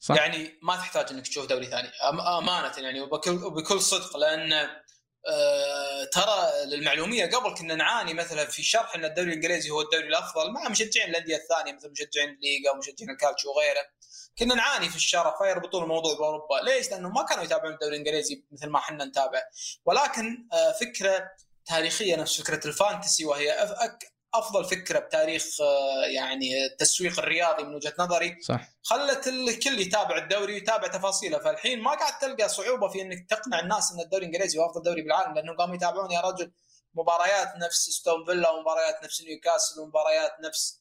صح. 0.00 0.16
يعني 0.16 0.58
ما 0.62 0.76
تحتاج 0.76 1.06
إنك 1.10 1.26
تشوف 1.26 1.46
دوري 1.46 1.66
ثاني. 1.66 1.88
أمانة 2.38 2.72
يعني 2.78 3.00
وبكل, 3.00 3.30
وبكل 3.30 3.80
صدق 3.80 4.16
لأن 4.16 4.68
آه، 5.28 6.04
ترى 6.04 6.64
للمعلومية 6.66 7.26
قبل 7.26 7.54
كنا 7.54 7.74
نعاني 7.74 8.14
مثلا 8.14 8.44
في 8.44 8.62
شرح 8.62 8.94
إن 8.94 9.04
الدوري 9.04 9.28
الإنجليزي 9.28 9.70
هو 9.70 9.80
الدوري 9.80 10.06
الأفضل 10.06 10.50
مع 10.50 10.68
مشجعين 10.68 11.10
الأندية 11.10 11.36
الثانية 11.36 11.72
مثل 11.72 11.90
مشجعين 11.90 12.28
الليغا 12.28 12.74
ومشجعين 12.74 13.10
الكالتشو 13.10 13.50
وغيره. 13.50 13.86
كنا 14.38 14.54
نعاني 14.54 14.88
في 14.88 14.96
الشرح 14.96 15.38
فيربطون 15.38 15.82
الموضوع 15.82 16.14
بأوروبا. 16.14 16.54
ليش؟ 16.62 16.90
لأنه 16.90 17.08
ما 17.08 17.22
كانوا 17.22 17.44
يتابعون 17.44 17.72
الدوري 17.72 17.92
الإنجليزي 17.92 18.44
مثل 18.52 18.66
ما 18.66 18.78
إحنا 18.78 19.04
نتابع. 19.04 19.42
ولكن 19.84 20.48
آه، 20.52 20.72
فكرة 20.72 21.30
تاريخية 21.66 22.16
نفس 22.16 22.40
فكرة 22.40 22.66
ال 22.66 22.73
Fantasy 22.73 23.24
وهي 23.24 23.52
أفضل 24.34 24.64
فكرة 24.64 24.98
بتاريخ 24.98 25.60
آه، 25.60 26.06
يعني 26.06 26.66
التسويق 26.66 27.18
الرياضي 27.18 27.62
من 27.62 27.74
وجهة 27.74 27.94
نظري. 27.98 28.38
صح. 28.42 28.68
خلت 28.82 29.28
الكل 29.28 29.80
يتابع 29.80 30.18
الدوري 30.18 30.52
ويتابع 30.52 30.88
تفاصيله. 30.88 31.38
فالحين 31.38 31.80
ما 31.80 31.90
قاعد 31.90 32.18
تلقى 32.18 32.48
صعوبة 32.48 32.88
في 32.88 33.02
إنك 33.02 33.30
تقنع 33.30 33.60
الناس 33.60 33.92
إن 33.92 34.00
الدوري 34.00 34.26
الإنجليزي 34.26 34.58
هو 34.58 34.66
أفضل 34.66 34.82
دوري 34.82 35.02
بالعالم 35.02 35.34
لأنهم 35.34 35.56
قاموا 35.56 35.74
يتابعون 35.74 36.10
يا 36.10 36.20
رجل 36.20 36.52
مباريات 36.94 37.56
نفس 37.56 37.90
أستون 37.90 38.24
فيلا 38.24 38.50
ومباريات 38.50 39.04
نفس 39.04 39.22
نيوكاسل 39.22 39.80
ومباريات 39.80 40.32
نفس 40.40 40.80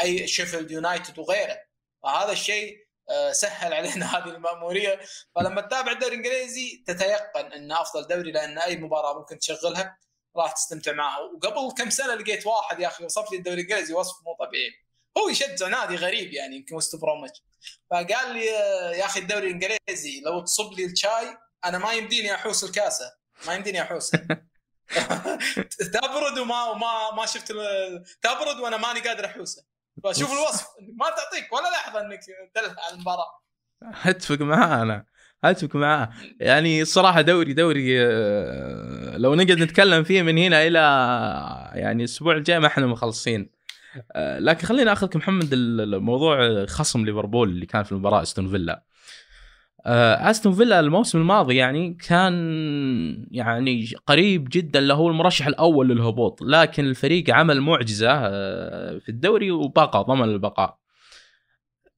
أي 0.00 0.26
شيفيلد 0.26 0.70
يونايتد 0.70 1.18
وغيره. 1.18 1.58
فهذا 2.02 2.32
الشيء 2.32 2.88
آه، 3.10 3.32
سهل 3.32 3.72
علينا 3.72 4.06
هذه 4.18 4.28
المأمورية. 4.28 5.00
فلما 5.34 5.60
تتابع 5.60 5.92
الدوري 5.92 6.12
الإنجليزي 6.12 6.84
تتيقن 6.86 7.52
إنه 7.52 7.80
أفضل 7.80 8.06
دوري 8.06 8.32
لأن 8.32 8.58
أي 8.58 8.76
مباراة 8.76 9.18
ممكن 9.18 9.38
تشغلها 9.38 9.98
راح 10.36 10.52
تستمتع 10.52 10.92
معها 10.92 11.18
وقبل 11.18 11.74
كم 11.78 11.90
سنة 11.90 12.14
لقيت 12.14 12.46
واحد 12.46 12.80
يا 12.80 12.88
أخي 12.88 13.04
وصف 13.04 13.32
لي 13.32 13.38
الدوري 13.38 13.60
الانجليزي 13.60 13.94
وصف 13.94 14.16
مو 14.26 14.46
طبيعي. 14.46 14.70
هو 15.18 15.28
يشجع 15.28 15.68
نادي 15.68 15.96
غريب 15.96 16.32
يعني 16.32 16.56
يمكن 16.56 16.74
وست 16.74 16.96
برومتش 16.96 17.42
فقال 17.90 18.32
لي 18.32 18.46
يا 18.98 19.06
أخي 19.06 19.20
الدوري 19.20 19.46
الإنجليزي 19.46 20.20
لو 20.20 20.40
تصب 20.40 20.72
لي 20.72 20.84
الشاي 20.84 21.36
أنا 21.64 21.78
ما 21.78 21.92
يمديني 21.92 22.34
أحوس 22.34 22.64
الكاسة. 22.64 23.04
ما 23.46 23.54
يمديني 23.54 23.82
أحوس. 23.82 24.10
تبرد 25.94 26.38
وما 26.38 26.64
وما 26.64 27.14
ما 27.14 27.26
شفت 27.26 27.48
تبرد 28.22 28.60
وأنا 28.60 28.76
ماني 28.76 29.00
قادر 29.00 29.26
أحوسه. 29.26 29.64
فشوف 30.04 30.32
الوصف. 30.32 30.66
ما 30.80 31.10
تعطيك 31.10 31.52
ولا 31.52 31.68
لحظة 31.68 32.00
إنك 32.00 32.20
تلح 32.54 32.74
على 32.86 32.94
المباراة. 32.94 33.42
اتفق 33.82 34.40
معاه 34.40 34.82
أنا 34.82 35.06
اتفق 35.44 35.76
معاه 35.76 36.10
يعني 36.40 36.82
الصراحه 36.82 37.20
دوري 37.20 37.52
دوري 37.52 38.02
آه، 38.02 39.16
لو 39.16 39.34
نقعد 39.34 39.62
نتكلم 39.62 40.02
فيه 40.02 40.22
من 40.22 40.38
هنا 40.38 40.66
إلى 40.66 40.78
يعني 41.74 42.02
الأسبوع 42.02 42.36
الجاي 42.36 42.60
ما 42.60 42.66
إحنا 42.66 42.86
مخلصين. 42.86 43.50
آه، 44.12 44.38
لكن 44.38 44.66
خلينا 44.66 44.92
أخذك 44.92 45.16
محمد 45.16 45.48
الموضوع 45.52 46.66
خصم 46.66 47.04
ليفربول 47.04 47.48
اللي 47.48 47.66
كان 47.66 47.82
في 47.82 47.92
المباراة 47.92 48.22
أستون 48.22 48.48
فيلا. 48.48 48.82
آه، 49.86 50.30
أستون 50.30 50.52
فيلا 50.52 50.80
الموسم 50.80 51.18
الماضي 51.18 51.56
يعني 51.56 51.94
كان 52.08 52.34
يعني 53.30 53.88
قريب 54.06 54.48
جدا 54.52 54.80
له 54.80 54.94
هو 54.94 55.08
المرشح 55.08 55.46
الأول 55.46 55.88
للهبوط 55.88 56.42
لكن 56.42 56.84
الفريق 56.84 57.30
عمل 57.30 57.60
معجزة 57.60 58.28
في 58.98 59.08
الدوري 59.08 59.50
وبقى 59.50 60.04
ضمن 60.08 60.24
البقاء. 60.24 60.78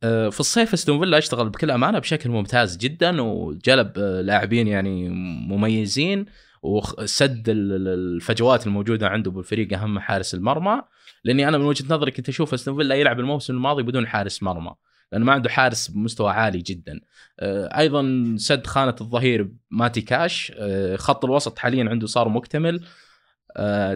في 0.01 0.41
الصيف 0.41 0.73
استون 0.73 1.01
فيلا 1.01 1.19
اشتغل 1.19 1.49
بكل 1.49 1.71
أمانة 1.71 1.99
بشكل 1.99 2.31
ممتاز 2.31 2.77
جدا 2.77 3.23
وجلب 3.23 3.93
آه، 3.99 4.21
لاعبين 4.21 4.69
يعني 4.69 5.09
مميزين 5.49 6.27
وسد 6.63 7.45
الفجوات 7.49 8.67
الموجودة 8.67 9.09
عنده 9.09 9.31
بالفريق 9.31 9.73
أهم 9.73 9.99
حارس 9.99 10.35
المرمى. 10.35 10.83
لأني 11.25 11.49
أنا 11.49 11.59
من 11.59 11.65
وجهة 11.65 11.95
نظري 11.95 12.11
كنت 12.11 12.29
أشوف 12.29 12.55
استون 12.55 12.77
فيلا 12.77 12.95
يلعب 12.95 13.21
الموسم 13.21 13.55
الماضي 13.55 13.83
بدون 13.83 14.07
حارس 14.07 14.43
مرمى 14.43 14.75
لأنه 15.13 15.25
ما 15.25 15.33
عنده 15.33 15.51
حارس 15.51 15.89
بمستوى 15.89 16.31
عالي 16.31 16.59
جدا. 16.59 17.01
آه، 17.41 17.79
أيضا 17.79 18.35
سد 18.37 18.67
خانة 18.67 18.97
الظهير 19.01 19.51
ماتي 19.71 20.01
كاش 20.01 20.53
خط 20.97 21.25
الوسط 21.25 21.59
حاليا 21.59 21.91
عنده 21.91 22.07
صار 22.07 22.29
مكتمل. 22.29 22.85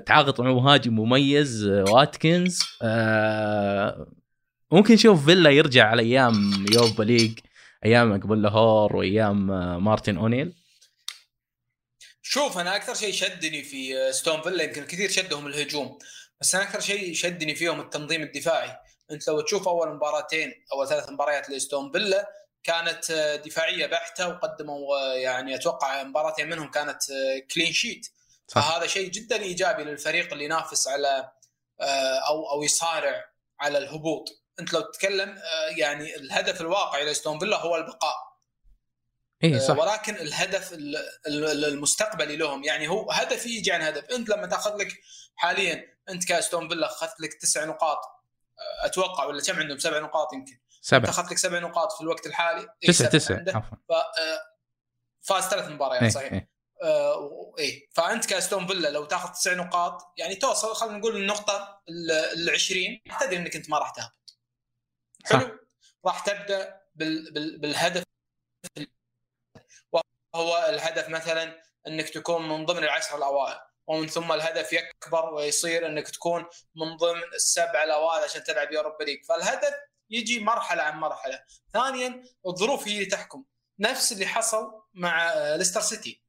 تعاقد 0.07 0.41
مع 0.41 0.53
مهاجم 0.53 0.95
مميز 0.95 1.67
واتكنز. 1.67 2.59
ممكن 4.75 4.95
نشوف 4.95 5.25
فيلا 5.25 5.51
يرجع 5.51 5.89
على 5.89 6.03
أيام 6.03 6.67
Europa 6.73 7.03
League 7.03 7.39
أيام 7.85 8.21
أغبونلاهور 8.23 8.97
وأيام 8.97 9.51
آه، 9.51 9.79
مارتن 9.79 10.17
أونيل. 10.17 10.55
شوف 12.23 12.59
أنا 12.59 12.77
أكثر 12.77 12.95
شيء 12.95 13.13
شدني 13.13 13.63
في 13.63 13.99
آه، 13.99 14.11
أستون 14.11 14.43
فيلا 14.43 14.65
يمكن 14.65 14.85
كثير 14.85 15.11
شدهم 15.11 15.47
الهجوم 15.47 15.99
بس 16.41 16.55
أنا 16.55 16.65
أكثر 16.65 16.81
شيء 16.81 17.15
شدني 17.15 17.55
فيهم 17.55 17.81
التنظيم 17.81 18.23
الدفاعي. 18.23 18.77
أنت 19.11 19.29
لو 19.29 19.41
تشوف 19.41 19.69
أول 19.69 19.95
مباراتين 19.95 20.53
أو 20.73 20.87
ثلاث 20.87 21.11
مباريات 21.11 21.51
لأستون 21.51 21.93
فيلا 21.93 22.29
كانت 22.63 23.11
آه، 23.11 23.37
دفاعية 23.37 23.87
بحتة 23.87 24.29
وقدموا 24.29 25.15
يعني 25.15 25.55
أتوقع 25.55 26.03
مباراتين 26.03 26.49
منهم 26.49 26.71
كانت 26.71 27.03
كلين 27.55 27.73
شيت 27.73 28.07
فهذا 28.49 28.87
شيء 28.87 29.11
جدا 29.11 29.37
إيجابي 29.37 29.85
للفريق 29.85 30.33
اللي 30.33 30.45
ينافس 30.45 30.89
على 30.89 31.31
أو 32.29 32.51
أو 32.51 32.63
يصارع 32.63 33.25
على 33.61 33.79
الهبوط. 33.79 34.44
انت 34.61 34.73
لو 34.73 34.81
تتكلم 34.81 35.29
آه، 35.29 35.69
يعني 35.77 36.17
الهدف 36.17 36.61
الواقعي 36.61 37.05
لاستون 37.05 37.39
فيلا 37.39 37.61
هو 37.61 37.77
البقاء. 37.77 38.35
اي 39.45 39.61
صح. 39.61 39.77
ولكن 39.79 40.15
الهدف 40.15 40.73
المستقبلي 41.27 42.37
لهم 42.37 42.65
يعني 42.65 42.89
هو 42.89 43.11
هدف 43.11 43.47
يجي 43.47 43.73
عن 43.73 43.83
هدف. 43.83 44.05
انت 44.05 44.29
لما 44.29 44.47
تاخذ 44.47 44.77
لك 44.77 44.93
حاليا 45.35 45.97
انت 46.09 46.29
كاستون 46.29 46.69
فيلا 46.69 46.87
أخذت 46.87 47.21
لك 47.21 47.35
تسع 47.35 47.65
نقاط 47.65 47.99
آه، 47.99 48.87
أتوقع 48.87 49.25
ولا 49.25 49.43
كم 49.43 49.59
عندهم؟ 49.59 49.79
سبع 49.79 49.99
نقاط 49.99 50.33
يمكن. 50.33 50.59
سبع. 50.81 51.09
أخذت 51.09 51.31
لك 51.31 51.39
سبع 51.39 51.59
نقاط 51.59 51.93
في 51.93 52.01
الوقت 52.01 52.27
الحالي 52.27 52.69
تسع 52.83 53.07
تسع 53.07 53.39
عفوا. 53.49 53.79
فاز 55.25 55.45
ثلاث 55.45 55.69
مباريات 55.69 56.03
إيه، 56.03 56.09
صحيح. 56.09 56.33
إيه. 56.33 56.55
آه 56.83 57.55
إيه. 57.59 57.89
فأنت 57.93 58.27
كاستون 58.27 58.67
فيلا 58.67 58.89
لو 58.89 59.05
تاخذ 59.05 59.33
تسع 59.33 59.55
نقاط 59.55 60.13
يعني 60.17 60.35
توصل 60.35 60.75
خلينا 60.75 60.99
نقول 60.99 61.17
النقطة 61.17 61.83
ال 62.37 62.51
20 62.51 63.01
تدري 63.21 63.37
إنك 63.37 63.57
أنت 63.57 63.71
ما 63.71 63.79
راح 63.79 63.91
تهبط. 63.91 64.24
حلو. 65.25 65.59
راح 66.07 66.25
تبدأ 66.25 66.81
بال... 66.95 67.33
بال... 67.33 67.59
بالهدف 67.59 68.05
وهو 69.93 70.67
الهدف 70.69 71.09
مثلا 71.09 71.63
إنك 71.87 72.09
تكون 72.09 72.49
من 72.49 72.67
ضمن 72.67 72.85
العشر 72.85 73.17
الأوائل 73.17 73.61
ومن 73.87 74.07
ثم 74.09 74.33
الهدف 74.33 74.73
يكبر 74.73 75.35
ويصير 75.35 75.87
إنك 75.87 76.09
تكون 76.09 76.47
من 76.75 76.97
ضمن 76.97 77.23
السبع 77.35 77.85
الأوائل 77.85 78.25
عشان 78.25 78.45
تلعب 78.45 78.73
يوروبا 78.73 79.05
ليج 79.05 79.25
فالهدف 79.25 79.75
يجي 80.11 80.41
مرحلة 80.41 80.83
عن 80.83 80.99
مرحلة. 80.99 81.45
ثانيا 81.73 82.25
الظروف 82.47 82.89
هي 82.89 82.95
اللي 82.95 83.07
تحكم. 83.07 83.45
نفس 83.79 84.13
اللي 84.13 84.27
حصل 84.27 84.83
مع 84.95 85.35
ليستر 85.55 85.81
سيتي. 85.81 86.23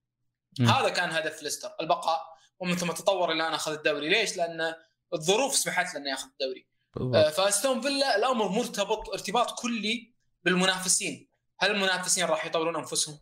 م. 0.60 0.70
هذا 0.70 0.90
كان 0.90 1.12
هدف 1.12 1.44
ليستر 1.44 1.76
البقاء. 1.82 2.22
ومن 2.60 2.76
ثم 2.76 2.92
تطور 2.92 3.32
إلى 3.32 3.48
أن 3.48 3.54
أخذ 3.54 3.72
الدوري. 3.72 4.10
ليش؟ 4.10 4.38
لأن 4.38 4.76
الظروف 5.14 5.56
سمحت 5.56 5.94
له 5.94 6.00
انه 6.00 6.10
يأخذ 6.10 6.28
الدوري. 6.28 6.68
آه، 7.02 7.30
فاستون 7.30 7.82
فيلا 7.82 8.16
الامر 8.16 8.48
مرتبط 8.48 9.10
ارتباط 9.10 9.60
كلي 9.60 10.14
بالمنافسين. 10.44 11.30
هل 11.60 11.72
المنافسين 11.72 12.26
راح 12.26 12.46
يطورون 12.46 12.76
انفسهم؟ 12.76 13.20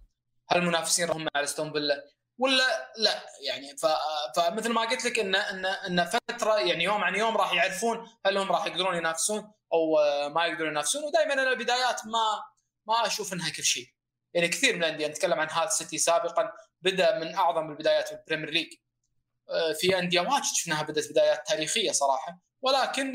هل 0.50 0.58
المنافسين 0.60 1.10
هم 1.10 1.28
على 1.36 1.44
استون 1.44 1.74
فيلا؟ 1.74 2.04
ولا 2.38 2.92
لا 2.98 3.26
يعني 3.42 3.76
فمثل 4.36 4.74
ما 4.74 4.82
قلت 4.82 5.06
لك 5.06 5.20
ان 5.20 5.36
ان 5.36 5.66
إن 5.66 6.06
فترة 6.06 6.60
يعني 6.60 6.84
يوم 6.84 7.04
عن 7.04 7.16
يوم 7.16 7.38
راح 7.38 7.54
يعرفون 7.54 8.10
هل 8.26 8.38
هم 8.38 8.52
راح 8.52 8.66
يقدرون 8.66 8.96
ينافسون 8.96 9.52
أو 9.74 9.96
ما 10.30 10.46
يقدرون 10.46 10.72
ينافسون. 10.72 11.04
ودائما 11.04 11.34
أنا 11.34 11.50
البدايات 11.50 12.06
ما 12.06 12.44
ما 12.88 13.08
أشوف 13.08 13.34
إنها 13.34 13.50
كل 13.50 13.64
شيء. 13.64 13.88
يعني 14.34 14.48
كثير 14.48 14.76
من 14.76 14.84
الأندية 14.84 15.08
نتكلم 15.08 15.40
عن 15.40 15.48
هال 15.52 15.72
سيتي 15.72 15.98
سابقا 15.98 16.52
بدأ 16.82 17.20
من 17.20 17.36
أعظم 17.36 17.72
البدايات 17.72 18.08
في 18.08 18.14
ال 18.14 18.18
Premier 18.18 18.50
League. 18.50 18.74
آه، 19.50 19.74
في 19.74 20.00
أندية 20.00 20.22
واجد 20.22 20.44
شفناها 20.54 20.84
بدأت 20.84 21.12
بدايات 21.12 21.48
تاريخية 21.48 21.92
صراحة. 21.92 22.40
ولكن 22.64 23.12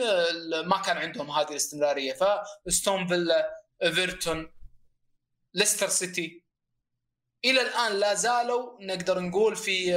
ما 0.67 0.83
كان 0.83 0.97
عندهم 0.97 1.31
هذه 1.31 1.51
الاستمرارية. 1.51 2.17
فأستون 2.67 3.07
فيلا 3.07 3.55
ايفرتون 3.83 4.53
ليستر 5.55 5.89
سيتي 5.89 6.45
إلى 7.45 7.61
الآن 7.61 7.93
لا 7.93 8.15
زالوا 8.15 8.77
نقدر 8.81 9.21
نقول 9.21 9.57
في 9.57 9.95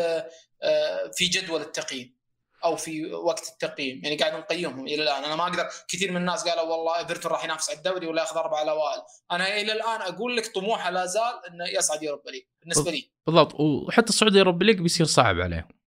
آه، 0.63 1.11
في 1.13 1.25
جدول 1.25 1.61
التقييم 1.61 2.17
أو 2.63 2.75
في 2.75 3.13
وقت 3.13 3.49
التقييم. 3.49 4.01
يعني 4.03 4.17
قاعد 4.17 4.33
نقيمهم 4.33 4.87
إلى 4.87 5.03
الآن. 5.03 5.23
أنا 5.23 5.35
ما 5.35 5.43
أقدر 5.43 5.69
كثير 5.87 6.11
من 6.11 6.17
الناس 6.17 6.47
قالوا 6.47 6.63
والله 6.63 6.99
ايفرتون 6.99 7.31
راح 7.31 7.43
ينافس 7.43 7.69
على 7.69 7.77
الدوري 7.77 8.07
ولا 8.07 8.21
ياخذ 8.21 8.37
أربع 8.37 8.61
الأوائل. 8.61 9.01
أنا 9.31 9.61
إلى 9.61 9.71
الآن 9.71 10.01
أقول 10.01 10.37
لك 10.37 10.47
طموحه 10.55 10.89
لا 10.89 11.05
زال 11.05 11.45
إنه 11.49 11.67
يصعد 11.77 12.03
Europa 12.03 12.29
League 12.29 12.43
بالنسبة 12.61 12.91
لي. 12.91 13.11
بالضبط. 13.25 13.59
وحتى 13.59 14.09
الصعود 14.09 14.35
Europa 14.35 14.63
League 14.63 14.79
بيصير 14.79 15.05
صعب 15.05 15.39
عليهم. 15.39 15.80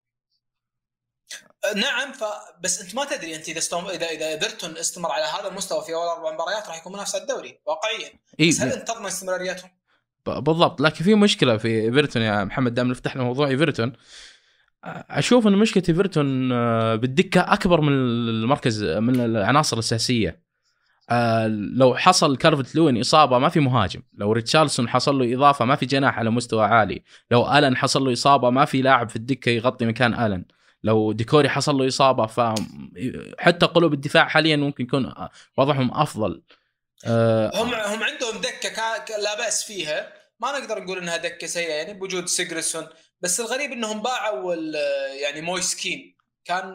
نعم 1.77 2.13
ف 2.13 2.25
بس 2.61 2.81
أنت 2.81 2.95
ما 2.95 3.05
تدري 3.05 3.37
أنت 3.37 3.49
إذا 3.49 3.59
استوم... 3.59 3.87
اذا 3.87 4.07
إذا 4.07 4.29
ايفرتون 4.29 4.77
استمر 4.77 5.11
على 5.11 5.25
هذا 5.25 5.49
المستوى 5.49 5.85
في 5.85 5.95
أول 5.95 6.07
أربع 6.07 6.33
مباريات 6.33 6.69
راح 6.69 6.79
يكون 6.79 6.93
منافس 6.93 7.15
على 7.15 7.23
الدوري 7.23 7.61
واقعيا. 7.67 8.11
إيه 8.41 8.51
بس 8.51 8.61
هل 8.61 8.73
انت 8.73 8.89
تضمن 8.89 9.07
استمراريتهم؟ 9.07 9.71
بالضبط. 10.27 10.81
لكن 10.81 11.05
في 11.05 11.15
مشكلة 11.15 11.57
في 11.57 11.81
إيفرتون 11.81 12.23
يا 12.23 12.45
محمد 12.45 12.75
دام 12.75 12.95
فتحنا 12.95 13.23
موضوع 13.23 13.49
إيفرتون. 13.49 13.93
أشوف 14.85 15.47
إن 15.47 15.53
مشكلة 15.53 15.83
إيفرتون 15.89 16.53
آه، 16.53 16.95
بالدكة 16.95 17.41
أكبر 17.41 17.81
من 17.81 17.93
المركز 17.93 18.85
من 18.85 19.21
العناصر 19.21 19.77
الأساسية. 19.77 20.45
آه، 21.11 21.47
لو 21.47 21.95
حصل 21.95 22.37
كارفت 22.37 22.75
لوين 22.75 23.01
إصابة 23.01 23.39
ما 23.39 23.49
في 23.49 23.61
مهاجم. 23.61 24.03
لو 24.15 24.33
ريتشارلسون 24.33 24.89
حصل 24.89 25.19
له 25.19 25.35
إضافة 25.35 25.65
ما 25.65 25.77
في 25.77 25.87
جناح 25.87 26.19
على 26.19 26.31
مستوى 26.31 26.65
عالي. 26.65 27.03
لو 27.31 27.53
آلن 27.59 27.77
حصل 27.77 28.05
له 28.05 28.13
إصابة 28.13 28.51
ما 28.51 28.65
في 28.65 28.83
لاعب 28.83 29.09
في 29.09 29.17
الدكة 29.17 29.51
يغطي 29.51 29.87
مكان 29.87 30.15
آلن. 30.15 30.45
لو 30.85 31.13
ديكوري 31.13 31.49
حصل 31.49 31.79
له 31.79 31.89
إصابة 31.89 32.27
ف 32.27 32.41
حتى 33.39 33.67
قلوب 33.67 33.93
الدفاع 33.93 34.29
حاليا 34.29 34.57
ممكن 34.57 34.85
يكون 34.85 35.13
وضعهم 35.59 35.91
أفضل. 35.95 36.43
أه 37.07 37.51
هم 37.55 37.75
هم 37.75 38.03
عندهم 38.03 38.41
دكة 38.41 39.17
لا 39.19 39.37
بأس 39.37 39.65
فيها. 39.65 40.13
ما 40.41 40.59
نقدر 40.59 40.83
نقول 40.83 40.99
إنها 40.99 41.17
دكة 41.17 41.47
سيئة 41.47 41.73
يعني 41.73 41.93
بوجود 41.93 42.27
سيغوردسون 42.27 42.87
بس 43.21 43.41
الغريب 43.41 43.73
إنهم 43.73 44.03
باعوا 44.03 44.55
يعني 45.23 45.41
مويسكين 45.41 46.17
كان 46.45 46.75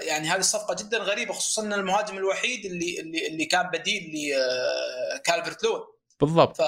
يعني 0.00 0.28
هذه 0.28 0.38
الصفقة 0.38 0.76
جدا 0.84 0.98
غريبة 0.98 1.32
خصوصا 1.32 1.62
إن 1.62 1.72
المهاجم 1.72 2.16
الوحيد 2.16 2.64
اللي 2.64 3.00
اللي 3.00 3.26
اللي 3.26 3.44
كان 3.44 3.70
بديل 3.70 4.12
لكالفرت 5.14 5.64
لوين. 5.64 5.80
بالضبط. 6.20 6.56
ف... 6.56 6.62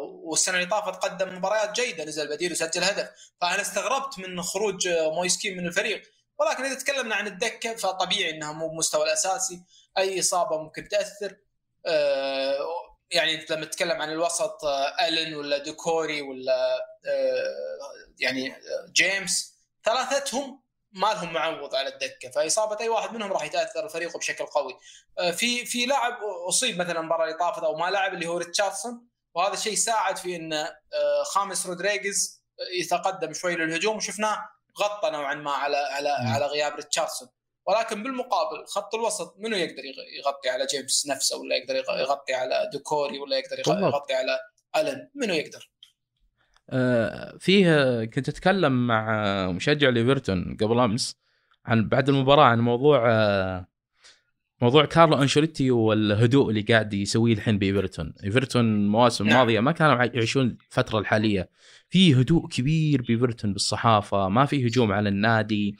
والسنة 0.00 0.56
اللي 0.56 0.66
طافت 0.66 1.04
قدم 1.04 1.36
مباريات 1.36 1.80
جيدة 1.80 2.04
نزل 2.04 2.28
بديل 2.28 2.52
وسجل 2.52 2.84
هدف. 2.84 3.10
فأنا 3.40 3.60
استغربت 3.60 4.18
من 4.18 4.42
خروج 4.42 4.88
مويسكين 4.88 5.56
من 5.56 5.66
الفريق. 5.66 6.02
ولكن 6.38 6.64
إذا 6.64 6.74
تكلمنا 6.74 7.14
عن 7.14 7.26
الدكة 7.26 7.74
فطبيعي 7.76 8.30
إنها 8.30 8.52
مو 8.52 8.68
بمستوى 8.68 9.04
الأساسي. 9.04 9.62
أي 9.98 10.20
إصابة 10.20 10.58
ممكن 10.58 10.88
تأثر. 10.88 11.36
آه، 11.86 12.58
يعني 13.10 13.40
أنت 13.40 13.52
لما 13.52 13.64
تتكلم 13.64 14.02
عن 14.02 14.10
الوسط 14.10 14.64
آه، 14.64 15.08
ألن 15.08 15.34
ولا 15.34 15.58
ديكوري 15.58 16.22
ولا 16.22 16.76
آه، 17.06 18.14
يعني 18.20 18.54
جيمس 18.92 19.54
ثلاثتهم 19.84 20.60
ما 20.98 21.06
لهم 21.06 21.32
معوض 21.32 21.74
على 21.74 21.88
الدكة 21.88 22.30
فإصابة 22.30 22.76
أي 22.80 22.88
واحد 22.88 23.14
منهم 23.14 23.32
راح 23.32 23.42
يتأثر 23.42 23.88
فريقه 23.88 24.18
بشكل 24.18 24.44
قوي. 24.44 24.78
آه، 25.18 25.30
في 25.30 25.66
في 25.66 25.86
لاعب 25.86 26.18
أصيب 26.48 26.78
مثلا 26.78 27.00
المباراه 27.00 27.24
اللي 27.24 27.36
طافت 27.38 27.62
أو 27.62 27.76
ما 27.76 27.90
لعب 27.90 28.14
اللي 28.14 28.26
هو 28.26 28.38
ريتشاردسون 28.38 29.08
وهذا 29.34 29.52
الشيء 29.52 29.74
ساعد 29.74 30.16
في 30.16 30.36
إن 30.36 30.52
آه، 30.52 31.22
خاميس 31.24 31.66
رودريغيز 31.66 32.42
يتقدم 32.80 33.32
شوي 33.32 33.56
للهجوم 33.56 33.96
وشفناه 33.96 34.48
غطى 34.80 35.10
نوعا 35.10 35.34
ما 35.34 35.50
على 35.50 35.76
على 35.76 36.08
م... 36.08 36.26
على 36.26 36.46
غياب 36.46 36.74
ريتشاردسون. 36.74 37.28
ولكن 37.66 38.02
بالمقابل 38.02 38.66
خط 38.66 38.94
الوسط 38.94 39.34
منو 39.38 39.56
يقدر 39.56 39.82
يغطي 40.18 40.48
على 40.48 40.66
جيمس 40.66 41.06
نفسه 41.06 41.36
ولا 41.36 41.56
يقدر 41.56 41.76
يغطي 41.76 42.34
على 42.34 42.70
دوكوري 42.72 43.18
ولا 43.18 43.38
يقدر 43.38 43.58
يغطي 43.58 44.14
على 44.14 44.40
ألن؟ 44.76 45.10
منو 45.14 45.34
يقدر؟ 45.34 45.58
آه، 45.58 45.77
فيه 47.38 48.04
كنت 48.04 48.28
أتكلم 48.28 48.86
مع 48.86 49.06
مشجع 49.50 49.88
ليفرتون 49.88 50.56
قبل 50.60 50.78
أمس 50.78 51.18
عن 51.68 51.88
بعد 51.88 52.08
المباراة 52.08 52.44
عن 52.44 52.60
موضوع 52.60 53.10
آه، 53.10 53.68
موضوع 54.62 54.84
كارلو 54.84 55.22
أنشيلوتي 55.22 55.70
والهدوء 55.70 56.50
اللي 56.50 56.60
قاعد 56.62 56.94
يسويه 56.94 57.32
الحين 57.32 57.58
بإيفرتون، 57.58 58.12
إيفرتون 58.24 58.64
المواسم 58.64 59.24
نعم. 59.24 59.34
الماضيه 59.34 59.60
ما 59.60 59.72
كانوا 59.72 60.04
يعيشون 60.04 60.56
الفترة 60.70 60.98
الحالية، 60.98 61.50
في 61.88 62.14
هدوء 62.14 62.48
كبير 62.48 63.02
بإيفرتون 63.02 63.52
بالصحافة، 63.52 64.28
ما 64.28 64.44
في 64.44 64.66
هجوم 64.66 64.92
على 64.92 65.08
النادي، 65.08 65.76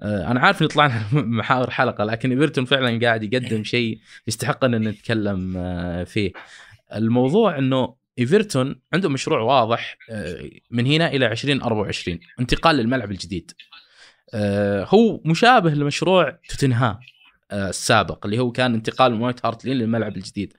آه، 0.00 0.30
أنا 0.30 0.40
عارف 0.40 0.62
إن 0.62 0.66
طلعنا 0.66 1.02
محاور 1.38 1.70
حلقة 1.70 2.04
لكن 2.04 2.30
إيفرتون 2.30 2.64
فعلا 2.64 3.00
قاعد 3.00 3.22
يقدم 3.22 3.64
شيء 3.64 3.98
يستحق 4.26 4.64
إن 4.64 4.88
نتكلم 4.88 5.56
آه، 5.56 6.04
فيه. 6.04 6.32
الموضوع 6.94 7.58
إنه 7.58 7.94
إيفرتون 8.18 8.80
عنده 8.92 9.08
مشروع 9.08 9.40
واضح 9.40 9.98
آه، 10.10 10.50
من 10.70 10.86
هنا 10.86 11.08
إلى 11.08 11.26
2024 11.26 12.18
انتقال 12.40 12.76
للملعب 12.76 13.10
الجديد. 13.10 13.52
آه، 14.34 14.84
هو 14.84 15.20
مشابه 15.24 15.70
لمشروع 15.70 16.38
توتنهام 16.48 16.98
آه، 17.50 17.68
السابق 17.68 18.26
اللي 18.26 18.38
هو 18.38 18.52
كان 18.52 18.74
انتقال 18.74 19.14
من 19.14 19.20
وايت 19.20 19.46
هارت 19.46 19.64
لين 19.64 19.76
للملعب 19.76 20.16
الجديد. 20.16 20.52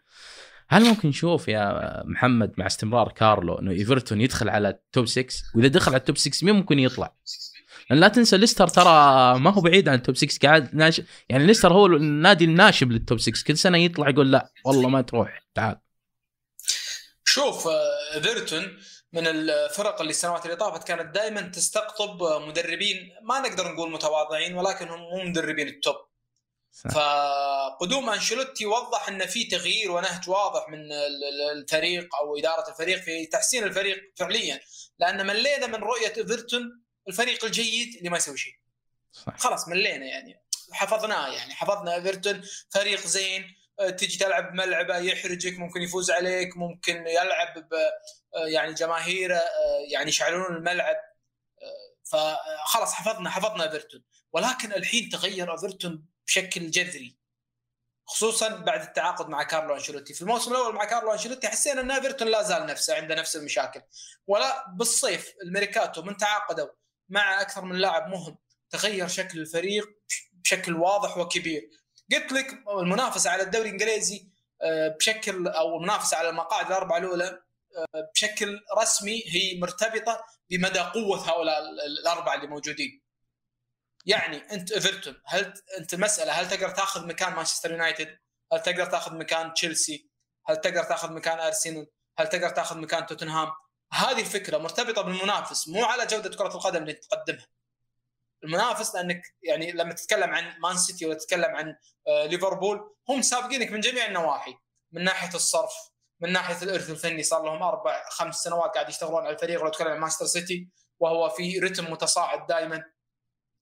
هل 0.69 0.83
ممكن 0.83 1.09
نشوف 1.09 1.47
يا 1.47 2.03
محمد 2.05 2.53
مع 2.57 2.65
استمرار 2.65 3.11
كارلو 3.11 3.53
إنه 3.55 3.71
إيفرتون 3.71 4.21
يدخل 4.21 4.49
على 4.49 4.69
ال 4.69 4.78
top 4.78 5.05
6 5.05 5.25
وإذا 5.55 5.67
دخل 5.67 5.91
على 5.91 5.99
ال 5.99 6.04
top 6.04 6.17
6 6.17 6.45
مين 6.45 6.55
ممكن 6.55 6.79
يطلع؟ 6.79 7.13
لأن 7.89 7.99
لا 7.99 8.07
تنسى 8.07 8.37
ليستر 8.37 8.67
ترى 8.67 8.83
ما 9.39 9.49
هو 9.49 9.61
بعيد 9.61 9.89
عن 9.89 9.95
ال 9.95 10.00
top 10.00 10.15
6 10.15 10.47
قاعد 10.47 10.75
ناش... 10.75 11.01
يعني 11.29 11.45
ليستر 11.45 11.73
هو 11.73 11.85
النادي 11.85 12.45
الناشب 12.45 12.91
لل 12.91 13.02
top 13.02 13.19
6 13.19 13.43
كل 13.47 13.57
سنة 13.57 13.77
يطلع 13.77 14.09
يقول 14.09 14.31
لا 14.31 14.51
والله 14.65 14.89
ما 14.89 15.01
تروح 15.01 15.43
تعال 15.53 15.75
شوف 17.39 17.67
آه، 17.67 18.13
ايفرتون 18.15 18.79
من 19.13 19.27
الفرق 19.27 20.01
اللي 20.01 20.11
السنوات 20.11 20.45
اللي 20.45 20.55
طافت 20.55 20.87
كانت 20.87 21.15
دائما 21.15 21.41
تستقطب 21.41 22.23
مدربين 22.41 23.15
ما 23.21 23.39
نقدر 23.39 23.71
نقول 23.73 23.91
متواضعين 23.91 24.57
ولكن 24.57 24.87
هم 24.89 24.99
مو 24.99 25.23
مدربين 25.23 25.67
ال 25.67 25.73
top. 25.73 25.95
صح. 26.71 26.89
فقدوم 26.91 28.09
أنشيلوتي 28.09 28.65
وضح 28.65 29.07
إن 29.07 29.25
في 29.25 29.43
تغيير 29.43 29.91
ونهج 29.91 30.29
واضح 30.29 30.69
من 30.69 30.79
ال- 30.79 30.93
ال- 31.23 31.57
الفريق 31.57 32.15
أو 32.15 32.37
إدارة 32.37 32.69
الفريق 32.71 33.01
في 33.01 33.25
تحسين 33.25 33.63
الفريق 33.63 33.97
فعليا 34.15 34.59
لأن 34.99 35.27
ملينا 35.27 35.67
من 35.67 35.75
رؤية 35.75 36.13
ايفرتون 36.17 36.83
الفريق 37.07 37.45
الجيد 37.45 37.95
اللي 37.97 38.09
ما 38.09 38.17
يسوي 38.17 38.37
شيء. 38.37 38.53
صح. 39.13 39.37
خلاص 39.39 39.67
ملينا 39.67 40.05
يعني. 40.05 40.41
حفظناه 40.71 41.27
يعني. 41.33 41.53
حفظنا 41.55 41.95
ايفرتون 41.95 42.41
فريق 42.69 42.99
زين. 43.07 43.41
آه، 43.43 43.58
تجي 43.87 44.17
تلعب 44.17 44.51
بملعبه 44.51 44.97
يحرجك 44.97 45.59
ممكن 45.59 45.81
يفوز 45.81 46.11
عليك 46.11 46.57
ممكن 46.57 47.07
يلعب 47.07 47.53
ب 47.57 47.73
آه، 48.35 48.47
يعني 48.47 48.73
جماهيره 48.73 49.35
آه، 49.35 49.79
يعني 49.91 50.09
يشعلون 50.09 50.55
الملعب. 50.55 50.95
آه، 51.61 51.95
فخلاص 52.03 52.93
حفظنا 52.93 53.29
حفظنا 53.29 53.63
ايفرتون. 53.63 54.03
ولكن 54.33 54.73
الحين 54.73 55.09
تغير 55.09 55.51
ايفرتون 55.53 56.05
بشكل 56.27 56.71
جذري 56.71 57.19
خصوصا 58.07 58.49
بعد 58.49 58.81
التعاقد 58.81 59.29
مع 59.29 59.43
كارلو 59.43 59.75
أنشيلوتي. 59.75 60.13
في 60.13 60.21
الموسم 60.21 60.51
الأول 60.51 60.75
مع 60.75 60.85
كارلو 60.85 61.13
أنشيلوتي 61.13 61.47
حسينا 61.47 61.81
إن 61.81 61.91
ايفرتون 61.91 62.27
لا 62.27 62.43
زال 62.43 62.65
نفسه 62.65 62.95
عنده 62.95 63.15
نفس 63.15 63.35
المشاكل. 63.35 63.81
ولا 64.27 64.65
بالصيف 64.77 65.33
الميركاتو 65.43 66.01
من 66.01 66.17
تعاقدوا 66.17 66.69
مع 67.09 67.41
أكثر 67.41 67.65
من 67.65 67.75
لاعب 67.75 68.07
مهم 68.07 68.37
تغير 68.69 69.07
شكل 69.07 69.39
الفريق 69.39 69.89
بشكل 70.33 70.75
واضح 70.75 71.17
وكبير. 71.17 71.69
قلت 72.11 72.31
لك 72.31 72.47
المنافسة 72.69 73.29
على 73.29 73.43
الدوري 73.43 73.65
الإنجليزي 73.67 74.27
آه، 74.61 74.87
بشكل 74.87 75.47
أو 75.47 75.77
المنافسة 75.77 76.17
على 76.17 76.29
المقاعد 76.29 76.65
الأربعة 76.65 76.97
الأولى 76.97 77.41
آه، 77.77 78.09
بشكل 78.15 78.59
رسمي 78.77 79.23
هي 79.27 79.59
مرتبطة 79.59 80.23
بمدى 80.49 80.79
قوة 80.79 81.29
هؤلاء 81.29 81.59
ال- 81.59 81.99
الأربعة 81.99 82.35
اللي 82.35 82.47
موجودين. 82.47 83.01
يعني 84.05 84.37
أنت 84.53 84.71
إيفرتون 84.71 85.21
هل 85.25 85.53
أنت 85.77 85.93
المسألة 85.93 86.31
هل 86.31 86.49
تقدر 86.49 86.69
تأخذ 86.69 87.07
مكان 87.07 87.33
مانشستر 87.33 87.71
يونايتد؟ 87.71 88.19
هل 88.53 88.61
تقدر 88.61 88.85
تأخذ 88.85 89.13
مكان 89.15 89.53
تشيلسي؟ 89.53 90.09
هل 90.47 90.57
تقدر 90.61 90.83
تأخذ 90.83 91.11
مكان 91.13 91.39
أرسنال؟ 91.39 91.87
هل 92.17 92.29
تقدر 92.29 92.49
تأخذ 92.49 92.77
مكان 92.77 93.05
توتنهام؟ 93.05 93.51
هذه 93.93 94.19
الفكرة 94.19 94.57
مرتبطة 94.57 95.01
بالمنافس 95.01 95.67
مو 95.67 95.85
على 95.85 96.05
جودة 96.05 96.29
كرة 96.37 96.47
القدم 96.55 96.81
اللي 96.81 96.93
تقدمها. 96.93 97.47
المنافس 98.43 98.95
لأنك 98.95 99.21
يعني 99.43 99.71
لما 99.71 99.93
تتكلم 99.93 100.29
عن 100.29 100.59
مان 100.59 100.77
سيتي 100.77 101.05
ولا 101.05 101.17
تتكلم 101.17 101.55
عن 101.55 101.75
آه، 102.07 102.25
ليفربول 102.25 102.95
هم 103.09 103.21
سابقينك 103.21 103.71
من 103.71 103.79
جميع 103.79 104.05
النواحي 104.05 104.53
من 104.91 105.03
ناحية 105.03 105.35
الصرف 105.35 105.73
من 106.21 106.31
ناحية 106.31 106.63
الإرث 106.63 106.89
الفني 106.89 107.23
صار 107.23 107.45
لهم 107.45 107.63
أربع 107.63 108.09
خمس 108.09 108.35
سنوات 108.35 108.71
قاعد 108.71 108.89
يشتغلون 108.89 109.25
على 109.25 109.35
الفريق 109.35 109.61
ولو 109.61 109.69
تتكلم 109.69 109.87
عن 109.87 109.99
مانشستر 109.99 110.25
سيتي 110.25 110.69
وهو 110.99 111.29
في 111.29 111.59
رتم 111.59 111.91
متصاعد 111.91 112.47
دائما 112.47 112.83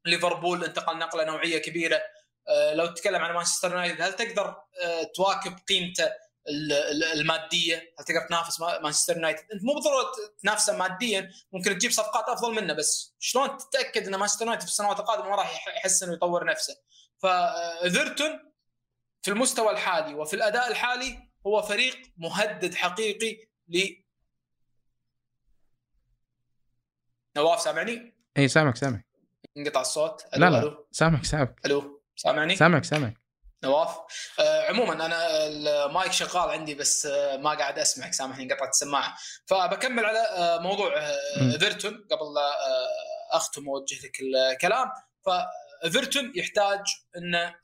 ليفربول 0.06 0.64
انتقل 0.64 0.98
نقلة 0.98 1.24
نوعية 1.24 1.58
كبيرة 1.58 2.02
آه، 2.50 2.74
لو 2.74 2.86
تتكلم 2.86 3.22
عن 3.22 3.34
مانشستر 3.34 3.72
يونايتد 3.72 4.02
هل 4.02 4.14
تقدر 4.14 4.48
آه، 4.84 5.04
تواكب 5.16 5.56
قيمته 5.68 6.10
المادية؟ 7.14 7.76
هل 8.00 8.06
تقدر 8.06 8.28
تنافس 8.28 8.60
ما- 8.60 8.80
مانشستر 8.80 9.16
يونايتد؟ 9.16 9.44
انت 9.54 9.64
مو 9.64 9.74
بالضروره 9.74 10.12
تنافسه 10.42 10.78
ماديا 10.78 11.32
ممكن 11.54 11.78
تجيب 11.78 11.92
صفقات 11.92 12.26
أفضل 12.30 12.56
منه 12.56 12.74
بس 12.74 13.16
شلون 13.20 13.58
تتأكد 13.58 14.08
إن 14.08 14.16
مانشستر 14.16 14.42
يونايتد 14.46 14.64
في 14.64 14.70
السنوات 14.72 15.00
القادمة 15.00 15.30
ما 15.30 15.36
راح 15.36 15.56
يح- 15.56 15.76
يحسن 15.78 16.10
ويطور 16.10 16.46
نفسه؟ 16.46 16.76
فايفرتون 17.22 18.54
في 19.22 19.32
المستوى 19.32 19.72
الحالي 19.72 20.14
وفي 20.14 20.36
الأداء 20.36 20.68
الحالي 20.72 21.30
هو 21.48 21.62
فريق 21.62 21.96
مهدد 22.18 22.76
حقيقي 22.76 23.48
ل 23.68 23.96
نواف 27.38 27.62
سامعني؟ 27.62 28.14
اي 28.38 28.48
سامعك 28.48 28.76
سامعك 28.76 29.06
انقطع 29.58 29.82
الصوت 29.82 30.24
لا 30.36 30.50
لا 30.50 30.86
سامعك 30.92 31.26
سامعك 31.26 31.66
ألو 31.66 32.02
سامعني؟ 32.16 32.56
سامعك 32.56 32.84
سامعك 32.84 33.18
نواف. 33.64 33.98
آه 34.40 34.68
عموما 34.68 35.06
أنا 35.06 35.48
المايك 35.48 36.12
شغال 36.12 36.50
عندي 36.50 36.76
بس 36.76 37.06
آه 37.06 37.38
ما 37.38 37.54
قاعد 37.54 37.80
أسمعك 37.80 38.14
سامحني 38.14 38.44
انقطعت 38.44 38.70
السماعة. 38.70 39.18
فبكمل 39.46 40.06
على 40.06 40.20
آه 40.20 40.58
موضوع 40.60 40.98
آه. 40.98 41.18
ايفرتون 41.54 42.08
قبل 42.12 42.34
لا 42.36 42.68
آه 42.68 42.88
أختم 43.38 43.68
وأوجه 43.68 43.96
لك 44.06 44.20
الكلام. 44.22 44.88
فايفرتون 45.26 46.32
يحتاج 46.36 46.80
إنه 47.18 47.46
آه 47.48 47.56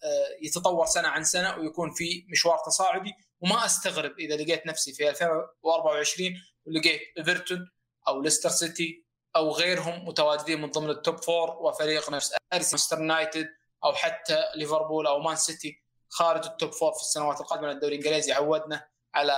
يتطور 0.42 0.86
سنة 0.86 1.08
عن 1.08 1.24
سنة 1.24 1.58
ويكون 1.58 1.92
في 1.94 2.26
مشوار 2.30 2.58
تصاعدي. 2.66 3.14
وما 3.42 3.66
أستغرب 3.66 4.20
إذا 4.20 4.36
لقيت 4.36 4.68
نفسي 4.68 4.94
في 4.94 5.10
2024 5.10 6.34
ولقيت 6.66 7.02
ايفرتون 7.18 7.72
أو 8.08 8.22
ليستر 8.22 8.50
سيتي 8.50 9.06
أو 9.36 9.52
غيرهم 9.52 10.08
متواجدين 10.08 10.62
من 10.62 10.72
ضمن 10.72 10.90
ال 10.90 10.98
top 10.98 11.24
four 11.24 11.50
وفريق 11.50 12.10
نفس 12.10 12.34
أرسنال 12.54 13.02
يونايتد 13.02 13.48
أو 13.84 13.94
حتى 13.94 14.44
ليفربول 14.56 15.08
أو 15.08 15.20
مان 15.20 15.36
سيتي. 15.36 15.83
خارج 16.14 16.46
ال 16.46 16.52
top 16.52 16.72
four 16.72 16.92
في 16.92 17.02
السنوات 17.02 17.42
القادمة 17.42 17.68
للدوري 17.68 17.96
الإنجليزي 17.96 18.32
عودنا 18.32 18.82
على 19.16 19.34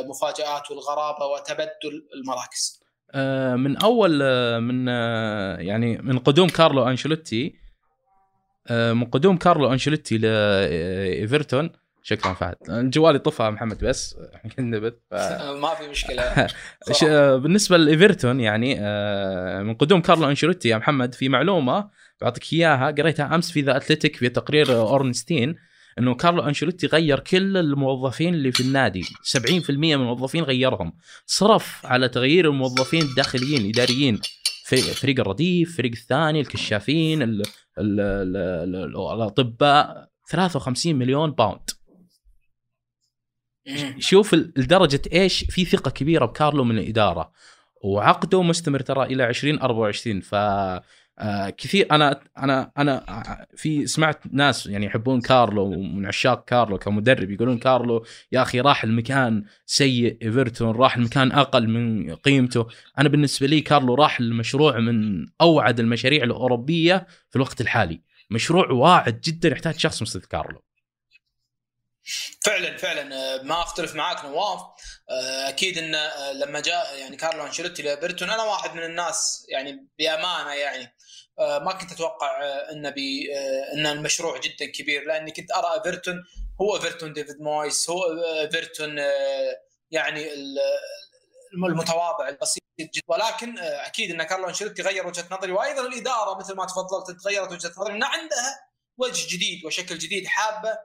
المفاجآت 0.00 0.70
والغرابة 0.70 1.26
وتبدل 1.26 2.08
المراكز. 2.14 2.80
آه، 3.14 3.56
من 3.56 3.76
أول 3.76 4.20
آه، 4.22 4.58
من 4.58 4.88
آه، 4.88 5.56
يعني 5.56 5.98
من 5.98 6.18
قدوم 6.18 6.48
كارلو 6.48 6.88
أنشيلوتي 6.88 7.54
آه، 8.68 8.92
من 8.92 9.04
قدوم 9.04 9.36
كارلو 9.36 9.72
أنشيلوتي 9.72 10.18
لايفرتون 10.18 11.70
شكرا 12.02 12.34
فهد. 12.34 12.56
جوالي 12.90 13.18
طفى 13.18 13.42
محمد 13.42 13.84
بس 13.84 14.14
ف... 15.10 15.14
ما 15.62 15.74
في 15.74 15.88
مشكلة. 15.88 16.46
بالنسبة 17.42 17.76
لإيفرتون 17.76 18.40
يعني 18.40 18.74
من 19.64 19.74
قدوم 19.74 20.00
كارلو 20.00 20.28
أنشيلوتي 20.28 20.68
يا 20.68 20.76
محمد 20.76 21.14
في 21.14 21.28
معلومة 21.28 21.90
بعطيك 22.20 22.52
إياها 22.52 22.90
قريتها 22.90 23.34
أمس 23.34 23.50
في 23.50 23.60
The 23.60 23.76
Athletic 23.76 24.16
في 24.16 24.28
تقرير 24.28 24.78
أورنستين. 24.78 25.56
إنه 25.98 26.14
كارلو 26.14 26.42
أنشيلوتي 26.42 26.86
غير 26.86 27.20
كل 27.20 27.56
الموظفين 27.56 28.34
اللي 28.34 28.52
في 28.52 28.60
النادي. 28.60 29.02
70% 29.22 29.70
من 29.70 29.92
الموظفين 29.92 30.44
غيرهم. 30.44 30.92
صرف 31.26 31.86
على 31.86 32.08
تغيير 32.08 32.50
الموظفين 32.50 33.02
الداخليين 33.02 33.60
الاداريين 33.60 34.20
في 34.64 34.76
فريق 34.76 35.20
الرديف 35.20 35.68
الفريق 35.68 35.92
الثاني 35.92 36.40
الكشافين 36.40 37.22
ال 37.22 37.42
ال 37.78 38.00
ال 38.00 38.36
ال 38.76 38.96
الأطباء. 38.96 40.08
53 40.30 40.94
مليون 40.94 41.30
باوند. 41.30 41.70
شوف 43.98 44.34
لدرجة 44.34 45.02
إيش؟ 45.12 45.44
في 45.44 45.64
ثقة 45.64 45.90
كبيرة 45.90 46.26
بكارلو 46.26 46.64
من 46.64 46.78
الإدارة. 46.78 47.32
وعقده 47.84 48.42
مستمر 48.42 48.80
ترى 48.80 49.04
إلى 49.04 49.28
2024 49.28 50.20
ف 50.20 50.34
آه، 51.18 51.50
كثير. 51.50 51.86
أنا 51.90 52.20
أنا 52.38 52.72
أنا 52.78 53.04
آه، 53.08 53.46
في 53.56 53.86
سمعت 53.86 54.20
ناس 54.32 54.66
يعني 54.66 54.86
يحبون 54.86 55.20
كارلو 55.20 55.62
ومن 55.62 56.06
عشاق 56.06 56.44
كارلو 56.44 56.78
كمدرب 56.78 57.30
يقولون 57.30 57.58
كارلو 57.58 58.04
يا 58.32 58.42
أخي 58.42 58.60
راح 58.60 58.84
المكان 58.84 59.44
سيء 59.66 60.18
إيفرتون 60.22 60.76
راح 60.76 60.96
المكان 60.96 61.32
أقل 61.32 61.68
من 61.68 62.14
قيمته. 62.14 62.66
أنا 62.98 63.08
بالنسبة 63.08 63.46
لي 63.46 63.60
كارلو 63.60 63.94
راح 63.94 64.20
المشروع 64.20 64.78
من 64.78 65.26
أوعد 65.40 65.80
المشاريع 65.80 66.24
الأوروبية 66.24 67.06
في 67.30 67.36
الوقت 67.36 67.60
الحالي. 67.60 68.00
مشروع 68.30 68.70
واعد 68.70 69.20
جدا 69.20 69.48
يحتاج 69.48 69.78
شخص 69.78 70.02
مثل 70.02 70.20
كارلو. 70.20 70.62
فعلا 72.40 72.76
فعلا. 72.76 73.14
آه، 73.14 73.42
ما 73.42 73.62
أختلف 73.62 73.94
معاك 73.94 74.24
نواف. 74.24 74.60
أكيد 75.48 75.78
انه 75.78 75.98
لما 76.32 76.60
جاء 76.60 76.98
يعني 76.98 77.16
كارلو 77.16 77.46
أنشيلوتي 77.46 77.82
لإيفرتون 77.82 78.30
أنا 78.30 78.42
واحد 78.42 78.76
من 78.76 78.82
الناس 78.82 79.46
يعني 79.48 79.86
بأمانة 79.98 80.52
يعني 80.52 80.95
ما 81.38 81.72
كنت 81.72 81.92
أتوقع 81.92 82.42
إنه 82.72 82.90
بي 82.90 83.38
ان 83.72 83.86
المشروع 83.86 84.40
جدا 84.40 84.66
كبير 84.66 85.04
لأني 85.04 85.30
كنت 85.30 85.52
أرى 85.52 85.74
ايفرتون 85.74 86.24
هو 86.60 86.76
ايفرتون 86.76 87.12
ديفيد 87.12 87.40
مويس 87.40 87.90
هو 87.90 88.04
ايفرتون 88.40 88.98
يعني 89.90 90.34
المتواضع 91.54 92.28
البسيط 92.28 92.62
جدا. 92.80 93.02
ولكن 93.08 93.58
أكيد 93.58 94.10
إن 94.10 94.22
كارلو 94.22 94.48
أنشيلوتي 94.48 94.82
غير 94.82 95.06
وجهة 95.06 95.26
نظري 95.30 95.52
وأيضا 95.52 95.86
الإدارة 95.86 96.38
مثل 96.38 96.54
ما 96.54 96.66
تفضلت 96.66 97.20
تغيرت 97.22 97.52
وجهة 97.52 97.70
نظري 97.70 97.92
إن 97.92 98.04
عندها 98.04 98.68
وجه 98.98 99.36
جديد 99.36 99.64
وشكل 99.64 99.98
جديد 99.98 100.26
حابة 100.26 100.78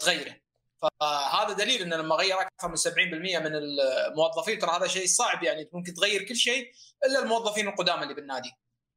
تغيره. 0.00 0.36
فهذا 0.82 1.52
دليل 1.52 1.82
إن 1.82 1.94
لما 1.94 2.14
غير 2.14 2.40
أكثر 2.40 2.68
من 2.68 2.76
70% 2.76 3.38
من 3.38 3.52
الموظفين 3.54 4.58
ترى 4.58 4.70
هذا 4.70 4.86
شيء 4.86 5.06
صعب 5.06 5.42
يعني 5.42 5.70
ممكن 5.72 5.94
تغير 5.94 6.22
كل 6.22 6.36
شيء 6.36 6.72
إلا 7.04 7.18
الموظفين 7.18 7.68
القدامى 7.68 8.02
اللي 8.02 8.14
بالنادي. 8.14 8.50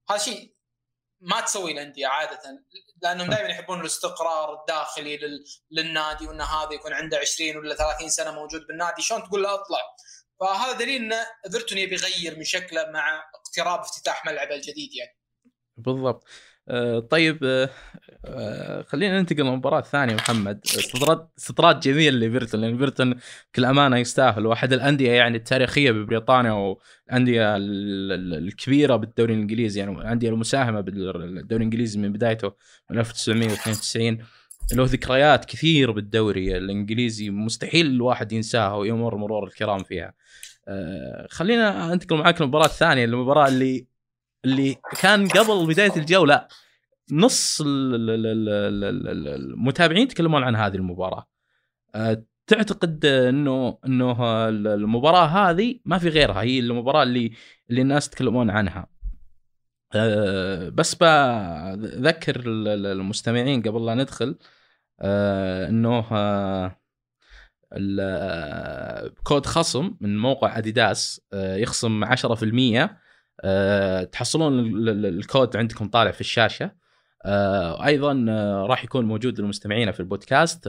هذا 0.10 0.18
شيء 0.18 0.54
ما 1.22 1.42
تسوي 1.42 1.72
الانديه 1.72 2.08
عادة 2.08 2.64
لأنهم 3.02 3.30
دائما 3.30 3.50
يحبون 3.50 3.82
الاستقرار 3.82 4.60
الداخلي 4.62 5.20
للنادي 5.72 6.28
وإن 6.28 6.42
هذا 6.42 6.74
يكون 6.74 6.94
عنده 6.94 7.18
20 7.18 7.58
ولا 7.58 7.76
30 7.76 8.10
سنة 8.10 8.32
موجود 8.32 8.68
بالنادي 8.68 9.02
شلون 9.02 9.24
تقول 9.24 9.44
له 9.44 9.54
أطلع؟ 9.54 9.96
فهذا 10.40 10.72
دليل 10.72 11.14
إن 11.14 11.26
إيفرتون 11.46 11.78
يبي 11.78 11.96
يغير 11.96 12.38
من 12.38 12.44
شكله 12.44 12.92
مع 12.92 13.24
اقتراب 13.36 13.80
افتتاح 13.80 14.26
ملعبه 14.26 14.56
الجديد 14.56 14.94
يعني. 14.94 15.18
بالضبط. 15.78 16.24
طيب 17.09 17.43
آه، 17.43 17.70
آه، 18.26 18.82
خلينا 18.82 19.20
ننتقل 19.20 19.43
للمباراة 19.43 19.80
الثانية 19.80 20.16
محمد. 20.16 20.59
استطراد 20.66 21.28
استطراد 21.38 21.80
جميل 21.80 22.20
لإيفرتون 22.20 22.62
لأن 22.62 22.74
إيفرتون 22.74 23.16
بكل 23.53 23.66
أمانة 23.66 23.97
يستاهل. 23.97 24.45
واحد 24.45 24.74
الأندية 24.74 25.12
يعني 25.12 25.38
التاريخية 25.38 25.91
ببريطانيا 25.91 26.51
والأندية 26.51 27.55
الكبيرة 27.57 28.95
بالدوري 28.95 29.34
الإنجليزي 29.34 29.80
يعني 29.80 29.91
الأندية 29.91 30.30
المساهمة 30.30 30.82
بالدوري 30.82 31.26
الإنجليزي 31.51 31.99
من 31.99 32.14
بدايته 32.14 32.53
من 32.89 32.99
1992 32.99 34.18
له 34.74 34.84
ذكريات 34.84 35.45
كثير 35.45 35.91
بالدوري 35.91 36.57
الإنجليزي 36.57 37.30
مستحيل 37.30 37.86
الواحد 37.86 38.32
ينساها 38.32 38.76
ويمر 38.76 39.18
مرور 39.18 39.43
الكرام 39.47 39.84
فيها. 39.84 40.14
خلينا 41.30 41.93
أنتقل 41.93 42.16
معاك 42.18 42.41
للمباراة 42.41 42.66
الثانية 42.66 43.05
المباراة 43.05 43.47
اللي 43.47 43.91
اللي 44.46 44.76
كان 45.02 45.28
قبل 45.28 45.68
بداية 45.68 45.96
الجوله 45.98 46.48
نص 47.12 47.62
المتابعين 49.26 50.04
يتكلمون 50.04 50.44
عن 50.44 50.56
هذه 50.56 50.76
المباراة. 50.76 51.28
أه، 51.96 52.24
تعتقد 52.48 53.06
إنه 53.06 53.78
إنه 53.86 54.50
المباراة 54.50 55.26
هذه 55.26 55.80
ما 55.86 55.98
في 55.98 56.10
غيرها 56.10 56.42
هي 56.42 56.60
المباراة 56.60 57.04
اللي 57.04 57.32
اللي 57.70 57.82
الناس 57.82 58.08
يتكلمون 58.08 58.50
عنها. 58.50 58.88
أه، 59.96 60.70
بس 60.70 60.96
بذكر 60.96 62.42
المستمعين 62.46 63.62
قبل 63.62 63.86
لا 63.86 63.96
ندخل 63.96 64.38
أه، 65.02 65.70
إنه 65.70 66.02
كود 69.24 69.46
خصم 69.46 69.96
من 70.02 70.18
موقع 70.18 70.58
اديداس 70.58 71.22
يخصم 71.34 72.04
10% 72.04 73.02
أه 73.42 74.04
تحصلون 74.04 74.60
الكود 75.06 75.58
عندكم 75.58 75.88
طالع 75.89 76.12
في 76.12 76.22
الشاشة. 76.22 76.72
أه 77.26 77.86
أيضا 77.86 78.26
أه 78.30 78.66
راح 78.70 78.84
يكون 78.84 79.06
موجود 79.06 79.39
للمستمعين 79.39 79.92
في 79.92 80.00
البودكاست 80.00 80.68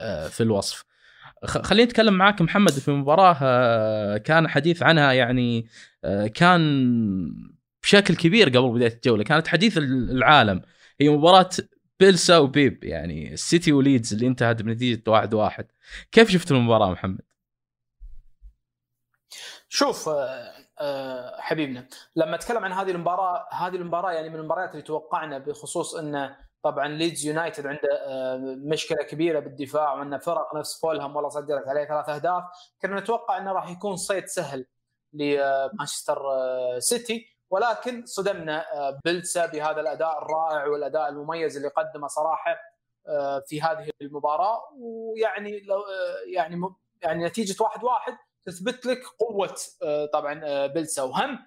أه 0.00 0.28
في 0.28 0.42
الوصف. 0.42 0.84
خليني 1.44 1.88
أتكلم 1.90 2.14
معاك 2.14 2.42
محمد 2.42 2.72
في 2.72 2.90
مباراة 2.90 4.16
كان 4.16 4.48
حديث 4.48 4.82
عنها 4.82 5.12
يعني 5.12 5.66
كان 6.34 7.58
بشكل 7.82 8.16
كبير 8.16 8.48
قبل 8.48 8.70
بداية 8.74 8.94
الجولة. 8.94 9.24
كانت 9.24 9.46
حديث 9.48 9.78
العالم. 9.78 10.62
هي 11.00 11.08
مباراة 11.08 11.50
بيلسا 12.00 12.38
وبيب 12.38 12.84
يعني 12.84 13.32
السيتي 13.32 13.72
وليدز 13.72 14.12
اللي 14.14 14.26
انتهت 14.26 14.62
بنتيجة 14.62 15.02
واحد 15.10 15.34
واحد. 15.34 15.66
كيف 16.12 16.30
شفت 16.30 16.52
المباراة 16.52 16.90
محمد؟ 16.90 17.20
شوف 19.68 20.08
آه، 20.08 20.52
حبيبنا. 21.38 21.88
لما 22.16 22.34
أتكلم 22.34 22.64
عن 22.64 22.72
هذه 22.72 22.90
المباراة 22.90 23.48
هذه 23.52 23.76
المباراة 23.76 24.12
يعني 24.12 24.28
من 24.28 24.36
المباريات 24.36 24.70
اللي 24.70 24.82
توقعنا 24.82 25.38
بخصوص 25.38 25.94
انه 25.94 26.36
طبعا 26.62 26.88
ليدز 26.88 27.26
يونايتد 27.26 27.66
عنده 27.66 27.88
آه، 28.06 28.36
مشكلة 28.58 29.04
كبيرة 29.04 29.40
بالدفاع 29.40 29.92
وإن 29.92 30.18
فريق 30.18 30.56
نفس 30.56 30.80
فولهام 30.80 31.16
والله 31.16 31.28
صدرت 31.28 31.68
عليه 31.68 31.84
ثلاث 31.84 32.08
أهداف. 32.08 32.44
كنا 32.82 33.00
نتوقع 33.00 33.38
إنه 33.38 33.52
راح 33.52 33.70
يكون 33.70 33.96
صيد 33.96 34.26
سهل 34.26 34.66
لمانشستر 35.12 36.30
آه، 36.30 36.78
سيتي. 36.78 37.38
ولكن 37.50 38.06
صدمنا 38.06 38.64
بيلسا 39.04 39.46
بهذا 39.46 39.80
الأداء 39.80 40.22
الرائع 40.22 40.66
والأداء 40.66 41.08
المميز 41.08 41.56
اللي 41.56 41.68
قدمه 41.68 42.06
صراحة 42.06 42.56
في 43.46 43.62
هذه 43.62 43.90
المباراة. 44.02 44.60
ويعني 44.78 45.66
يعني 46.26 46.60
يعني 47.02 47.24
نتيجة 47.24 47.62
واحد 47.62 47.84
واحد 47.84 48.16
تثبت 48.48 48.86
لك 48.86 49.02
قوة 49.18 49.54
آه، 49.82 50.06
طبعا 50.06 50.40
آه، 50.44 50.66
بيلسا 50.66 51.02
وهم 51.02 51.38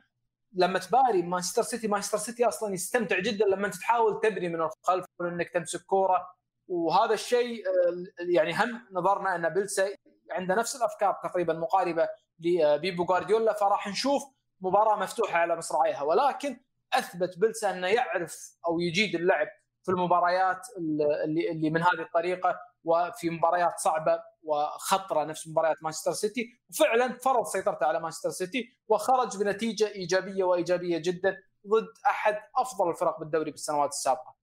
لما 0.54 0.80
تباري 0.80 1.22
مانشستر 1.22 1.62
سيتي 1.62 1.88
مانشستر 1.88 2.18
سيتي 2.18 2.46
أصلا 2.46 2.74
يستمتع 2.74 3.20
جدا 3.20 3.46
لما 3.46 3.68
أنت 3.68 3.76
تحاول 3.76 4.20
تبني 4.20 4.50
من 4.50 4.62
الخلف 4.62 5.06
وانك 5.20 5.50
تمسك 5.50 5.82
كورة. 5.86 6.28
وهذا 6.68 7.14
الشيء 7.14 7.64
آه، 7.68 8.06
يعني 8.20 8.54
هم 8.54 8.88
نظرنا 8.92 9.36
أن 9.36 9.50
بلسا 9.50 9.90
عنده 10.32 10.56
نفس 10.56 10.76
الأفكار 10.76 11.20
تقريبا 11.24 11.54
مقاربة 11.54 12.10
لبيبو 12.40 13.06
جوارديولا. 13.06 13.54
فراح 13.54 13.88
نشوف 13.88 14.24
مباراة 14.62 14.96
مفتوحة 15.00 15.40
على 15.40 15.56
مصراعيها. 15.56 16.04
ولكن 16.04 16.60
أثبت 16.94 17.38
بلسا 17.38 17.72
أنه 17.72 17.88
يعرف 17.88 18.58
أو 18.68 18.80
يجيد 18.80 19.16
اللعب 19.16 19.48
في 19.84 19.92
المباريات 19.92 20.68
اللي 20.78 21.70
من 21.70 21.82
هذه 21.82 22.02
الطريقة. 22.02 22.60
وفي 22.84 23.30
مباريات 23.30 23.80
صعبة 23.80 24.20
وخطرة 24.44 25.24
نفس 25.24 25.48
مباريات 25.48 25.78
مانشستر 25.84 26.12
سيتي 26.12 26.50
وفعلا 26.70 27.18
فرض 27.24 27.46
سيطرته 27.46 27.86
على 27.86 28.00
مانشستر 28.00 28.30
سيتي 28.30 28.70
وخرج 28.88 29.38
بنتيجة 29.38 29.88
إيجابية 29.88 30.44
وإيجابية 30.44 30.98
جدا 30.98 31.38
ضد 31.68 31.88
أحد 32.08 32.36
أفضل 32.58 32.90
الفرق 32.90 33.20
بالدوري 33.20 33.52
بالسنوات 33.52 33.90
السابقة. 33.90 34.36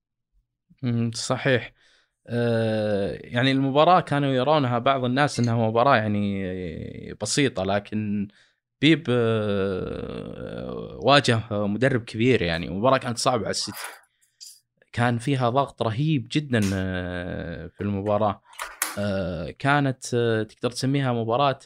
صحيح. 1.15 1.73
آه، 2.27 3.19
يعني 3.21 3.53
المباراة 3.53 4.01
كانوا 4.01 4.29
يرونها 4.29 4.79
بعض 4.79 5.05
الناس 5.05 5.41
إنها 5.41 5.69
مباراة 5.69 5.97
يعني 5.97 7.15
بسيطة 7.15 7.65
لكن 7.65 8.29
بيب 8.81 9.07
آه، 9.11 10.99
واجه 11.03 11.41
مدرب 11.51 12.05
كبير 12.05 12.43
يعني 12.43 12.67
المباراه 12.67 12.99
كانت 12.99 13.19
صعبة 13.19 13.43
على 13.43 13.51
السيتي. 13.51 13.79
كان 14.93 15.19
فيها 15.19 15.51
ضغط 15.51 15.83
رهيب 15.83 16.29
جدا 16.33 16.61
آه، 16.75 17.67
في 17.67 17.81
المباراة 17.81 18.43
آه، 18.99 19.51
كانت 19.51 20.15
آه، 20.15 20.43
تقدر 20.43 20.71
تسميها 20.71 21.13
مباراة 21.13 21.59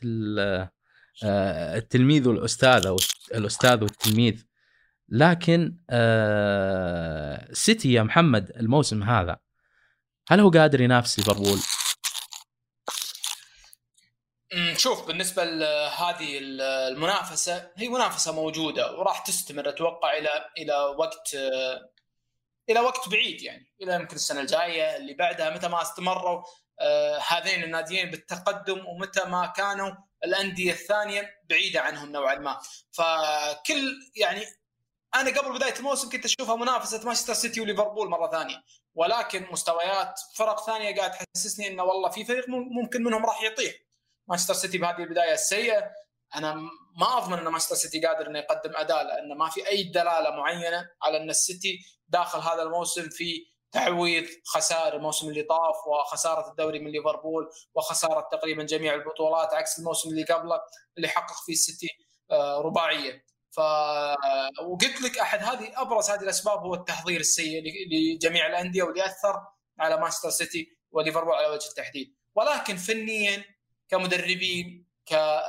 التلميذ 1.24 2.28
والأستاذ 2.28 2.86
أو 2.86 2.96
الأستاذ 3.34 3.82
والتلميذ 3.82 4.44
لكن 5.08 5.76
سيتي 7.52 7.92
يا 7.92 8.02
محمد 8.02 8.50
الموسم 8.56 9.02
هذا 9.02 9.36
هل 10.28 10.40
هو 10.40 10.50
قادر 10.50 10.80
ينافس 10.80 11.18
ليفربول؟ 11.18 11.58
شوف 14.76 15.06
بالنسبة 15.06 15.44
لهذه 15.44 16.38
المنافسة 16.40 17.70
هي 17.76 17.88
منافسة 17.88 18.32
موجودة 18.32 18.92
وراح 18.98 19.18
تستمر 19.18 19.68
أتوقع 19.68 20.18
إلى 20.18 20.28
إلى 20.58 20.74
وقت 20.98 21.36
إلى 22.70 22.80
وقت 22.80 23.08
بعيد 23.08 23.42
يعني 23.42 23.72
إلى 23.82 23.94
يمكن 23.94 24.16
السنة 24.16 24.40
الجاية 24.40 24.96
اللي 24.96 25.14
بعدها 25.14 25.50
متى 25.50 25.68
ما 25.68 25.82
استمروا 25.82 26.42
آه 26.80 27.18
هذين 27.28 27.64
الناديين 27.64 28.10
بالتقدم 28.10 28.86
ومتى 28.86 29.24
ما 29.24 29.46
كانوا 29.46 29.92
الأندية 30.24 30.72
الثانية 30.72 31.40
بعيدة 31.44 31.80
عنهم 31.80 32.12
نوعا 32.12 32.34
ما. 32.34 32.60
فكل 32.92 33.92
يعني 34.16 34.46
أنا 35.14 35.40
قبل 35.40 35.52
بداية 35.52 35.74
الموسم 35.76 36.10
كنت 36.10 36.24
أشوفها 36.24 36.56
منافسة 36.56 37.06
مانشستر 37.06 37.34
سيتي 37.34 37.60
وليفربول 37.60 38.08
مرة 38.08 38.30
ثانية. 38.30 38.62
ولكن 38.94 39.46
مستويات 39.50 40.20
فرق 40.36 40.66
ثانية 40.66 40.96
قاعد 40.96 41.10
تحسسني 41.12 41.68
إنه 41.68 41.82
والله 41.82 42.10
في 42.10 42.24
فريق 42.24 42.48
ممكن 42.48 43.02
منهم 43.02 43.26
راح 43.26 43.42
يطيح. 43.42 43.74
مانشستر 44.28 44.54
سيتي 44.54 44.78
بهذه 44.78 44.98
البداية 44.98 45.32
السيئة 45.32 45.90
أنا 46.36 46.54
ما 46.96 47.18
أضمن 47.18 47.38
إن 47.38 47.48
مانشستر 47.48 47.74
سيتي 47.74 48.06
قادر 48.06 48.26
إنه 48.26 48.38
يقدم 48.38 48.76
أداء 48.76 49.04
لأن 49.04 49.38
ما 49.38 49.48
في 49.48 49.68
أي 49.68 49.82
دلالة 49.82 50.30
معينة 50.30 50.88
على 51.02 51.16
إن 51.16 51.30
السيتي 51.30 51.78
داخل 52.08 52.38
هذا 52.38 52.62
الموسم 52.62 53.08
في 53.08 53.52
تعويض 53.72 54.24
خسائر 54.44 54.96
الموسم 54.96 55.28
اللي 55.28 55.42
طاف 55.42 55.76
وخسارة 55.86 56.50
الدوري 56.50 56.78
من 56.78 56.90
ليفربول 56.90 57.48
وخسارة 57.74 58.28
تقريبا 58.32 58.62
جميع 58.62 58.94
البطولات 58.94 59.54
عكس 59.54 59.78
الموسم 59.78 60.10
اللي 60.10 60.24
قبله 60.24 60.60
اللي 60.96 61.08
حقق 61.08 61.44
فيه 61.46 61.52
السيتي 61.52 61.88
آه، 62.30 62.60
رباعية. 62.60 63.24
ف 63.50 63.60
وقلت 64.66 65.02
لك 65.02 65.18
أحد 65.18 65.38
هذه 65.38 65.80
أبرز 65.82 66.10
هذه 66.10 66.20
الأسباب 66.20 66.58
هو 66.58 66.74
التحضير 66.74 67.20
السيء 67.20 67.62
لجميع 67.92 68.46
الأندية 68.46 68.82
واللي 68.82 69.06
اثر 69.06 69.40
على 69.78 69.96
مانشستر 70.00 70.30
سيتي 70.30 70.78
وليفربول 70.90 71.34
على 71.34 71.46
وجه 71.46 71.68
التحديد. 71.68 72.16
ولكن 72.34 72.76
فنيا 72.76 73.44
كمدربين 73.88 74.91
ك 75.06 75.40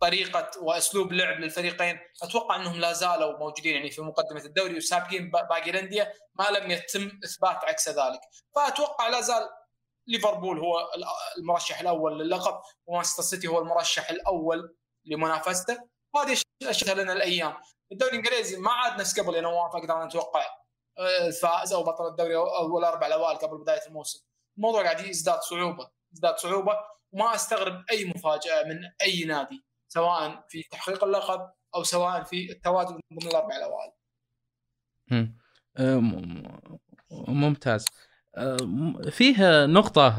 طريقة 0.00 0.50
وأسلوب 0.62 1.12
لعب 1.12 1.40
للفريقين. 1.40 1.98
أتوقع 2.22 2.56
إنهم 2.56 2.80
لا 2.80 2.92
زالوا 2.92 3.38
موجودين 3.38 3.74
يعني 3.74 3.90
في 3.90 4.02
مقدمة 4.02 4.44
الدوري 4.44 4.76
وسابقين 4.76 5.30
باقي 5.30 5.70
الأندية 5.70 6.14
ما 6.34 6.50
لم 6.50 6.70
يتم 6.70 7.10
إثبات 7.24 7.64
عكس 7.64 7.88
ذلك. 7.88 8.20
فأتوقع 8.56 9.08
لا 9.08 9.20
زال 9.20 9.48
ليفربول 10.06 10.58
هو 10.58 10.90
المرشح 11.38 11.80
الأول 11.80 12.18
للقب 12.18 12.60
ومانشستر 12.86 13.22
سيتي 13.22 13.48
هو 13.48 13.58
المرشح 13.58 14.10
الأول 14.10 14.76
لمنافسته. 15.04 15.78
هذه 16.16 16.36
اشياء 16.62 16.96
لنا 16.96 17.12
الأيام. 17.12 17.56
الدوري 17.92 18.12
الإنجليزي 18.12 18.56
ما 18.56 18.72
عاد 18.72 19.00
نفس 19.00 19.20
قبل 19.20 19.34
يا 19.34 19.40
نواف 19.40 19.76
أقدر 19.76 20.04
نتوقع 20.04 20.46
الفائز 20.98 21.72
أو 21.72 21.82
بطل 21.82 22.06
الدوري 22.06 22.36
أو 22.36 22.78
الأربع 22.78 23.06
الأوائل 23.06 23.38
قبل 23.38 23.58
بداية 23.58 23.86
الموسم. 23.86 24.24
الموضوع 24.56 24.82
قاعد 24.82 25.00
يزداد 25.00 25.40
صعوبة 25.40 25.90
يزداد 26.12 26.38
صعوبة. 26.38 26.89
وما 27.12 27.34
أستغرب 27.34 27.84
أي 27.90 28.04
مفاجأة 28.04 28.64
من 28.68 28.78
أي 29.02 29.24
نادي 29.24 29.64
سواء 29.88 30.44
في 30.48 30.62
تحقيق 30.62 31.04
اللقب 31.04 31.50
أو 31.74 31.82
سواء 31.82 32.22
في 32.22 32.52
التواجد 32.52 32.88
ضمن 32.88 33.30
الأربع 33.30 33.56
الأوائل. 33.56 33.92
ممتاز. 37.10 37.86
فيه 39.10 39.66
نقطة 39.66 40.10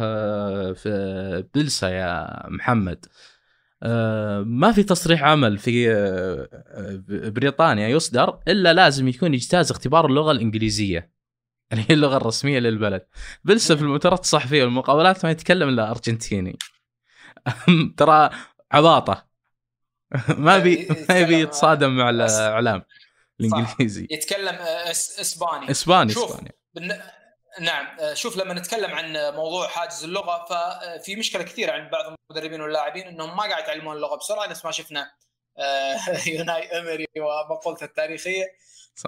في 0.73 1.45
بلسا 1.55 1.89
يا 1.89 2.43
محمد. 2.49 3.05
ما 4.45 4.71
في 4.71 4.83
تصريح 4.83 5.23
عمل 5.23 5.57
في 5.57 5.93
بريطانيا 7.07 7.87
يصدر 7.87 8.39
إلا 8.47 8.73
لازم 8.73 9.07
يكون 9.07 9.33
يجتاز 9.33 9.71
اختبار 9.71 10.05
اللغة 10.05 10.31
الإنجليزية. 10.31 11.11
اللي 11.71 11.85
هي 11.89 11.95
اللغة 11.95 12.17
الرسمية 12.17 12.59
للبلد. 12.59 13.07
بلسا 13.43 13.75
في 13.75 13.81
المؤتمرات 13.81 14.19
الصحفية 14.19 14.63
والمقابلات 14.63 15.25
ما 15.25 15.31
يتكلم 15.31 15.69
إلا 15.69 15.91
أرجنتيني. 15.91 16.57
ترى 17.97 18.29
عباطة. 18.71 19.31
ما 20.37 20.57
بي 20.57 20.87
ما 21.09 21.19
يبي 21.19 21.39
يتصادم 21.39 21.97
مع 21.97 22.09
الإعلام 22.09 22.83
الإنجليزي. 23.39 24.07
يتكلم 24.11 24.55
إسباني. 24.55 25.71
إسباني 25.71 26.11
إسباني. 26.11 26.51
نعم 27.59 27.87
شوف 28.13 28.37
لما 28.37 28.53
نتكلم 28.53 28.91
عن 28.91 29.13
موضوع 29.35 29.67
حاجز 29.67 30.03
اللغة 30.03 30.45
ففي 30.45 31.15
مشكلة 31.15 31.43
كثيرة 31.43 31.71
عند 31.71 31.91
بعض 31.91 32.15
المدربين 32.31 32.61
واللاعبين 32.61 33.07
إنهم 33.07 33.37
ما 33.37 33.43
قاعد 33.43 33.63
يتعلمون 33.63 33.95
اللغة 33.95 34.17
بسرعة 34.17 34.47
نفس 34.47 34.65
ما 34.65 34.71
شفنا 34.71 35.11
يوناي 36.27 36.79
امري 36.79 37.07
ومقولته 37.17 37.83
التاريخية. 37.83 38.45
ف... 38.95 39.07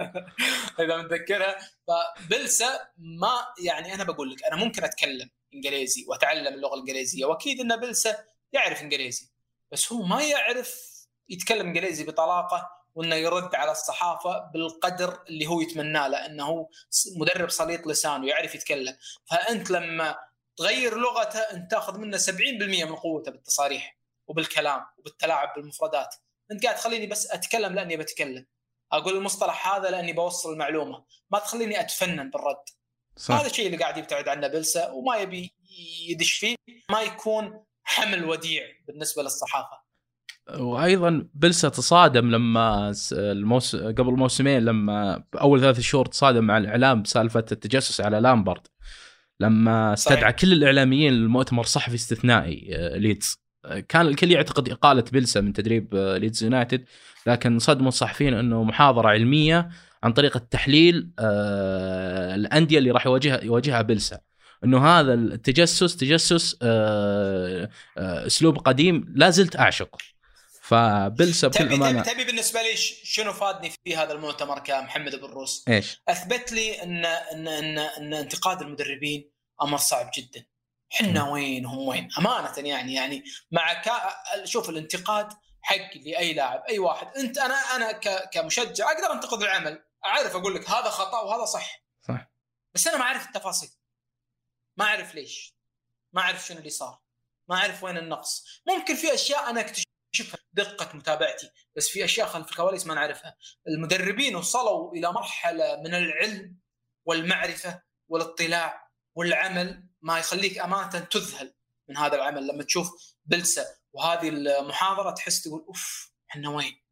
إذا 0.82 0.96
متذكرها. 0.96 1.58
فبلسا 1.88 2.80
ما 2.98 3.32
يعني 3.64 3.94
أنا 3.94 4.04
بقول 4.04 4.30
لك 4.30 4.44
أنا 4.44 4.56
ممكن 4.56 4.84
أتكلم 4.84 5.30
إنجليزي 5.54 6.04
وأتعلم 6.08 6.54
اللغة 6.54 6.74
الإنجليزية. 6.74 7.24
وأكيد 7.24 7.60
إن 7.60 7.76
بلسا 7.76 8.24
يعرف 8.52 8.82
إنجليزي 8.82 9.28
بس 9.72 9.92
هو 9.92 10.02
ما 10.02 10.22
يعرف 10.22 10.90
يتكلم 11.28 11.66
إنجليزي 11.66 12.04
بطلاقة 12.04 12.70
وإنه 12.94 13.14
يرد 13.14 13.54
على 13.54 13.70
الصحافة 13.70 14.38
بالقدر 14.38 15.22
اللي 15.28 15.46
هو 15.46 15.60
يتمناه 15.60 16.08
لأنه 16.08 16.68
مدرب 17.16 17.50
سليط 17.50 17.86
لسان 17.86 18.22
ويعرف 18.22 18.54
يتكلم. 18.54 18.96
فأنت 19.30 19.70
لما 19.70 20.18
تغير 20.56 20.98
لغته 20.98 21.38
أنت 21.38 21.70
تأخذ 21.70 21.98
منه 21.98 22.16
70% 22.16 22.84
من 22.84 22.94
قوته 22.96 23.30
بالتصاريح 23.30 23.96
وبالكلام 24.26 24.86
وبالتلاعب 24.98 25.54
بالمفردات. 25.56 26.14
أنت 26.50 26.64
قاعد 26.64 26.76
تخليني 26.76 27.06
بس 27.06 27.30
أتكلم 27.30 27.74
لأني 27.74 27.96
بتكلم. 27.96 28.46
أقول 28.92 29.16
المصطلح 29.16 29.68
هذا 29.68 29.90
لأني 29.90 30.12
بوصل 30.12 30.52
المعلومة. 30.52 31.04
ما 31.30 31.38
تخليني 31.38 31.80
أتفنن 31.80 32.30
بالرد. 32.30 32.64
صح. 33.20 33.34
هذا 33.34 33.46
الشيء 33.46 33.66
اللي 33.66 33.76
قاعد 33.76 33.96
يبتعد 33.96 34.28
عنه 34.28 34.48
بلسا 34.48 34.90
وما 34.90 35.16
يبي 35.16 35.54
يدش 36.08 36.32
فيه 36.32 36.56
ما 36.90 37.02
يكون 37.02 37.64
حمل 37.82 38.24
وديع 38.24 38.62
بالنسبة 38.86 39.22
للصحافة 39.22 39.80
وأيضا 40.58 41.28
بيلسا 41.34 41.68
تصادم 41.68 42.30
لما 42.30 42.94
الموس... 43.12 43.76
قبل 43.76 44.12
موسمين 44.12 44.64
لما 44.64 45.24
أول 45.40 45.60
ثلاث 45.60 45.80
شهور 45.80 46.06
تصادم 46.06 46.44
مع 46.44 46.58
الإعلام 46.58 47.02
بسالفة 47.02 47.44
التجسس 47.52 48.00
على 48.00 48.20
لامبارد 48.20 48.66
لما 49.40 49.92
استدعى 49.92 50.20
صحيح. 50.20 50.30
كل 50.30 50.52
الإعلاميين 50.52 51.12
للمؤتمر 51.12 51.62
الصحفي 51.62 51.94
استثنائي 51.94 52.76
آه، 52.76 52.96
ليدز 52.96 53.40
كان 53.88 54.06
الكل 54.06 54.32
يعتقد 54.32 54.68
إقالة 54.68 55.04
بيلسا 55.12 55.40
من 55.40 55.52
تدريب 55.52 55.94
آه، 55.94 56.16
ليدز 56.16 56.44
يونايتد 56.44 56.84
لكن 57.26 57.58
صدموا 57.58 57.88
الصحفيين 57.88 58.34
إنه 58.34 58.64
محاضرة 58.64 59.08
علمية 59.08 59.68
عن 60.02 60.12
طريقه 60.12 60.38
تحليل 60.38 61.10
آه، 61.18 62.34
الأندية 62.34 62.78
اللي 62.78 62.90
راح 62.90 63.06
يواجهها 63.06 63.44
يواجهها 63.44 63.82
بيلسا 63.82 64.20
إنه 64.64 64.86
هذا 64.86 65.14
التجسس 65.14 65.96
تجسس 65.96 66.56
آه، 66.62 67.70
آه، 67.98 68.26
أسلوب 68.26 68.58
قديم 68.58 69.12
لا 69.16 69.30
زلت 69.30 69.56
أعشقه 69.56 69.98
فبلسا 70.62 71.48
بكل 71.48 71.72
امانه 71.72 72.02
تبي 72.02 72.24
بالنسبة 72.24 72.62
لي 72.62 72.76
شنو 73.04 73.32
فادني 73.32 73.72
في 73.84 73.96
هذا 73.96 74.12
المؤتمر 74.12 74.58
كمحمد 74.58 75.16
بن 75.16 75.26
روس؟ 75.26 75.64
إيش؟ 75.68 76.02
أثبت 76.08 76.52
لي 76.52 76.82
ان 76.82 77.04
ان 77.04 77.48
ان, 77.48 77.78
إن 77.78 78.14
انتقاد 78.14 78.62
المدربين 78.62 79.30
أمر 79.62 79.78
صعب 79.78 80.10
جدا. 80.18 80.44
حنا 80.90 81.30
وين 81.30 81.66
هم 81.66 81.78
وين؟ 81.78 82.08
أمانة 82.18 82.68
يعني 82.68 82.94
يعني 82.94 83.24
مع 83.52 83.82
كا 83.82 83.92
شوف 84.44 84.70
الانتقاد 84.70 85.28
حق 85.62 85.96
لأي 86.06 86.32
لاعب 86.32 86.62
أي 86.68 86.78
واحد 86.78 87.06
انت 87.16 87.38
أنا 87.38 87.54
أنا 87.54 87.92
كمشجع 88.32 88.92
أقدر 88.92 89.12
أنتقد 89.12 89.42
العمل 89.42 89.82
أعرف 90.04 90.36
أقول 90.36 90.54
لك 90.54 90.70
هذا 90.70 90.90
خطأ 90.90 91.20
وهذا 91.20 91.44
صح. 91.44 91.84
صح. 92.08 92.30
بس 92.74 92.86
أنا 92.86 92.96
ما 92.98 93.04
أعرف 93.04 93.26
التفاصيل. 93.26 93.70
ما 94.76 94.84
أعرف 94.84 95.14
ليش. 95.14 95.54
ما 96.12 96.20
أعرف 96.20 96.46
شنو 96.46 96.58
اللي 96.58 96.70
صار. 96.70 97.00
ما 97.48 97.56
أعرف 97.56 97.84
وين 97.84 97.96
النقص. 97.96 98.44
ممكن 98.68 98.94
في 98.94 99.14
أشياء 99.14 99.50
أنا 99.50 99.60
أكتشفها 99.60 100.40
دقه 100.52 100.96
متابعتي 100.96 101.50
بس 101.76 101.88
في 101.88 102.04
أشياء 102.04 102.28
خلف 102.28 102.50
الكواليس 102.50 102.86
ما 102.86 102.94
نعرفها 102.94 103.36
المدربين 103.68 104.36
وصلوا 104.36 104.92
إلى 104.92 105.12
مرحلة 105.12 105.76
من 105.76 105.94
العلم 105.94 106.58
والمعرفة 107.04 107.82
والاطلاع 108.08 108.90
والعمل 109.14 109.88
ما 110.00 110.18
يخليك 110.18 110.58
أمانة 110.58 110.98
تذهل 110.98 111.54
من 111.88 111.96
هذا 111.96 112.16
العمل. 112.16 112.46
لما 112.46 112.64
تشوف 112.64 113.14
بلسة 113.24 113.66
وهذه 113.92 114.28
المحاضرة 114.28 115.10
تحس 115.10 115.42
تقول 115.42 115.64
أوف 115.68 116.12
إحنا 116.30 116.50
وين؟ 116.50 116.82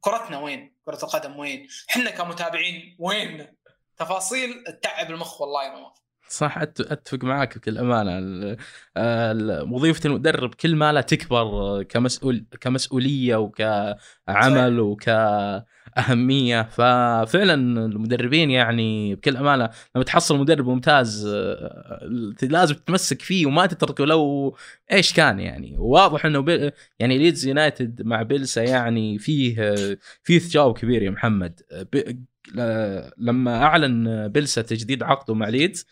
كرتنا 0.00 0.38
وين؟ 0.38 0.74
كرة 0.86 0.98
القدم 1.04 1.38
وين؟ 1.38 1.68
إحنا 1.90 2.10
كمتابعين 2.10 2.96
وين؟ 2.98 3.54
تفاصيل 3.96 4.64
تتعب 4.64 5.10
المخ 5.10 5.40
والله 5.40 5.64
يا 5.64 5.68
نواف 5.68 6.03
صح 6.28 6.58
أتفق 6.58 7.24
معاك 7.24 7.58
بكل 7.58 7.78
أمانة. 7.78 8.56
وظيفة 9.72 10.08
المدرب 10.08 10.54
كل 10.54 10.76
ما 10.76 10.92
لا 10.92 11.00
تكبر 11.00 11.82
كمسؤول 11.82 12.44
كمسؤولية 12.60 13.36
وكعمل 13.36 14.80
وكأهمية. 14.80 16.62
ففعلا 16.62 17.54
المدربين 17.86 18.50
يعني 18.50 19.14
بكل 19.14 19.36
أمانة 19.36 19.70
لما 19.94 20.04
تحصل 20.04 20.38
مدرب 20.38 20.68
ممتاز 20.68 21.26
لازم 22.42 22.74
تتمسك 22.74 23.22
فيه 23.22 23.46
وما 23.46 23.66
تتركه 23.66 24.04
لو 24.04 24.56
إيش 24.92 25.12
كان 25.12 25.40
يعني. 25.40 25.74
واضح 25.78 26.26
إنه 26.26 26.72
يعني 26.98 27.18
ليدز 27.18 27.46
يونايتد 27.46 28.02
مع 28.02 28.22
بيلسا 28.22 28.62
يعني 28.62 29.18
فيه 29.18 29.74
فيه 30.22 30.38
تجاوب 30.38 30.78
كبير 30.78 31.02
يا 31.02 31.10
محمد. 31.10 31.60
لما 33.18 33.62
أعلن 33.62 34.28
بيلسا 34.28 34.62
تجديد 34.62 35.02
عقده 35.02 35.34
مع 35.34 35.48
ليدز 35.48 35.86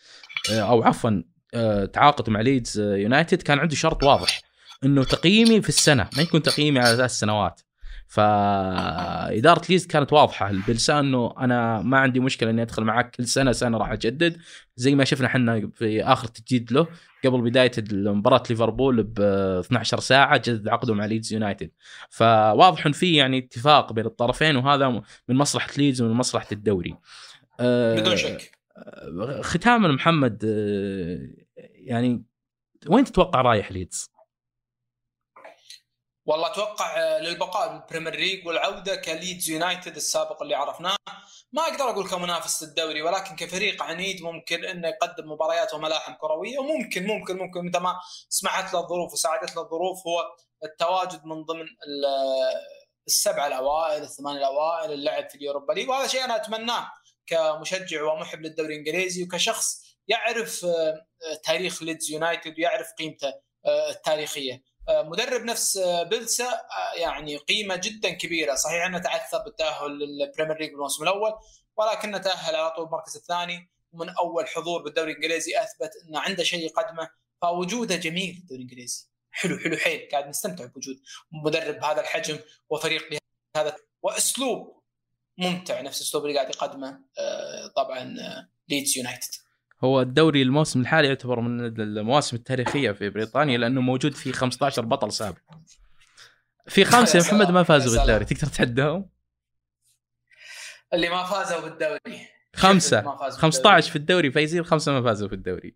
آه، 0.51 0.59
أو 0.59 0.83
عفوا 0.83 1.23
آه، 1.53 1.85
تعاقد 1.85 2.29
مع 2.29 2.41
ليدز 2.41 2.79
يونايتد 2.79 3.41
كان 3.41 3.59
عنده 3.59 3.75
شرط 3.75 4.03
واضح 4.03 4.41
إنه 4.83 5.03
تقييمي 5.03 5.61
في 5.61 5.69
السنة 5.69 6.09
ما 6.17 6.23
يكون 6.23 6.41
تقييمي 6.43 6.79
على 6.79 6.95
ثلاث 6.95 7.11
سنوات. 7.11 7.61
فإدارة 8.07 9.61
ليدز 9.69 9.85
كانت 9.85 10.13
واضحة 10.13 10.49
لبيلسا 10.49 10.97
إنه 10.97 11.33
أنا 11.39 11.81
ما 11.81 11.97
عندي 11.97 12.19
مشكلة 12.19 12.49
إني 12.49 12.61
أدخل 12.61 12.83
معك 12.83 13.15
كل 13.15 13.27
سنة 13.27 13.51
سنة 13.51 13.77
راح 13.77 13.91
أجدد 13.91 14.37
زي 14.75 14.95
ما 14.95 15.03
شفنا 15.03 15.27
إحنا 15.27 15.69
في 15.75 16.03
آخر 16.03 16.27
تجديد 16.27 16.71
له. 16.71 16.87
قبل 17.25 17.41
بداية 17.41 17.71
مباراه 17.91 18.43
ليفربول 18.49 19.03
ب 19.03 19.19
12 19.19 19.99
ساعة 19.99 20.37
جدد 20.45 20.67
عقده 20.67 20.93
مع 20.93 21.05
ليدز 21.05 21.33
يونايتد 21.33 21.71
فواضح 22.09 22.85
إن 22.85 22.91
في 22.91 23.15
يعني 23.15 23.37
اتفاق 23.37 23.93
بين 23.93 24.05
الطرفين 24.05 24.55
وهذا 24.55 24.89
من 25.27 25.35
مصلحة 25.35 25.69
ليدز 25.77 26.01
ومن 26.01 26.13
مصلحة 26.13 26.47
الدوري. 26.51 26.95
بدون 27.59 28.17
شك. 28.17 28.51
ختاما 29.41 29.87
محمد 29.87 30.43
آه، 30.45 31.27
يعني 31.57 32.23
وين 32.87 33.03
تتوقع 33.03 33.41
رايح 33.41 33.71
ليدز؟ 33.71 34.12
والله 36.25 36.47
أتوقع 36.47 36.97
آه، 36.97 37.19
للبقاء 37.19 37.77
بالبريمير 37.77 38.15
ليج 38.15 38.47
والعودة 38.47 38.95
كليدز 38.95 39.49
يونايتد 39.49 39.95
السابق 39.95 40.41
اللي 40.41 40.55
عرفناه. 40.55 40.95
ما 41.51 41.61
أقدر 41.61 41.89
أقول 41.89 42.09
كمنافس 42.09 42.63
للدوري 42.63 43.01
ولكن 43.01 43.35
كفريق 43.35 43.83
عنيد 43.83 44.21
ممكن 44.21 44.65
إنه 44.65 44.87
يقدم 44.87 45.31
مباريات 45.31 45.73
وملاحم 45.73 46.13
كروية. 46.13 46.59
وممكن 46.59 47.07
ممكن 47.07 47.37
ممكن. 47.37 47.65
متى 47.65 47.79
ما 47.79 47.95
سمحت 48.29 48.73
له 48.73 48.79
الظروف 48.79 49.13
وساعدت 49.13 49.55
له 49.55 49.61
الظروف 49.61 50.07
هو 50.07 50.35
التواجد 50.63 51.25
من 51.25 51.43
ضمن 51.43 51.65
السبعه 53.07 53.47
الأوائل 53.47 54.03
الثمانيه 54.03 54.39
الأوائل 54.39 54.91
اللعب 54.91 55.29
في 55.29 55.35
اليوروبا 55.35 55.73
ليج. 55.73 55.89
وهذا 55.89 56.07
شيء 56.07 56.23
أنا 56.23 56.35
أتمناه 56.35 56.91
كمشجع 57.27 58.03
ومحب 58.03 58.41
للدوري 58.41 58.73
الإنجليزي 58.73 59.23
وكشخص 59.23 59.83
يعرف 60.07 60.65
آه، 60.65 61.05
تاريخ 61.45 61.83
ليدز 61.83 62.11
يونايتد 62.11 62.53
ويعرف 62.57 62.87
قيمته 62.99 63.33
آه، 63.65 63.89
التاريخية. 63.89 64.72
مدرب 64.89 65.41
نفس 65.41 65.77
بيلسا 66.09 66.61
يعني 66.95 67.37
قيمة 67.37 67.75
جدا 67.75 68.09
كبيرة. 68.09 68.55
صحيح 68.55 68.85
إنه 68.85 68.99
تعثر 68.99 69.37
بالتأهل 69.37 69.91
للبريمير 69.91 70.59
ليج 70.59 70.71
بالموسم 70.71 71.03
الأول 71.03 71.33
ولكنه 71.75 72.17
تأهل 72.17 72.55
على 72.55 72.71
طول 72.71 72.85
المركز 72.85 73.15
الثاني. 73.15 73.71
ومن 73.91 74.09
أول 74.09 74.47
حضور 74.47 74.81
بالدوري 74.81 75.11
الإنجليزي 75.11 75.61
أثبت 75.61 75.91
إنه 76.09 76.19
عنده 76.19 76.43
شيء 76.43 76.65
يقدمه 76.65 77.09
فوجوده 77.41 77.95
جميل 77.95 78.37
الدوري 78.37 78.63
الإنجليزي. 78.63 79.07
حلو 79.31 79.57
حلو 79.57 79.77
حيل. 79.77 80.09
قاعد 80.11 80.27
نستمتع 80.27 80.65
بوجود 80.65 81.01
مدرب 81.31 81.79
بهذا 81.79 82.01
الحجم 82.01 82.39
وفريق 82.69 83.19
بهذا 83.55 83.75
وأسلوب 84.01 84.83
ممتع 85.37 85.81
نفس 85.81 86.01
الأسلوب 86.01 86.25
اللي 86.25 86.35
قاعد 86.35 86.49
يقدمه 86.49 86.99
طبعا 87.75 88.15
ليدز 88.69 88.97
يونايتد 88.97 89.29
هو 89.83 90.01
الدوري 90.01 90.41
الموسم 90.41 90.81
الحالي 90.81 91.07
يعتبر 91.07 91.39
من 91.39 91.81
المواسم 91.81 92.37
التاريخية 92.37 92.91
في 92.91 93.09
بريطانيا 93.09 93.57
لأنه 93.57 93.81
موجود 93.81 94.13
فيه 94.13 94.31
15 94.31 94.85
بطل 94.85 95.11
سابق. 95.11 95.37
في 96.67 96.85
خمسه 96.93 97.19
يا 97.19 97.23
محمد 97.23 97.51
ما 97.51 97.63
فازوا 97.63 97.97
بالدوري 97.97 98.25
تقدر 98.25 98.47
تعدهم؟ 98.47 99.09
اللي 100.93 101.09
ما 101.09 101.23
فازوا 101.23 101.61
بالدوري 101.61 102.27
خمسة 102.55 103.17
15 103.29 103.89
في 103.89 103.95
الدوري 103.95 104.31
فايزين 104.31 104.63
خمسة 104.63 104.91
ما 104.91 105.03
فازوا 105.03 105.27
في 105.27 105.35
الدوري. 105.35 105.75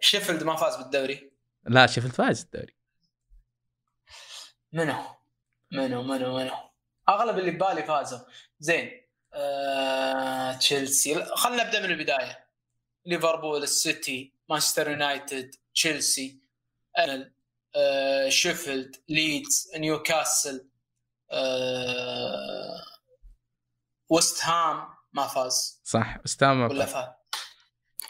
شيفيلد 0.00 0.42
ما 0.42 0.56
فاز 0.56 0.76
بالدوري 0.76 1.32
لا 1.64 1.86
شيفيلد 1.86 2.12
فاز 2.12 2.42
الدوري. 2.42 2.76
منو؟ 4.72 5.04
منو 5.72 6.02
منو 6.02 6.38
منو؟ 6.38 6.54
أغلب 7.08 7.38
اللي 7.38 7.50
ببالي 7.50 7.82
فازوا 7.82 8.18
زين 8.60 9.02
آه، 9.34 10.52
تشيلسي 10.52 11.24
خلينا 11.24 11.64
نبدأ 11.64 11.80
من 11.80 11.90
البداية 11.90 12.41
ليفربول 13.06 13.62
السيتي 13.62 14.32
مانشستر 14.48 14.90
يونايتد 14.90 15.54
تشيلسي 15.74 16.38
آه، 17.76 18.28
شيفيلد 18.28 18.96
ليدز 19.08 19.70
نيوكاسل 19.76 20.68
آه، 21.30 22.82
وست 24.08 24.44
هام 24.44 24.88
ما 25.12 25.26
فاز. 25.26 25.80
صح 25.84 26.18
وست 26.24 26.42
هام 26.42 26.60
ولا 26.60 26.86
فاز. 26.86 27.08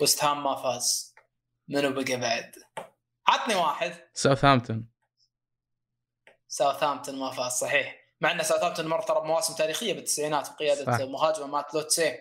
وست 0.00 0.24
هام 0.24 0.44
ما 0.44 0.56
فاز. 0.62 1.14
منو 1.68 1.92
بقى 1.92 2.16
بعد؟ 2.16 2.54
عطني 3.26 3.54
واحد. 3.54 3.94
ساوثهامبتون. 4.14 4.88
ساوثهامبتون 6.48 7.18
ما 7.18 7.30
فاز 7.30 7.52
صحيح. 7.52 7.96
مع 8.20 8.30
أن 8.32 8.42
ساوثهامبتون 8.42 8.86
مر 8.86 9.02
ترى 9.02 9.20
بمواسم 9.20 9.54
تاريخية 9.54 9.92
بالتسعينات 9.92 10.52
بقيادة 10.52 11.06
مهاجم 11.06 11.50
مات 11.50 11.74
لو 11.74 11.84
تيسييه. 11.84 12.18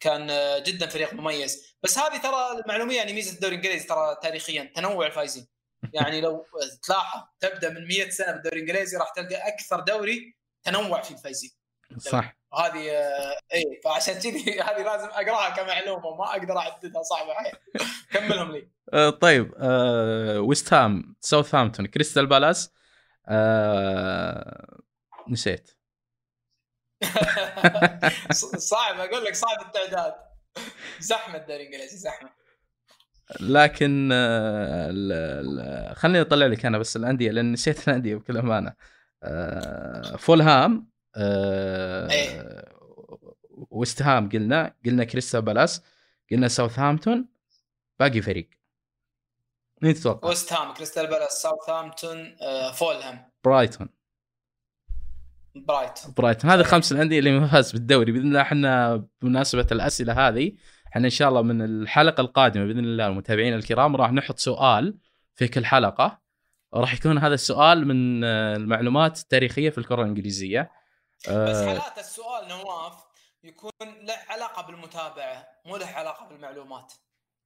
كان 0.00 0.30
جدا 0.62 0.86
فريق 0.86 1.12
مميز. 1.12 1.76
بس 1.82 1.98
هذه 1.98 2.16
ترى 2.16 2.60
المعلومية 2.60 2.96
يعني 2.96 3.12
ميزة 3.12 3.32
الدوري 3.32 3.54
الإنجليزي 3.54 3.86
ترى 3.86 4.16
تاريخيا 4.22 4.72
تنوع 4.74 5.06
الفايزين 5.06 5.46
يعني 5.92 6.20
لو 6.20 6.46
تلاحظ 6.82 7.20
تبدأ 7.40 7.70
من 7.70 7.86
100 7.86 8.10
سنة 8.10 8.32
بالدوري 8.32 8.56
الإنجليزي 8.56 8.96
راح 8.96 9.12
تلقى 9.16 9.48
أكثر 9.48 9.80
دوري 9.80 10.36
تنوع 10.64 11.02
في 11.02 11.10
الفايزين 11.10 11.50
صح. 11.98 12.36
هذه 12.54 12.90
اي 13.54 13.80
فعشان 13.84 14.14
كذي 14.14 14.60
هذه 14.66 14.82
لازم 14.82 15.08
أقراها 15.08 15.50
كمعلومة 15.56 16.16
ما 16.16 16.30
أقدر 16.30 16.58
أعددها 16.58 17.02
صعبة 17.02 17.34
كملهم 18.12 18.52
لي. 18.52 18.68
أه 18.92 19.10
طيب 19.10 19.52
ويست 20.48 20.72
هام 20.72 21.16
ساوثهامبتون 21.20 21.86
كريستال 21.86 22.26
بالاس 22.26 22.72
نسيت. 25.28 25.75
صعب 28.56 29.00
أقول 29.00 29.24
لك 29.24 29.34
صعب 29.34 29.60
التعداد. 29.66 30.14
زحمة 31.00 31.36
الدوري 31.36 31.60
الانجليزي 31.60 31.96
زحمة. 31.96 32.30
لكن 33.40 34.08
خليني 35.94 36.20
أطلع 36.20 36.46
لك 36.46 36.66
أنا 36.66 36.78
بس 36.78 36.96
الأندية 36.96 37.30
لأن 37.30 37.52
نسيت 37.52 37.88
الأندية 37.88 38.14
بكل 38.14 38.36
امانه 38.36 38.74
فولهام 40.18 40.90
ويست 43.70 44.02
هام 44.02 44.28
قلنا 44.28 44.74
قلنا 44.84 45.04
كريستال 45.04 45.42
بالاس 45.42 45.82
قلنا 46.30 46.48
ساوثهامبتون 46.48 47.28
باقي 48.00 48.22
فريق. 48.22 48.48
مين 49.82 49.94
تتوقع؟ 49.94 50.28
ويست 50.28 50.52
هام 50.52 50.74
كريستال 50.74 51.06
بالاس 51.06 51.32
ساوثهامبتون 51.32 52.36
فولهام. 52.72 53.30
برايتون. 53.44 53.88
برايتون. 55.64 56.14
برايتون. 56.16 56.50
هذه 56.50 56.62
خمس 56.62 56.92
الأندية 56.92 57.18
اللي 57.18 57.40
ما 57.40 57.46
فاز 57.46 57.72
بالدوري. 57.72 58.12
بإذن 58.12 58.26
الله 58.26 58.40
إحنا 58.40 59.04
بمناسبة 59.22 59.66
الأسئلة 59.72 60.28
هذه 60.28 60.52
إحنا 60.88 61.04
إن 61.04 61.10
شاء 61.10 61.28
الله 61.28 61.42
من 61.42 61.62
الحلقة 61.62 62.20
القادمة 62.20 62.64
بإذن 62.64 62.78
الله 62.78 63.06
المتابعين 63.06 63.54
الكرام 63.54 63.96
راح 63.96 64.12
نحط 64.12 64.38
سؤال 64.38 64.98
في 65.34 65.48
كل 65.48 65.64
حلقة. 65.64 66.20
راح 66.74 66.94
يكون 66.94 67.18
هذا 67.18 67.34
السؤال 67.34 67.88
من 67.88 68.24
المعلومات 68.24 69.18
التاريخية 69.18 69.70
في 69.70 69.78
الكرة 69.78 70.02
الإنجليزية. 70.02 70.70
بس 71.28 71.56
حالات 71.56 71.98
السؤال 71.98 72.48
نواف 72.48 72.92
يكون 73.44 73.70
له 73.82 74.14
علاقة 74.28 74.66
بالمتابعة 74.66 75.46
مو 75.66 75.76
له 75.76 75.86
علاقة 75.86 76.28
بالمعلومات. 76.28 76.92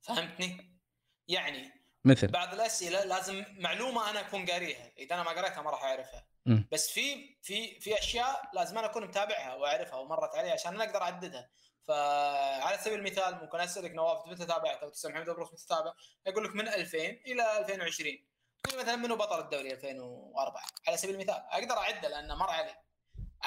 فهمتني؟ 0.01 0.81
يعني 1.29 1.80
مثل. 2.05 2.27
بعض 2.27 2.55
الأسئلة 2.55 3.05
لازم 3.05 3.45
معلومة 3.51 4.11
أنا 4.11 4.21
أكون 4.21 4.47
قاريها. 4.47 4.93
إذا 4.99 5.15
أنا 5.15 5.23
ما 5.23 5.31
قريتها 5.31 5.63
ما 5.63 5.71
راح 5.71 5.85
اعرفها 5.85 6.27
م. 6.47 6.63
بس 6.73 6.91
في 6.91 7.37
في 7.43 7.81
في 7.81 7.99
أشياء 7.99 8.51
لازم 8.53 8.79
أنا 8.79 8.87
أكون 8.87 9.05
متابعها 9.05 9.55
وأعرفها 9.55 9.99
ومرت 9.99 10.35
علي 10.35 10.51
عشان 10.51 10.75
أنا 10.75 10.85
أقدر 10.85 11.03
أعددها. 11.03 11.51
فعلى 11.89 12.79
سبيل 12.79 12.99
المثال 12.99 13.35
ممكن 13.43 13.61
أسألك 13.61 13.91
نواف 13.91 14.27
متى 14.27 14.47
تابعت 14.47 14.83
أو 14.83 14.89
تسأل 14.89 15.13
محمد 15.13 15.29
ابروس 15.29 15.53
متى 15.53 15.67
تابع 15.69 15.93
أقول 16.27 16.45
لك 16.45 16.55
من 16.55 16.69
2000 16.69 16.99
إلى 16.99 17.59
2020 17.59 18.19
تقول 18.63 18.81
مثلا 18.81 18.97
منو 18.97 19.17
بطل 19.17 19.41
الدوري 19.41 19.73
2004 19.73 20.63
على 20.89 20.97
سبيل 20.97 21.15
المثال. 21.15 21.45
أقدر 21.51 21.79
اعده 21.79 22.09
لأنه 22.09 22.35
مر 22.35 22.51
علي. 22.51 22.75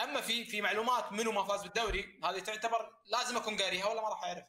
أما 0.04 0.22
في 0.22 0.46
في 0.46 0.62
معلومات 0.62 1.12
منو 1.12 1.32
ما 1.32 1.44
فاز 1.44 1.64
بالدوري 1.64 2.20
هذه 2.24 2.40
تعتبر 2.40 2.94
لازم 3.06 3.38
أكون 3.38 3.58
قاريها 3.58 3.86
ولا 3.88 4.02
ما 4.02 4.10
راح 4.10 4.24
اعرف 4.24 4.46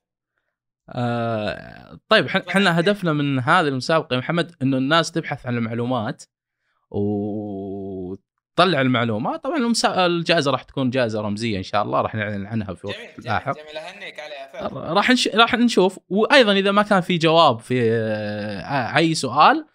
آه 0.88 1.98
طيب 2.08 2.26
إحنا 2.26 2.80
هدفنا 2.80 3.12
من 3.12 3.38
هذه 3.40 3.68
المسابقة 3.68 4.14
يا 4.14 4.18
محمد 4.18 4.54
إنه 4.62 4.76
الناس 4.76 5.12
تبحث 5.12 5.46
عن 5.46 5.56
المعلومات 5.56 6.22
وتطلع 6.90 8.80
المعلومة. 8.80 9.36
طبعا 9.36 9.72
الجائزة 10.06 10.50
راح 10.50 10.62
تكون 10.62 10.90
جائزة 10.90 11.20
رمزية 11.20 11.58
إن 11.58 11.62
شاء 11.62 11.82
الله 11.82 12.00
راح 12.00 12.14
نعلن 12.14 12.46
عنها 12.46 12.74
في 12.74 12.86
وقت 12.86 13.26
لاحق. 13.26 13.54
جميل 13.54 13.76
أهنيك 13.76 14.20
عليها 14.20 14.68
راح 14.92 15.10
نش... 15.10 15.28
راح 15.28 15.54
نشوف. 15.54 15.98
وأيضا 16.08 16.52
إذا 16.52 16.70
ما 16.72 16.82
كان 16.82 17.00
في 17.00 17.18
جواب 17.18 17.60
في 17.60 17.92
آه 17.92 18.96
أي 18.96 19.14
سؤال 19.14 19.66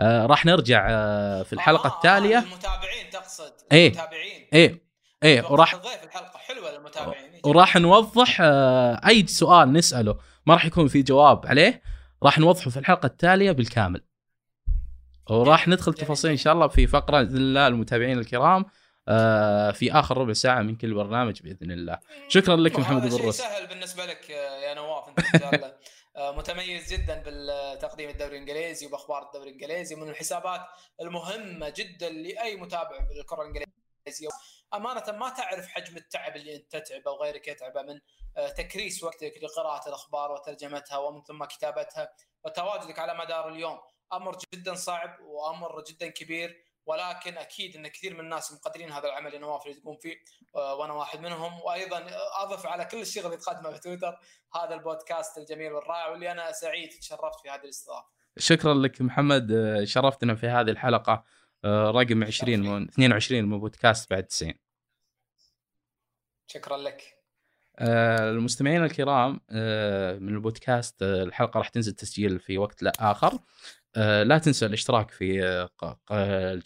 آه 0.00 0.26
راح 0.26 0.46
نرجع 0.46 0.86
آه 0.90 1.42
في 1.42 1.52
الحلقة 1.52 1.90
آه 1.90 1.94
التالية. 1.96 2.38
المتابعين 2.38 3.10
تقصد 3.12 3.52
إيه. 3.72 3.86
المتابعين. 3.88 4.48
إيه 4.52 4.88
إيه 5.22 5.52
وراح 5.52 5.76
ضيف 5.76 6.04
الحلقة 6.04 6.38
حلوة 6.38 6.70
للمتابعين 6.78 7.40
وراح 7.44 7.76
نوضح 7.76 8.38
آه 8.40 9.00
أي 9.08 9.26
سؤال 9.26 9.72
نسأله. 9.72 10.18
ما 10.48 10.54
راح 10.54 10.66
يكون 10.66 10.88
في 10.88 11.02
جواب 11.02 11.46
عليه 11.46 11.82
راح 12.22 12.38
نوضحه 12.38 12.70
في 12.70 12.76
الحلقة 12.76 13.06
التالية 13.06 13.52
بالكامل. 13.52 14.04
وراح 15.30 15.68
ندخل 15.68 15.94
تفاصيل 15.94 16.30
إن 16.30 16.36
شاء 16.36 16.52
الله 16.52 16.68
في 16.68 16.86
فقرة 16.86 17.22
باذن 17.22 17.36
الله 17.36 17.66
المتابعين 17.66 18.18
الكرام 18.18 18.64
آه 19.08 19.70
في 19.70 19.92
آخر 19.92 20.18
ربع 20.18 20.32
ساعة 20.32 20.62
من 20.62 20.76
كل 20.76 20.94
برنامج 20.94 21.42
بإذن 21.42 21.70
الله. 21.70 21.98
شكرا 22.28 22.56
لك 22.56 22.78
محمد 22.78 23.02
شيء 23.08 23.18
بالروس 23.18 23.36
سهل 23.36 23.66
بالنسبة 23.66 24.06
لك 24.06 24.30
يا 24.30 24.74
نواف 24.74 25.08
أنت 25.08 25.20
رجال 25.34 25.72
متميز 26.16 26.92
جدا 26.92 27.22
بالتقديم 27.22 28.10
الدوري 28.10 28.30
الإنجليزي 28.30 28.86
وبأخبار 28.86 29.26
الدوري 29.26 29.48
الإنجليزي 29.50 29.94
من 29.96 30.08
الحسابات 30.08 30.60
المهمة 31.00 31.72
جدا 31.76 32.08
لأي 32.08 32.56
متابع 32.56 32.98
بالكرة 33.08 33.42
الإنجليزية. 33.42 34.28
أمانة 34.74 35.18
ما 35.18 35.28
تعرف 35.28 35.66
حجم 35.66 35.96
التعب 35.96 36.36
اللي 36.36 36.56
أنت 36.56 36.76
تتعبه 36.76 37.10
وغيرك 37.10 37.48
يتعبه 37.48 37.82
من 37.82 38.00
تكريس 38.56 39.04
وقتك 39.04 39.34
لقراءة 39.42 39.88
الأخبار 39.88 40.32
وترجمتها 40.32 40.98
ومن 40.98 41.22
ثم 41.22 41.44
كتابتها. 41.44 42.12
وتواجدك 42.44 42.98
على 42.98 43.18
مدار 43.18 43.48
اليوم 43.48 43.78
أمر 44.12 44.38
جدا 44.54 44.74
صعب 44.74 45.20
وأمر 45.20 45.84
جدا 45.84 46.08
كبير 46.08 46.64
ولكن 46.86 47.38
أكيد 47.38 47.76
إن 47.76 47.88
كثير 47.88 48.14
من 48.14 48.20
الناس 48.20 48.52
مقدرين 48.52 48.92
هذا 48.92 49.08
العمل 49.08 49.26
اللي 49.26 49.38
نواف 49.38 49.66
اللي 49.66 49.80
تقوم 49.80 49.96
فيه 49.96 50.16
وأنا 50.54 50.92
واحد 50.92 51.20
منهم. 51.20 51.60
وأيضا 51.62 52.06
أضف 52.42 52.66
على 52.66 52.84
كل 52.84 53.00
الشغل 53.00 53.26
اللي 53.26 53.36
تقدمه 53.36 53.72
في 53.72 53.80
تويتر 53.80 54.18
هذا 54.54 54.74
البودكاست 54.74 55.38
الجميل 55.38 55.72
والرائع 55.72 56.08
واللي 56.08 56.32
أنا 56.32 56.52
سعيد 56.52 56.90
تشرفت 56.90 57.40
في 57.42 57.50
هذه 57.50 57.64
الاستضافة. 57.64 58.08
شكرا 58.38 58.74
لك 58.74 59.00
محمد 59.00 59.52
شرفتنا 59.84 60.34
في 60.34 60.46
هذه 60.46 60.70
الحلقة. 60.70 61.24
رقم 61.66 62.24
20 62.24 62.60
من 62.60 62.88
22 62.88 63.44
من 63.44 63.60
بودكاست 63.60 64.10
بعد 64.10 64.24
90. 64.24 64.54
شكرا 66.46 66.76
لك. 66.76 67.18
المستمعين 67.80 68.84
الكرام 68.84 69.32
من 70.22 70.34
البودكاست 70.34 71.02
الحلقة 71.02 71.58
راح 71.58 71.68
تنزل 71.68 71.92
تسجيل 71.92 72.40
في 72.40 72.58
وقت 72.58 72.82
لا 72.82 72.92
آخر 72.98 73.38
لا 73.96 74.38
تنسى 74.38 74.66
الاشتراك 74.66 75.10
في 75.10 75.68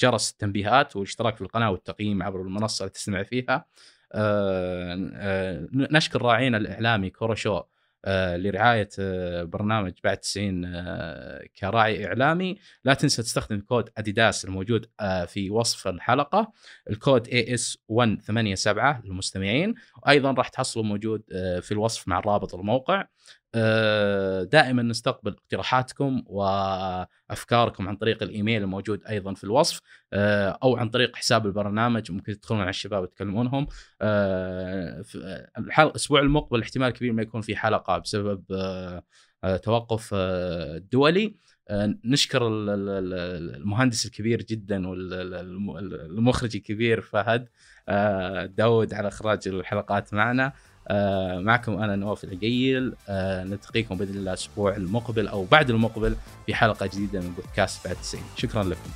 جرس 0.01 0.31
التنبيهات 0.31 0.97
والاشتراك 0.97 1.37
في 1.37 1.43
القناة 1.43 1.71
والتقييم 1.71 2.23
عبر 2.23 2.41
المنصة 2.41 2.83
اللي 2.83 2.93
تستمع 2.93 3.23
فيها 3.23 3.67
نشكر 5.73 6.23
راعينا 6.23 6.57
الإعلامي 6.57 7.11
كورا 7.11 7.35
شو 7.35 7.57
آه، 7.57 7.72
لرعاية 8.37 8.89
آه، 8.99 9.43
برنامج 9.43 9.93
بعد 10.05 10.17
90 10.17 10.65
آه، 10.65 11.45
كراعي 11.61 12.07
إعلامي. 12.07 12.59
لا 12.85 12.95
تنسى 12.95 13.23
تستخدم 13.23 13.61
كود 13.61 13.91
اديداس 13.99 14.45
الموجود 14.45 14.87
في 15.27 15.51
وصف 15.51 15.89
الحلقة. 15.89 16.53
الكود 16.91 17.29
AS 17.29 17.77
187 17.89 19.03
للمستمعين. 19.05 19.75
وأيضا 20.03 20.33
راح 20.33 20.49
تحصلوا 20.49 20.85
موجود 20.85 21.23
في 21.61 21.73
الوصف 21.73 22.09
مع 22.09 22.21
رابط 22.21 22.55
الموقع. 22.55 23.05
دائما 24.45 24.83
نستقبل 24.83 25.33
اقتراحاتكم 25.33 26.23
وأفكاركم 26.27 27.89
عن 27.89 27.97
طريق 27.97 28.23
الإيميل 28.23 28.63
الموجود 28.63 29.05
أيضا 29.05 29.35
في 29.35 29.45
الوصف 29.45 29.81
أو 30.63 30.77
عن 30.77 30.89
طريق 30.89 31.17
حساب 31.17 31.47
البرنامج 31.47 32.13
ممكن 32.13 32.39
تدخلون 32.39 32.61
على 32.61 32.71
الشباب 32.71 33.03
وتكلمونهم. 33.03 33.67
الأسبوع 35.79 36.21
المقبل 36.21 36.63
احتمال 36.63 36.91
كبير 36.91 37.13
ما 37.13 37.23
يكون 37.23 37.41
في 37.41 37.57
حلقة 37.57 37.99
بسبب 37.99 38.45
توقف 39.63 40.15
دولي. 40.93 41.37
نشكر 42.05 42.49
المهندس 42.49 44.07
الكبير 44.07 44.43
جدا 44.43 44.89
والمخرج 44.89 46.57
الكبير 46.57 47.01
فهد. 47.01 47.49
داود 48.57 48.95
على 48.95 49.09
إخراج 49.09 49.49
الحلقات 49.49 50.15
معنا. 50.15 50.53
معكم 51.41 51.73
أنا 51.73 51.97
نواف 51.97 52.25
العقيل. 52.25 52.95
نلتقيكم 53.51 53.97
بإذن 53.97 54.15
الله 54.15 54.33
الأسبوع 54.33 54.77
المقبل 54.77 55.29
أو 55.29 55.45
بعد 55.45 55.71
المقبل 55.71 56.17
في 56.47 56.55
حلقة 56.55 56.87
جديدة 56.87 57.21
من 57.21 57.33
بودكاست 57.33 57.87
بعد 57.87 57.97
90 57.97 58.25
شكرا 58.37 58.65
لكم. 58.65 58.91